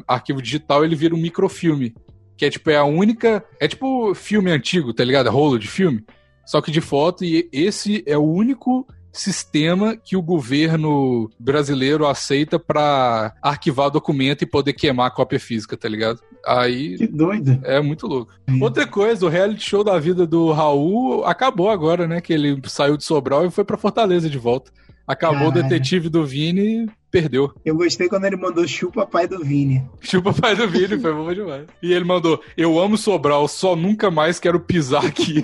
arquivo 0.06 0.40
digital, 0.40 0.84
ele 0.84 0.94
vira 0.94 1.12
um 1.12 1.18
microfilme. 1.18 1.92
Que 2.36 2.44
é 2.44 2.50
tipo, 2.50 2.70
é 2.70 2.76
a 2.76 2.84
única. 2.84 3.44
É 3.58 3.66
tipo 3.66 4.14
filme 4.14 4.48
antigo, 4.48 4.94
tá 4.94 5.02
ligado? 5.02 5.28
Rolo 5.28 5.58
de 5.58 5.66
filme. 5.66 6.04
Só 6.46 6.60
que 6.60 6.70
de 6.70 6.80
foto, 6.80 7.24
e 7.24 7.48
esse 7.52 8.04
é 8.06 8.16
o 8.16 8.22
único 8.22 8.86
sistema 9.12 9.96
que 9.96 10.16
o 10.16 10.22
governo 10.22 11.30
brasileiro 11.38 12.06
aceita 12.06 12.58
pra 12.58 13.34
arquivar 13.42 13.90
documento 13.90 14.42
e 14.42 14.46
poder 14.46 14.72
queimar 14.72 15.08
a 15.08 15.10
cópia 15.10 15.40
física, 15.40 15.76
tá 15.76 15.88
ligado? 15.88 16.20
Aí 16.46 16.96
Que 16.96 17.06
doido. 17.06 17.60
é 17.64 17.80
muito 17.80 18.06
louco. 18.06 18.32
Outra 18.60 18.86
coisa, 18.86 19.26
o 19.26 19.28
reality 19.28 19.68
show 19.68 19.84
da 19.84 19.98
vida 19.98 20.26
do 20.26 20.52
Raul 20.52 21.24
acabou 21.24 21.70
agora, 21.70 22.06
né? 22.06 22.20
Que 22.20 22.32
ele 22.32 22.60
saiu 22.64 22.96
de 22.96 23.04
Sobral 23.04 23.44
e 23.46 23.50
foi 23.50 23.64
pra 23.64 23.76
Fortaleza 23.76 24.28
de 24.30 24.38
volta. 24.38 24.70
Acabou 25.06 25.48
o 25.48 25.52
detetive 25.52 26.08
do 26.08 26.24
Vini 26.24 26.84
e 26.84 26.86
perdeu. 27.10 27.52
Eu 27.64 27.74
gostei 27.76 28.08
quando 28.08 28.26
ele 28.26 28.36
mandou 28.36 28.66
chupa 28.68 29.04
pai 29.04 29.26
do 29.26 29.44
Vini. 29.44 29.84
Chupa 30.00 30.32
pai 30.32 30.54
do 30.54 30.68
Vini, 30.68 31.00
foi 31.00 31.12
bom 31.12 31.34
demais. 31.34 31.66
E 31.82 31.92
ele 31.92 32.04
mandou: 32.04 32.40
Eu 32.56 32.78
amo 32.78 32.96
Sobral, 32.96 33.48
só 33.48 33.74
nunca 33.74 34.08
mais 34.08 34.38
quero 34.38 34.60
pisar 34.60 35.04
aqui. 35.04 35.42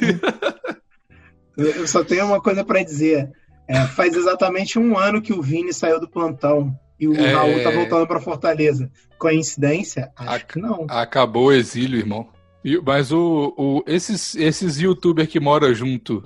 Eu 1.57 1.67
eu 1.83 1.89
só 1.89 2.05
tenho 2.05 2.27
uma 2.27 2.41
coisa 2.41 2.65
pra 2.65 2.83
dizer. 2.85 3.29
É, 3.69 3.81
faz 3.87 4.15
exatamente 4.15 4.79
um 4.79 4.97
ano 4.97 5.21
que 5.21 5.33
o 5.33 5.43
Vini 5.43 5.73
saiu 5.73 5.99
do 6.01 6.09
plantão 6.09 6.73
e 7.01 7.09
o 7.09 7.15
É. 7.15 7.33
Raul 7.33 7.63
tá 7.63 7.71
voltando 7.71 8.07
pra 8.07 8.21
Fortaleza. 8.21 8.91
Coincidência? 9.19 10.11
Acho 10.17 10.31
Ac- 10.37 10.53
que 10.55 10.59
não. 10.61 10.87
Acabou 10.89 11.47
o 11.47 11.53
exílio, 11.53 11.99
irmão. 11.99 12.29
Mas 12.85 13.13
o, 13.13 13.55
o- 13.57 13.83
esses, 13.87 14.35
esses 14.37 14.79
youtubers 14.79 15.29
que 15.29 15.39
moram 15.41 15.73
junto 15.75 16.23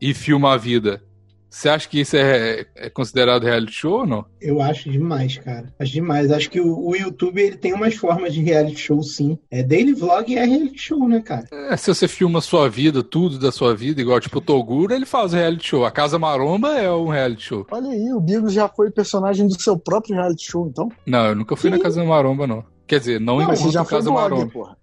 e 0.00 0.12
filmam 0.14 0.50
a 0.50 0.56
vida, 0.56 1.02
você 1.50 1.68
acha 1.68 1.88
que 1.88 2.00
isso 2.00 2.16
é, 2.16 2.64
é 2.76 2.88
considerado 2.88 3.42
reality 3.42 3.72
show 3.72 4.00
ou 4.00 4.06
não? 4.06 4.24
Eu 4.40 4.62
acho 4.62 4.88
demais, 4.88 5.36
cara. 5.36 5.72
Acho 5.78 5.92
demais. 5.92 6.30
Acho 6.30 6.48
que 6.48 6.60
o, 6.60 6.78
o 6.88 6.94
YouTube 6.94 7.40
ele 7.42 7.56
tem 7.56 7.74
umas 7.74 7.94
formas 7.96 8.32
de 8.32 8.40
reality 8.40 8.78
show, 8.80 9.02
sim. 9.02 9.36
É 9.50 9.62
daily 9.62 9.92
vlog 9.92 10.34
é 10.34 10.44
reality 10.44 10.78
show, 10.78 11.08
né, 11.08 11.20
cara? 11.20 11.46
É, 11.50 11.76
se 11.76 11.92
você 11.92 12.06
filma 12.06 12.38
a 12.38 12.42
sua 12.42 12.68
vida, 12.68 13.02
tudo 13.02 13.38
da 13.38 13.50
sua 13.50 13.74
vida, 13.74 14.00
igual 14.00 14.20
tipo 14.20 14.38
o 14.38 14.40
Toguro, 14.40 14.94
ele 14.94 15.04
faz 15.04 15.32
reality 15.32 15.66
show. 15.66 15.84
A 15.84 15.90
Casa 15.90 16.18
Maromba 16.18 16.78
é 16.78 16.90
um 16.90 17.08
reality 17.08 17.42
show. 17.42 17.66
Olha 17.70 17.90
aí, 17.90 18.12
o 18.12 18.20
Bigos 18.20 18.52
já 18.52 18.68
foi 18.68 18.90
personagem 18.90 19.46
do 19.48 19.60
seu 19.60 19.76
próprio 19.76 20.14
reality 20.14 20.48
show, 20.50 20.68
então. 20.68 20.88
Não, 21.04 21.26
eu 21.26 21.34
nunca 21.34 21.56
fui 21.56 21.68
na 21.68 21.80
Casa 21.80 22.04
Maromba, 22.04 22.46
não. 22.46 22.64
Quer 22.86 22.98
dizer, 22.98 23.20
não, 23.20 23.38
Não, 23.38 23.46
mas 23.46 23.60
você 23.60 23.70
já 23.70 23.84
foi 23.84 23.98
Casa 23.98 24.10
Maromba. 24.10 24.46
porra. 24.50 24.76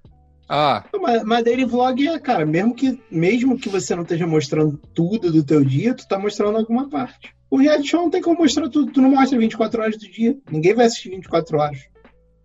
Ah, 0.50 0.84
Mas, 1.02 1.24
mas 1.24 1.44
daily 1.44 1.66
vlog 1.66 2.08
é, 2.08 2.18
cara, 2.20 2.46
mesmo 2.46 2.74
que, 2.74 3.00
mesmo 3.12 3.58
que 3.58 3.68
você 3.70 3.96
não 3.96 4.04
esteja 4.04 4.26
mostrando 4.26 4.80
tudo 4.94 5.32
do 5.32 5.44
teu 5.44 5.64
dia, 5.64 5.94
tu 5.94 6.08
tá 6.08 6.18
mostrando 6.18 6.58
alguma 6.58 6.90
parte. 6.90 7.36
O 7.50 7.58
reality 7.58 7.90
show 7.90 8.02
não 8.02 8.10
tem 8.10 8.22
como 8.22 8.40
mostrar 8.40 8.70
tudo, 8.70 8.92
tu 8.92 9.02
não 9.02 9.10
mostra 9.12 9.38
24 9.38 9.82
horas 9.82 9.98
do 9.98 10.10
dia. 10.10 10.38
Ninguém 10.50 10.74
vai 10.74 10.86
assistir 10.86 11.10
24 11.10 11.58
horas. 11.58 11.80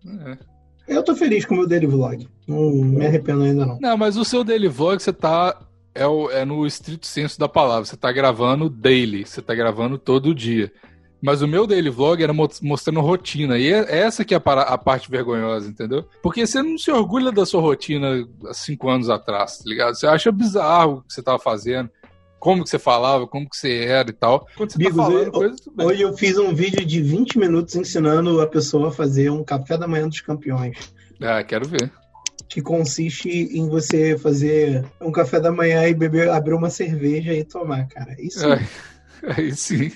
é. 0.05 0.37
Eu 0.85 1.01
tô 1.01 1.15
feliz 1.15 1.45
com 1.45 1.53
o 1.53 1.57
meu 1.59 1.67
daily 1.67 1.87
vlog. 1.87 2.27
Não 2.45 2.71
me 2.73 3.05
arrependo 3.05 3.43
ainda 3.43 3.65
não. 3.65 3.79
Não, 3.79 3.95
mas 3.97 4.17
o 4.17 4.25
seu 4.25 4.43
daily 4.43 4.67
vlog, 4.67 5.01
você 5.01 5.13
tá. 5.13 5.57
É, 5.95 6.05
o- 6.05 6.29
é 6.29 6.43
no 6.43 6.65
estrito 6.67 7.07
senso 7.07 7.39
da 7.39 7.47
palavra. 7.47 7.85
Você 7.85 7.95
tá 7.95 8.11
gravando 8.11 8.69
daily, 8.69 9.25
você 9.25 9.41
tá 9.41 9.55
gravando 9.55 9.97
todo 9.97 10.35
dia. 10.35 10.71
Mas 11.23 11.41
o 11.41 11.47
meu 11.47 11.65
daily 11.65 11.89
vlog 11.89 12.21
era 12.21 12.33
mo- 12.33 12.49
mostrando 12.61 12.99
rotina. 12.99 13.57
E 13.57 13.71
é 13.71 13.99
essa 13.99 14.25
que 14.25 14.33
é 14.35 14.37
a 14.43 14.77
parte 14.77 15.09
vergonhosa, 15.09 15.69
entendeu? 15.69 16.03
Porque 16.21 16.45
você 16.45 16.61
não 16.61 16.77
se 16.77 16.91
orgulha 16.91 17.31
da 17.31 17.45
sua 17.45 17.61
rotina 17.61 18.27
há 18.45 18.53
cinco 18.53 18.89
anos 18.89 19.09
atrás, 19.09 19.59
tá 19.59 19.63
ligado? 19.65 19.95
Você 19.95 20.05
acha 20.05 20.29
bizarro 20.33 20.97
o 20.97 21.01
que 21.03 21.13
você 21.13 21.23
tava 21.23 21.39
fazendo, 21.39 21.89
como 22.39 22.61
que 22.61 22.69
você 22.69 22.77
falava, 22.77 23.25
como 23.25 23.49
que 23.49 23.55
você 23.55 23.85
era 23.85 24.09
e 24.09 24.13
tal. 24.13 24.45
Quando 24.57 24.71
você 24.73 24.77
Bigos, 24.77 24.97
tá 24.97 25.03
falando 25.03 25.23
eu- 25.27 25.31
coisa, 25.31 25.55
tudo 25.55 25.75
bem. 25.77 25.87
Hoje 25.87 26.01
eu 26.01 26.17
fiz 26.17 26.37
um 26.37 26.53
vídeo 26.53 26.85
de 26.85 27.01
20 27.01 27.39
minutos 27.39 27.73
ensinando 27.75 28.41
a 28.41 28.47
pessoa 28.47 28.89
a 28.89 28.91
fazer 28.91 29.29
um 29.31 29.45
café 29.45 29.77
da 29.77 29.87
manhã 29.87 30.09
dos 30.09 30.19
campeões. 30.19 30.93
Ah, 31.21 31.41
quero 31.41 31.65
ver. 31.69 31.89
Que 32.49 32.61
consiste 32.61 33.29
em 33.29 33.69
você 33.69 34.17
fazer 34.17 34.83
um 34.99 35.09
café 35.09 35.39
da 35.39 35.53
manhã 35.53 35.87
e 35.87 35.93
beber, 35.93 36.29
abrir 36.29 36.53
uma 36.53 36.69
cerveja 36.69 37.33
e 37.33 37.45
tomar, 37.45 37.87
cara. 37.87 38.13
Isso 38.19 38.45
É, 38.45 38.59
aí 39.37 39.55
sim. 39.55 39.89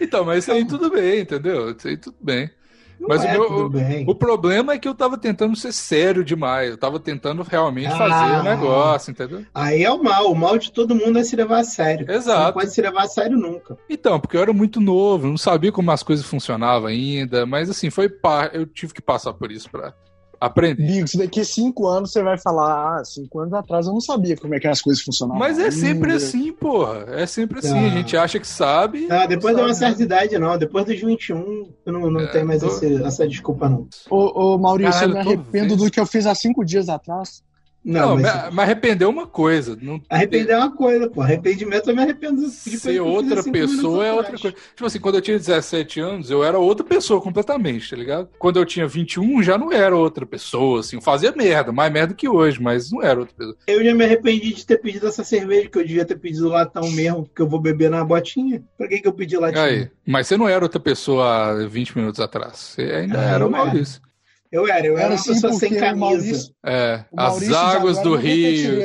Então, 0.00 0.24
mas 0.24 0.38
isso 0.44 0.52
aí 0.52 0.64
tudo 0.66 0.90
bem, 0.90 1.20
entendeu? 1.20 1.70
Isso 1.70 1.88
aí 1.88 1.96
tudo 1.96 2.16
bem. 2.20 2.50
não 2.98 3.08
mas 3.08 3.22
o 3.22 3.26
é 3.26 3.32
meu- 3.32 3.46
tudo 3.46 3.70
bem. 3.70 4.04
O 4.08 4.14
problema 4.14 4.72
é 4.72 4.78
que 4.78 4.88
eu 4.88 4.94
tava 4.94 5.18
tentando 5.18 5.54
ser 5.54 5.70
sério 5.72 6.24
demais. 6.24 6.70
Eu 6.70 6.78
tava 6.78 6.98
tentando 6.98 7.42
realmente 7.42 7.92
Ah. 7.92 7.96
fazer 7.98 8.40
o 8.40 8.42
negócio, 8.42 9.10
entendeu? 9.10 9.44
Aí 9.54 9.82
é 9.84 9.90
o 9.90 10.02
mal. 10.02 10.30
O 10.30 10.34
mal 10.34 10.56
de 10.56 10.72
todo 10.72 10.94
mundo 10.94 11.18
é 11.18 11.22
se 11.22 11.36
levar 11.36 11.58
a 11.58 11.64
sério. 11.64 12.06
Você 12.06 12.12
Exato. 12.12 12.42
não 12.44 12.52
pode 12.54 12.70
se 12.72 12.80
levar 12.80 13.02
a 13.02 13.08
sério 13.08 13.36
nunca. 13.36 13.76
Então, 13.90 14.18
porque 14.18 14.36
eu 14.36 14.40
era 14.42 14.52
muito 14.52 14.80
novo, 14.80 15.26
não 15.26 15.36
sabia 15.36 15.70
como 15.70 15.90
as 15.90 16.02
coisas 16.02 16.24
funcionavam 16.24 16.88
ainda, 16.88 17.44
mas 17.44 17.68
assim, 17.68 17.90
foi 17.90 18.08
par... 18.08 18.54
eu 18.54 18.64
tive 18.64 18.94
que 18.94 19.02
passar 19.02 19.34
por 19.34 19.52
isso 19.52 19.70
pra 19.70 19.92
aprender. 20.40 20.86
Bigos, 20.86 21.14
daqui 21.14 21.44
cinco 21.44 21.86
anos 21.86 22.12
você 22.12 22.22
vai 22.22 22.38
falar, 22.38 22.98
ah, 23.00 23.04
cinco 23.04 23.40
anos 23.40 23.52
atrás 23.54 23.86
eu 23.86 23.92
não 23.92 24.00
sabia 24.00 24.36
como 24.36 24.54
é 24.54 24.60
que 24.60 24.66
as 24.68 24.80
coisas 24.82 25.02
funcionavam. 25.02 25.38
Mas 25.38 25.58
é 25.58 25.70
sempre 25.70 26.12
Hum, 26.12 26.16
assim, 26.16 26.52
porra. 26.52 27.04
É 27.08 27.26
sempre 27.26 27.58
assim. 27.58 27.76
Ah. 27.78 27.86
A 27.86 27.90
gente 27.90 28.16
acha 28.16 28.38
que 28.40 28.46
sabe. 28.46 29.06
Ah, 29.10 29.26
depois 29.26 29.54
de 29.56 29.62
uma 29.62 29.74
sabe 29.74 29.96
certa 29.96 30.02
idade, 30.02 30.38
não. 30.38 30.56
Depois 30.58 30.84
dos 30.84 31.00
21, 31.00 31.68
eu 31.86 31.92
não, 31.92 32.10
não 32.10 32.20
É, 32.20 32.26
tenho 32.26 32.46
mais 32.46 32.60
tô- 32.60 32.66
esse- 32.68 33.02
essa 33.02 33.26
desculpa, 33.28 33.68
não. 33.68 33.86
Ô, 34.10 34.54
ô 34.54 34.58
Maurício, 34.58 34.92
Caralho, 34.92 35.10
eu 35.10 35.14
me 35.14 35.20
arrependo 35.20 35.76
do 35.76 35.90
que 35.90 35.98
eu 36.00 36.06
fiz 36.06 36.26
há 36.26 36.34
cinco 36.34 36.64
dias 36.64 36.88
atrás. 36.88 37.42
Não, 37.86 38.16
Não, 38.16 38.22
mas, 38.22 38.52
mas 38.52 38.58
arrepender 38.64 39.04
é 39.04 39.08
uma 39.08 39.28
coisa. 39.28 39.78
Não 39.80 40.02
arrepender 40.10 40.52
é 40.52 40.58
uma 40.58 40.74
coisa, 40.74 41.08
pô. 41.08 41.22
Arrependimento 41.22 41.88
eu 41.88 41.94
me 41.94 42.02
arrependo 42.02 42.42
de 42.42 42.46
que 42.48 42.76
ser 42.76 43.00
outra 43.00 43.40
minutos 43.44 43.76
pessoa 43.76 44.04
é 44.04 44.12
outra 44.12 44.36
coisa. 44.36 44.56
Tipo 44.74 44.86
assim, 44.86 44.98
quando 44.98 45.14
eu 45.14 45.20
tinha 45.22 45.38
17 45.38 46.00
anos, 46.00 46.28
eu 46.28 46.42
era 46.42 46.58
outra 46.58 46.84
pessoa 46.84 47.20
completamente, 47.20 47.88
tá 47.88 47.96
ligado? 47.96 48.28
Quando 48.40 48.58
eu 48.58 48.66
tinha 48.66 48.88
21, 48.88 49.40
já 49.40 49.56
não 49.56 49.72
era 49.72 49.94
outra 49.96 50.26
pessoa, 50.26 50.80
assim. 50.80 50.96
Eu 50.96 51.02
fazia 51.02 51.30
merda, 51.30 51.70
mais 51.70 51.92
merda 51.92 52.12
que 52.12 52.28
hoje, 52.28 52.60
mas 52.60 52.90
não 52.90 53.00
era 53.00 53.20
outra 53.20 53.34
pessoa. 53.36 53.56
Eu 53.68 53.84
já 53.84 53.94
me 53.94 54.04
arrependi 54.04 54.52
de 54.52 54.66
ter 54.66 54.78
pedido 54.78 55.06
essa 55.06 55.22
cerveja, 55.22 55.68
que 55.68 55.78
eu 55.78 55.86
devia 55.86 56.04
ter 56.04 56.16
pedido 56.16 56.48
latão 56.48 56.90
mesmo, 56.90 57.22
porque 57.24 57.40
eu 57.40 57.48
vou 57.48 57.60
beber 57.60 57.88
na 57.88 58.04
botinha. 58.04 58.64
Pra 58.76 58.88
que, 58.88 58.98
que 58.98 59.06
eu 59.06 59.12
pedi 59.12 59.36
latinha? 59.36 59.62
Aí, 59.62 59.90
mas 60.04 60.26
você 60.26 60.36
não 60.36 60.48
era 60.48 60.64
outra 60.64 60.80
pessoa 60.80 61.50
há 61.62 61.66
20 61.66 61.96
minutos 61.96 62.18
atrás. 62.18 62.56
Você 62.56 62.82
ainda 62.82 63.20
Ah, 63.20 63.34
era 63.34 63.46
o. 63.46 63.50
Maurício. 63.50 64.05
Eu 64.50 64.66
era, 64.68 64.86
eu 64.86 64.92
era, 64.94 65.00
Era 65.00 65.08
uma 65.10 65.14
assim 65.14 65.32
pessoa 65.34 65.52
sem 65.52 65.74
camisa. 65.74 65.96
Maurício, 65.96 66.54
É, 66.64 67.04
as 67.16 67.52
águas 67.52 67.98
do 68.00 68.14
rio. 68.14 68.78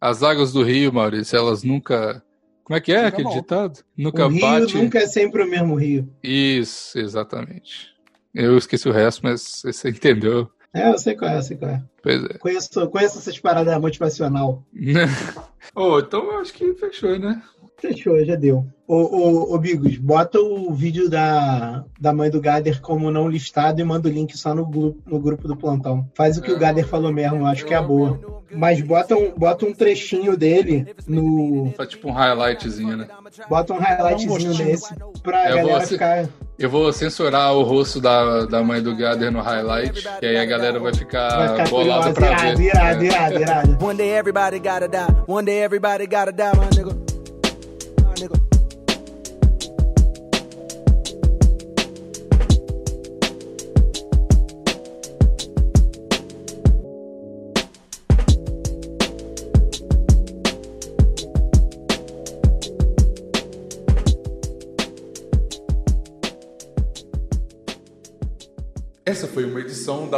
As 0.00 0.22
águas 0.22 0.52
do 0.52 0.62
rio, 0.62 0.92
Maurício, 0.92 1.36
elas 1.36 1.62
nunca. 1.62 2.22
Como 2.64 2.76
é 2.76 2.80
que 2.80 2.92
é 2.92 3.02
Nunca 3.02 3.08
aquele 3.08 3.28
ditado? 3.30 3.80
Nunca 3.96 4.26
O 4.26 4.28
rio 4.28 4.40
bate. 4.40 4.76
nunca 4.76 4.98
é 4.98 5.06
sempre 5.06 5.42
o 5.42 5.48
mesmo 5.48 5.74
rio. 5.74 6.08
Isso, 6.22 6.98
exatamente. 6.98 7.92
Eu 8.34 8.56
esqueci 8.56 8.88
o 8.88 8.92
resto, 8.92 9.20
mas 9.22 9.60
você 9.64 9.90
entendeu. 9.90 10.48
É, 10.74 10.88
eu 10.90 10.98
sei 10.98 11.14
qual 11.14 11.30
é, 11.30 11.38
eu 11.38 11.42
sei 11.42 11.56
qual 11.56 11.70
é. 11.70 11.82
Pois 12.02 12.24
é. 12.24 12.38
Conheço, 12.38 12.88
conheço 12.88 13.18
essas 13.18 13.38
paradas 13.38 13.78
motivacional. 13.80 14.64
oh, 15.74 15.98
então 15.98 16.24
eu 16.24 16.38
acho 16.38 16.54
que 16.54 16.72
fechou, 16.74 17.18
né? 17.18 17.42
Fechou, 17.82 18.24
já 18.24 18.36
deu. 18.36 18.64
Ô, 18.86 18.94
ô, 18.94 19.54
ô, 19.54 19.58
Bigos, 19.58 19.96
bota 19.96 20.38
o 20.38 20.72
vídeo 20.72 21.10
da, 21.10 21.84
da 22.00 22.12
mãe 22.12 22.30
do 22.30 22.40
Gader 22.40 22.80
como 22.80 23.10
não 23.10 23.28
listado 23.28 23.80
e 23.80 23.84
manda 23.84 24.08
o 24.08 24.12
link 24.12 24.38
só 24.38 24.54
no 24.54 24.64
grupo, 24.64 25.02
no 25.04 25.18
grupo 25.18 25.48
do 25.48 25.56
plantão. 25.56 26.08
Faz 26.14 26.38
o 26.38 26.42
que 26.42 26.52
é. 26.52 26.54
o 26.54 26.58
Gader 26.58 26.86
falou 26.86 27.12
mesmo, 27.12 27.38
eu 27.38 27.46
acho 27.46 27.64
que 27.66 27.74
é 27.74 27.76
a 27.76 27.82
boa. 27.82 28.20
Mas 28.52 28.80
bota 28.80 29.16
um, 29.16 29.32
bota 29.36 29.66
um 29.66 29.72
trechinho 29.72 30.36
dele 30.36 30.94
no. 31.08 31.72
Faz 31.76 31.88
tipo 31.88 32.08
um 32.08 32.12
highlightzinho, 32.12 32.96
né? 32.96 33.08
Bota 33.48 33.72
um 33.72 33.78
highlightzinho 33.78 34.54
nesse 34.54 34.94
pra 35.20 35.50
eu 35.50 35.56
galera 35.56 35.86
ficar. 35.86 36.28
Eu 36.56 36.70
vou 36.70 36.92
censurar 36.92 37.52
o 37.56 37.62
rosto 37.62 38.00
da, 38.00 38.44
da 38.44 38.62
mãe 38.62 38.80
do 38.80 38.94
Gader 38.94 39.32
no 39.32 39.40
highlight, 39.40 40.08
que 40.20 40.26
aí 40.26 40.36
a 40.36 40.44
galera 40.44 40.78
vai 40.78 40.94
ficar, 40.94 41.36
vai 41.36 41.48
ficar 41.48 41.68
bolada 41.70 42.12
pra 42.12 42.26
irado, 42.28 42.56
ver. 42.58 42.64
Irado, 42.64 43.04
irado, 43.04 43.40
irado. 43.40 43.84
One 43.84 43.96
day 43.96 44.10
everybody 44.10 44.60
gotta 44.60 44.86
die. 44.86 45.24
One 45.26 45.46
day 45.46 45.62
everybody 45.62 46.06
gotta 46.06 46.30
die, 46.30 46.52
my 46.54 46.68
nigga. 46.70 47.01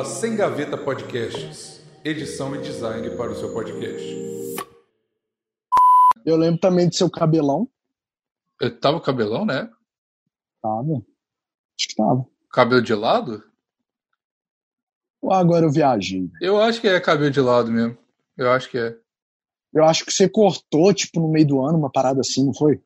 Sem 0.05 0.37
Gaveta 0.37 0.77
Podcasts. 0.77 1.83
Edição 2.05 2.55
e 2.55 2.61
design 2.61 3.17
para 3.17 3.33
o 3.33 3.35
seu 3.35 3.53
podcast. 3.53 4.05
Eu 6.25 6.37
lembro 6.37 6.61
também 6.61 6.89
de 6.89 6.97
seu 6.97 7.11
cabelão. 7.11 7.69
Eu 8.61 8.79
tava 8.79 9.01
cabelão, 9.01 9.47
né? 9.47 9.71
Tava. 10.63 10.93
Acho 10.93 11.89
que 11.89 11.95
tava. 11.97 12.27
Cabelo 12.53 12.83
de 12.83 12.95
lado? 12.95 13.43
Ou 15.23 15.33
agora 15.33 15.65
eu 15.65 15.73
viajei? 15.73 16.31
Eu 16.41 16.61
acho 16.61 16.81
que 16.81 16.89
é 16.89 17.01
cabelo 17.01 17.31
de 17.31 17.41
lado 17.41 17.71
mesmo. 17.71 17.97
Eu 18.37 18.51
acho 18.51 18.69
que 18.71 18.79
é. 18.79 18.97
Eu 19.73 19.85
acho 19.85 20.05
que 20.05 20.13
você 20.13 20.29
cortou, 20.29 20.93
tipo, 20.93 21.19
no 21.19 21.31
meio 21.31 21.47
do 21.47 21.65
ano, 21.65 21.79
uma 21.79 21.91
parada 21.91 22.21
assim, 22.21 22.45
não 22.45 22.55
foi? 22.55 22.83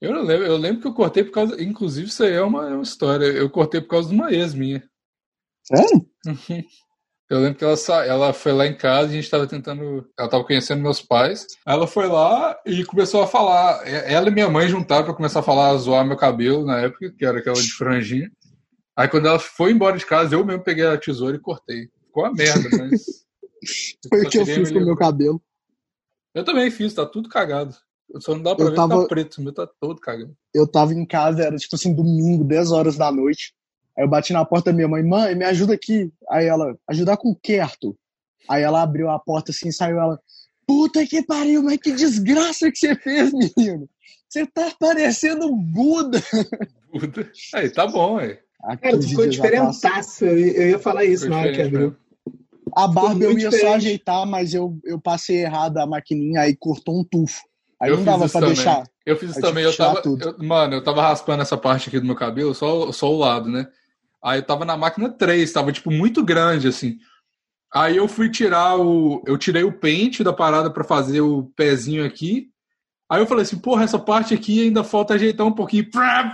Eu 0.00 0.12
não 0.12 0.22
lembro. 0.22 0.46
Eu 0.46 0.56
lembro 0.56 0.82
que 0.82 0.86
eu 0.86 0.94
cortei 0.94 1.24
por 1.24 1.32
causa. 1.32 1.62
Inclusive, 1.62 2.08
isso 2.08 2.22
aí 2.22 2.32
é 2.32 2.42
uma, 2.42 2.68
é 2.68 2.74
uma 2.74 2.82
história. 2.82 3.24
Eu 3.24 3.48
cortei 3.50 3.80
por 3.80 3.88
causa 3.88 4.10
de 4.10 4.14
uma 4.14 4.30
ex 4.32 4.54
minha. 4.54 4.87
Sério? 5.68 6.06
Eu 7.30 7.40
lembro 7.40 7.58
que 7.58 7.64
ela, 7.64 7.76
ela 8.06 8.32
foi 8.32 8.52
lá 8.52 8.66
em 8.66 8.74
casa 8.74 9.08
e 9.08 9.10
a 9.10 9.14
gente 9.16 9.24
estava 9.24 9.46
tentando. 9.46 10.08
Ela 10.18 10.28
estava 10.28 10.44
conhecendo 10.44 10.82
meus 10.82 11.02
pais. 11.02 11.46
Ela 11.66 11.86
foi 11.86 12.06
lá 12.06 12.58
e 12.64 12.82
começou 12.86 13.22
a 13.22 13.26
falar. 13.26 13.86
Ela 13.86 14.28
e 14.28 14.32
minha 14.32 14.48
mãe 14.48 14.66
juntaram 14.66 15.04
para 15.04 15.12
começar 15.12 15.40
a 15.40 15.42
falar, 15.42 15.68
a 15.68 15.76
zoar 15.76 16.06
meu 16.06 16.16
cabelo 16.16 16.64
na 16.64 16.78
época, 16.78 17.12
que 17.12 17.26
era 17.26 17.38
aquela 17.38 17.60
de 17.60 17.70
franjinha. 17.72 18.30
Aí 18.96 19.08
quando 19.08 19.26
ela 19.26 19.38
foi 19.38 19.72
embora 19.72 19.98
de 19.98 20.06
casa, 20.06 20.34
eu 20.34 20.44
mesmo 20.44 20.64
peguei 20.64 20.86
a 20.86 20.96
tesoura 20.96 21.36
e 21.36 21.40
cortei. 21.40 21.90
Ficou 22.06 22.24
uma 22.24 22.32
merda, 22.32 22.66
mas. 22.78 23.02
foi 24.08 24.24
o 24.24 24.30
que 24.30 24.38
eu 24.38 24.46
fiz 24.46 24.72
com 24.72 24.78
o 24.78 24.86
meu 24.86 24.96
cabelo. 24.96 25.42
Eu 26.34 26.44
também 26.44 26.70
fiz, 26.70 26.94
tá 26.94 27.04
tudo 27.04 27.28
cagado. 27.28 27.76
Só 28.20 28.34
não 28.34 28.42
dá 28.42 28.56
pra 28.56 28.64
eu 28.64 28.70
ver 28.70 28.76
tava... 28.76 28.94
que 28.94 29.02
tá 29.02 29.08
preto, 29.08 29.38
o 29.38 29.42
meu 29.42 29.52
tá 29.52 29.68
todo 29.78 30.00
cagado. 30.00 30.34
Eu 30.54 30.66
tava 30.66 30.94
em 30.94 31.04
casa, 31.04 31.42
era 31.42 31.56
tipo 31.56 31.76
assim, 31.76 31.94
domingo, 31.94 32.42
10 32.42 32.72
horas 32.72 32.96
da 32.96 33.12
noite. 33.12 33.52
Aí 33.98 34.04
eu 34.04 34.08
bati 34.08 34.32
na 34.32 34.44
porta 34.44 34.70
da 34.70 34.76
minha 34.76 34.86
mãe, 34.86 35.02
mãe, 35.02 35.34
me 35.34 35.44
ajuda 35.44 35.74
aqui. 35.74 36.12
Aí 36.30 36.46
ela, 36.46 36.78
ajudar 36.88 37.16
com 37.16 37.30
o 37.30 37.36
quê, 37.36 37.58
Arthur? 37.58 37.96
Aí 38.48 38.62
ela 38.62 38.80
abriu 38.80 39.10
a 39.10 39.18
porta 39.18 39.50
assim, 39.50 39.72
saiu 39.72 39.98
ela, 39.98 40.20
puta 40.64 41.04
que 41.04 41.20
pariu, 41.20 41.62
mas 41.64 41.78
que 41.78 41.90
desgraça 41.90 42.70
que 42.70 42.78
você 42.78 42.94
fez, 42.94 43.32
menino. 43.32 43.88
Você 44.28 44.46
tá 44.46 44.70
parecendo 44.78 45.50
Buda. 45.56 46.22
Buda? 46.92 47.30
Aí, 47.54 47.70
tá 47.70 47.86
bom, 47.86 48.18
aí. 48.18 48.38
Cara, 48.80 49.00
ficou 49.02 49.26
diferentaço. 49.26 50.24
Eu, 50.24 50.38
eu 50.38 50.68
ia 50.70 50.78
falar 50.78 51.04
isso 51.04 51.28
na 51.28 51.38
hora 51.38 51.52
que 51.52 51.62
abriu. 51.62 51.96
A 52.76 52.86
barba 52.86 53.24
eu 53.24 53.32
ia 53.32 53.50
diferente. 53.50 53.60
só 53.60 53.74
ajeitar, 53.74 54.26
mas 54.26 54.54
eu, 54.54 54.78
eu 54.84 55.00
passei 55.00 55.42
errado 55.42 55.78
a 55.78 55.86
maquininha, 55.86 56.42
aí 56.42 56.54
cortou 56.54 57.00
um 57.00 57.04
tufo. 57.04 57.42
Aí 57.80 57.90
eu 57.90 57.96
não 57.96 58.04
dava 58.04 58.28
pra 58.28 58.40
também. 58.40 58.54
deixar. 58.54 58.84
Eu 59.06 59.16
fiz 59.16 59.30
isso 59.30 59.40
também. 59.40 59.64
Eu 59.64 59.74
tava, 59.76 60.02
eu, 60.04 60.38
mano, 60.38 60.74
eu 60.74 60.84
tava 60.84 61.02
raspando 61.02 61.42
essa 61.42 61.56
parte 61.56 61.88
aqui 61.88 61.98
do 61.98 62.06
meu 62.06 62.16
cabelo, 62.16 62.54
só, 62.54 62.92
só 62.92 63.10
o 63.10 63.18
lado, 63.18 63.48
né? 63.48 63.66
Aí 64.28 64.40
eu 64.40 64.46
tava 64.46 64.64
na 64.64 64.76
máquina 64.76 65.10
3, 65.10 65.52
tava 65.52 65.72
tipo 65.72 65.90
muito 65.90 66.24
grande 66.24 66.68
assim. 66.68 66.98
Aí 67.72 67.96
eu 67.96 68.08
fui 68.08 68.30
tirar 68.30 68.78
o. 68.78 69.22
Eu 69.26 69.36
tirei 69.36 69.62
o 69.62 69.72
pente 69.72 70.24
da 70.24 70.32
parada 70.32 70.70
para 70.70 70.84
fazer 70.84 71.20
o 71.20 71.52
pezinho 71.56 72.04
aqui. 72.04 72.50
Aí 73.10 73.22
eu 73.22 73.26
falei 73.26 73.42
assim, 73.42 73.58
porra, 73.58 73.84
essa 73.84 73.98
parte 73.98 74.34
aqui 74.34 74.64
ainda 74.64 74.84
falta 74.84 75.14
ajeitar 75.14 75.46
um 75.46 75.54
pouquinho. 75.54 75.86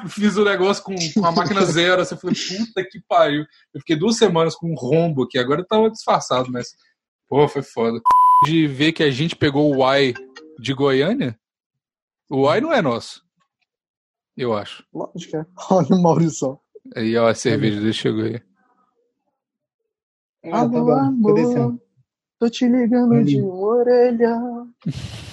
Fiz 0.08 0.36
o 0.36 0.44
negócio 0.44 0.82
com, 0.82 0.94
com 1.14 1.24
a 1.24 1.30
máquina 1.30 1.62
zero. 1.66 2.02
Assim, 2.02 2.16
eu 2.16 2.20
falei, 2.20 2.36
puta 2.36 2.84
que 2.88 3.00
pariu. 3.08 3.44
Eu 3.72 3.80
fiquei 3.80 3.96
duas 3.96 4.16
semanas 4.16 4.56
com 4.56 4.70
um 4.70 4.74
rombo 4.74 5.22
aqui. 5.22 5.38
Agora 5.38 5.60
eu 5.60 5.66
tava 5.66 5.90
disfarçado, 5.90 6.50
mas. 6.50 6.74
Porra, 7.28 7.48
foi 7.48 7.62
foda. 7.62 8.00
De 8.44 8.66
ver 8.66 8.92
que 8.92 9.02
a 9.02 9.10
gente 9.10 9.36
pegou 9.36 9.74
o 9.74 9.94
Y 9.94 10.14
de 10.58 10.74
Goiânia. 10.74 11.38
O 12.28 12.52
Y 12.52 12.60
não 12.60 12.72
é 12.72 12.82
nosso. 12.82 13.22
Eu 14.36 14.52
acho. 14.52 14.84
Lógico 14.92 15.30
que 15.30 15.36
é. 15.36 15.46
Olha 15.70 15.94
o 15.94 16.02
Maurício. 16.02 16.58
Aí, 16.94 17.16
ó, 17.16 17.28
a 17.28 17.34
cerveja 17.34 17.80
dele 17.80 17.92
chegou 17.92 18.24
aí. 18.24 18.40
Ah, 20.44 20.60
Alô, 20.60 20.86
tá 20.86 21.06
amor, 21.06 21.78
tô 22.38 22.50
te 22.50 22.68
ligando 22.68 23.24
de 23.24 23.40
uma 23.40 23.54
orelha. 23.54 24.38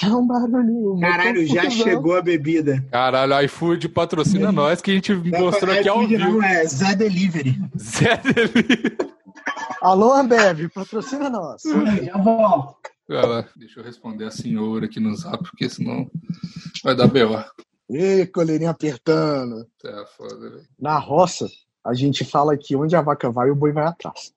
É 0.00 0.14
um 0.14 0.24
barulhinho. 0.24 1.00
Caralho, 1.00 1.44
já 1.44 1.68
chegou 1.68 2.16
a 2.16 2.22
bebida. 2.22 2.84
Caralho, 2.90 3.44
iFood 3.44 3.88
patrocina 3.88 4.52
nós 4.52 4.80
que 4.80 4.92
a 4.92 4.94
gente 4.94 5.12
mostrou 5.12 5.74
aqui 5.74 5.88
ao 5.88 6.06
vivo. 6.06 6.22
Não, 6.22 6.42
é 6.42 6.64
Zé 6.66 6.94
Delivery. 6.94 7.60
Zé 7.76 8.16
Delivery. 8.18 8.96
Alô, 9.82 10.12
Ambev, 10.12 10.68
patrocina 10.72 11.28
nós. 11.28 11.62
Já 12.04 12.16
volto. 12.16 12.76
Deixa 13.56 13.80
eu 13.80 13.84
responder 13.84 14.26
a 14.26 14.30
senhora 14.30 14.84
aqui 14.84 15.00
no 15.00 15.16
zap, 15.16 15.42
porque 15.42 15.68
senão 15.68 16.08
vai 16.84 16.94
dar 16.94 17.08
B.O. 17.08 17.42
Ê, 17.90 18.26
coleirinho 18.26 18.70
apertando. 18.70 19.66
Tá 19.80 20.06
foda, 20.06 20.50
velho. 20.50 20.68
Na 20.78 20.98
roça, 20.98 21.48
a 21.84 21.94
gente 21.94 22.24
fala 22.24 22.56
que 22.56 22.76
onde 22.76 22.94
a 22.94 23.00
vaca 23.00 23.30
vai, 23.30 23.50
o 23.50 23.54
boi 23.54 23.72
vai 23.72 23.86
atrás. 23.86 24.34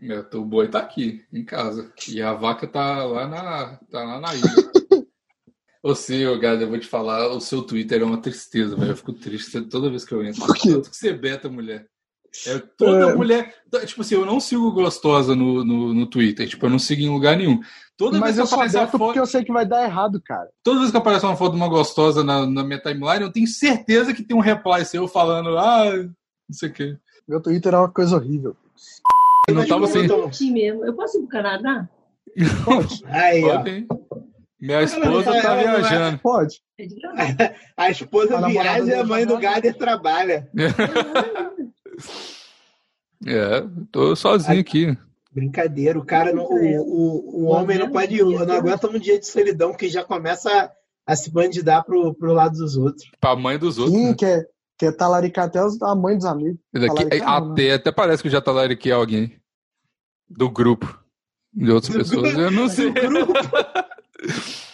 Meu, 0.00 0.26
o 0.34 0.44
boi 0.44 0.68
tá 0.68 0.80
aqui, 0.80 1.24
em 1.32 1.44
casa. 1.44 1.90
E 2.08 2.20
a 2.20 2.34
vaca 2.34 2.66
tá 2.66 3.02
lá 3.04 3.26
na, 3.26 3.76
tá 3.90 4.04
lá 4.04 4.20
na 4.20 4.34
ilha. 4.34 4.46
Ô, 5.82 5.94
senhor, 5.94 6.38
Gado, 6.38 6.62
eu 6.62 6.68
vou 6.68 6.78
te 6.78 6.86
falar, 6.86 7.28
o 7.28 7.40
seu 7.40 7.62
Twitter 7.62 8.02
é 8.02 8.04
uma 8.04 8.20
tristeza, 8.20 8.74
velho. 8.74 8.90
Eu 8.90 8.96
fico 8.96 9.12
triste 9.12 9.60
toda 9.62 9.88
vez 9.88 10.04
que 10.04 10.12
eu 10.12 10.24
entro. 10.24 10.44
Por 10.44 10.54
quê? 10.54 10.72
Tanto 10.72 10.90
que 10.90 10.96
você 10.96 11.12
beta 11.12 11.48
mulher. 11.48 11.88
É 12.46 12.58
toda 12.76 13.10
é... 13.10 13.14
mulher. 13.14 13.54
Tipo 13.86 14.02
assim, 14.02 14.14
eu 14.14 14.26
não 14.26 14.40
sigo 14.40 14.72
gostosa 14.72 15.34
no, 15.34 15.64
no, 15.64 15.94
no, 15.94 16.06
Twitter. 16.06 16.48
Tipo, 16.48 16.66
eu 16.66 16.70
não 16.70 16.78
sigo 16.78 17.02
em 17.02 17.08
lugar 17.08 17.36
nenhum. 17.36 17.60
Toda 17.96 18.18
Mas 18.18 18.36
vez 18.36 18.48
que 18.48 18.54
aparece 18.54 18.78
foto... 18.78 18.98
porque 18.98 19.18
eu 19.18 19.26
sei 19.26 19.44
que 19.44 19.52
vai 19.52 19.64
dar 19.66 19.84
errado, 19.84 20.20
cara. 20.22 20.48
Toda 20.62 20.80
vez 20.80 20.90
que 20.90 20.96
aparece 20.96 21.24
uma 21.24 21.36
foto 21.36 21.52
de 21.52 21.56
uma 21.56 21.68
gostosa 21.68 22.22
na, 22.22 22.46
na 22.46 22.62
minha 22.62 22.80
timeline, 22.80 23.22
eu 23.22 23.32
tenho 23.32 23.46
certeza 23.46 24.12
que 24.12 24.22
tem 24.22 24.36
um 24.36 24.40
reply 24.40 24.84
seu 24.84 25.08
falando, 25.08 25.56
ah, 25.56 25.92
não 25.94 26.52
sei 26.52 26.68
o 26.68 26.72
quê. 26.72 26.96
Meu 27.26 27.40
Twitter 27.40 27.74
é 27.74 27.78
uma 27.78 27.90
coisa 27.90 28.16
horrível. 28.16 28.56
Eu 29.48 29.54
não 29.54 29.66
tava 29.66 29.86
sem. 29.86 30.06
Assim... 30.10 30.52
mesmo. 30.52 30.84
Eu 30.84 30.94
posso 30.94 31.18
ir 31.18 31.20
pro 31.20 31.28
Canadá? 31.28 31.88
Pode. 32.64 33.02
Aí, 33.06 33.42
Pode, 33.42 33.86
Minha 34.60 34.82
esposa 34.82 35.42
tá, 35.42 35.56
viajando. 35.56 36.18
Pode. 36.18 36.60
A 37.76 37.90
esposa 37.90 38.46
viaja 38.46 38.84
e 38.84 38.94
a 38.94 39.04
mãe 39.04 39.26
do 39.26 39.38
Gader 39.38 39.76
trabalha. 39.76 40.48
É, 43.24 43.64
tô 43.90 44.14
sozinho 44.14 44.60
aqui. 44.60 44.96
Brincadeira, 45.32 45.98
o 45.98 46.04
cara, 46.04 46.34
o, 46.34 46.40
o, 46.40 47.42
o 47.42 47.44
homem 47.44 47.78
não 47.78 47.90
pode, 47.90 48.22
não 48.22 48.54
aguenta 48.54 48.88
um 48.88 48.98
dia 48.98 49.18
de 49.18 49.26
solidão 49.26 49.74
que 49.74 49.88
já 49.88 50.02
começa 50.02 50.50
a, 50.50 50.72
a 51.12 51.16
se 51.16 51.30
bandidar 51.30 51.84
pro, 51.84 52.14
pro 52.14 52.32
lado 52.32 52.56
dos 52.56 52.76
outros. 52.76 53.06
Pra 53.20 53.36
mãe 53.36 53.58
dos 53.58 53.78
outros. 53.78 53.96
Sim, 53.96 54.08
né? 54.08 54.14
quer, 54.18 54.48
quer 54.78 54.92
talaricar 54.92 55.46
até 55.46 55.58
a 55.58 55.94
mãe 55.94 56.16
dos 56.16 56.24
amigos. 56.24 56.58
Daqui, 56.72 57.22
até, 57.22 57.72
até 57.72 57.92
parece 57.92 58.22
que 58.22 58.30
já 58.30 58.40
talariquei 58.40 58.92
alguém 58.92 59.38
do 60.28 60.50
grupo 60.50 60.98
de 61.52 61.70
outras 61.70 61.92
do 61.92 61.98
pessoas. 61.98 62.32
Grupo, 62.32 62.40
eu 62.40 62.50
não 62.50 62.68
sei. 62.68 62.92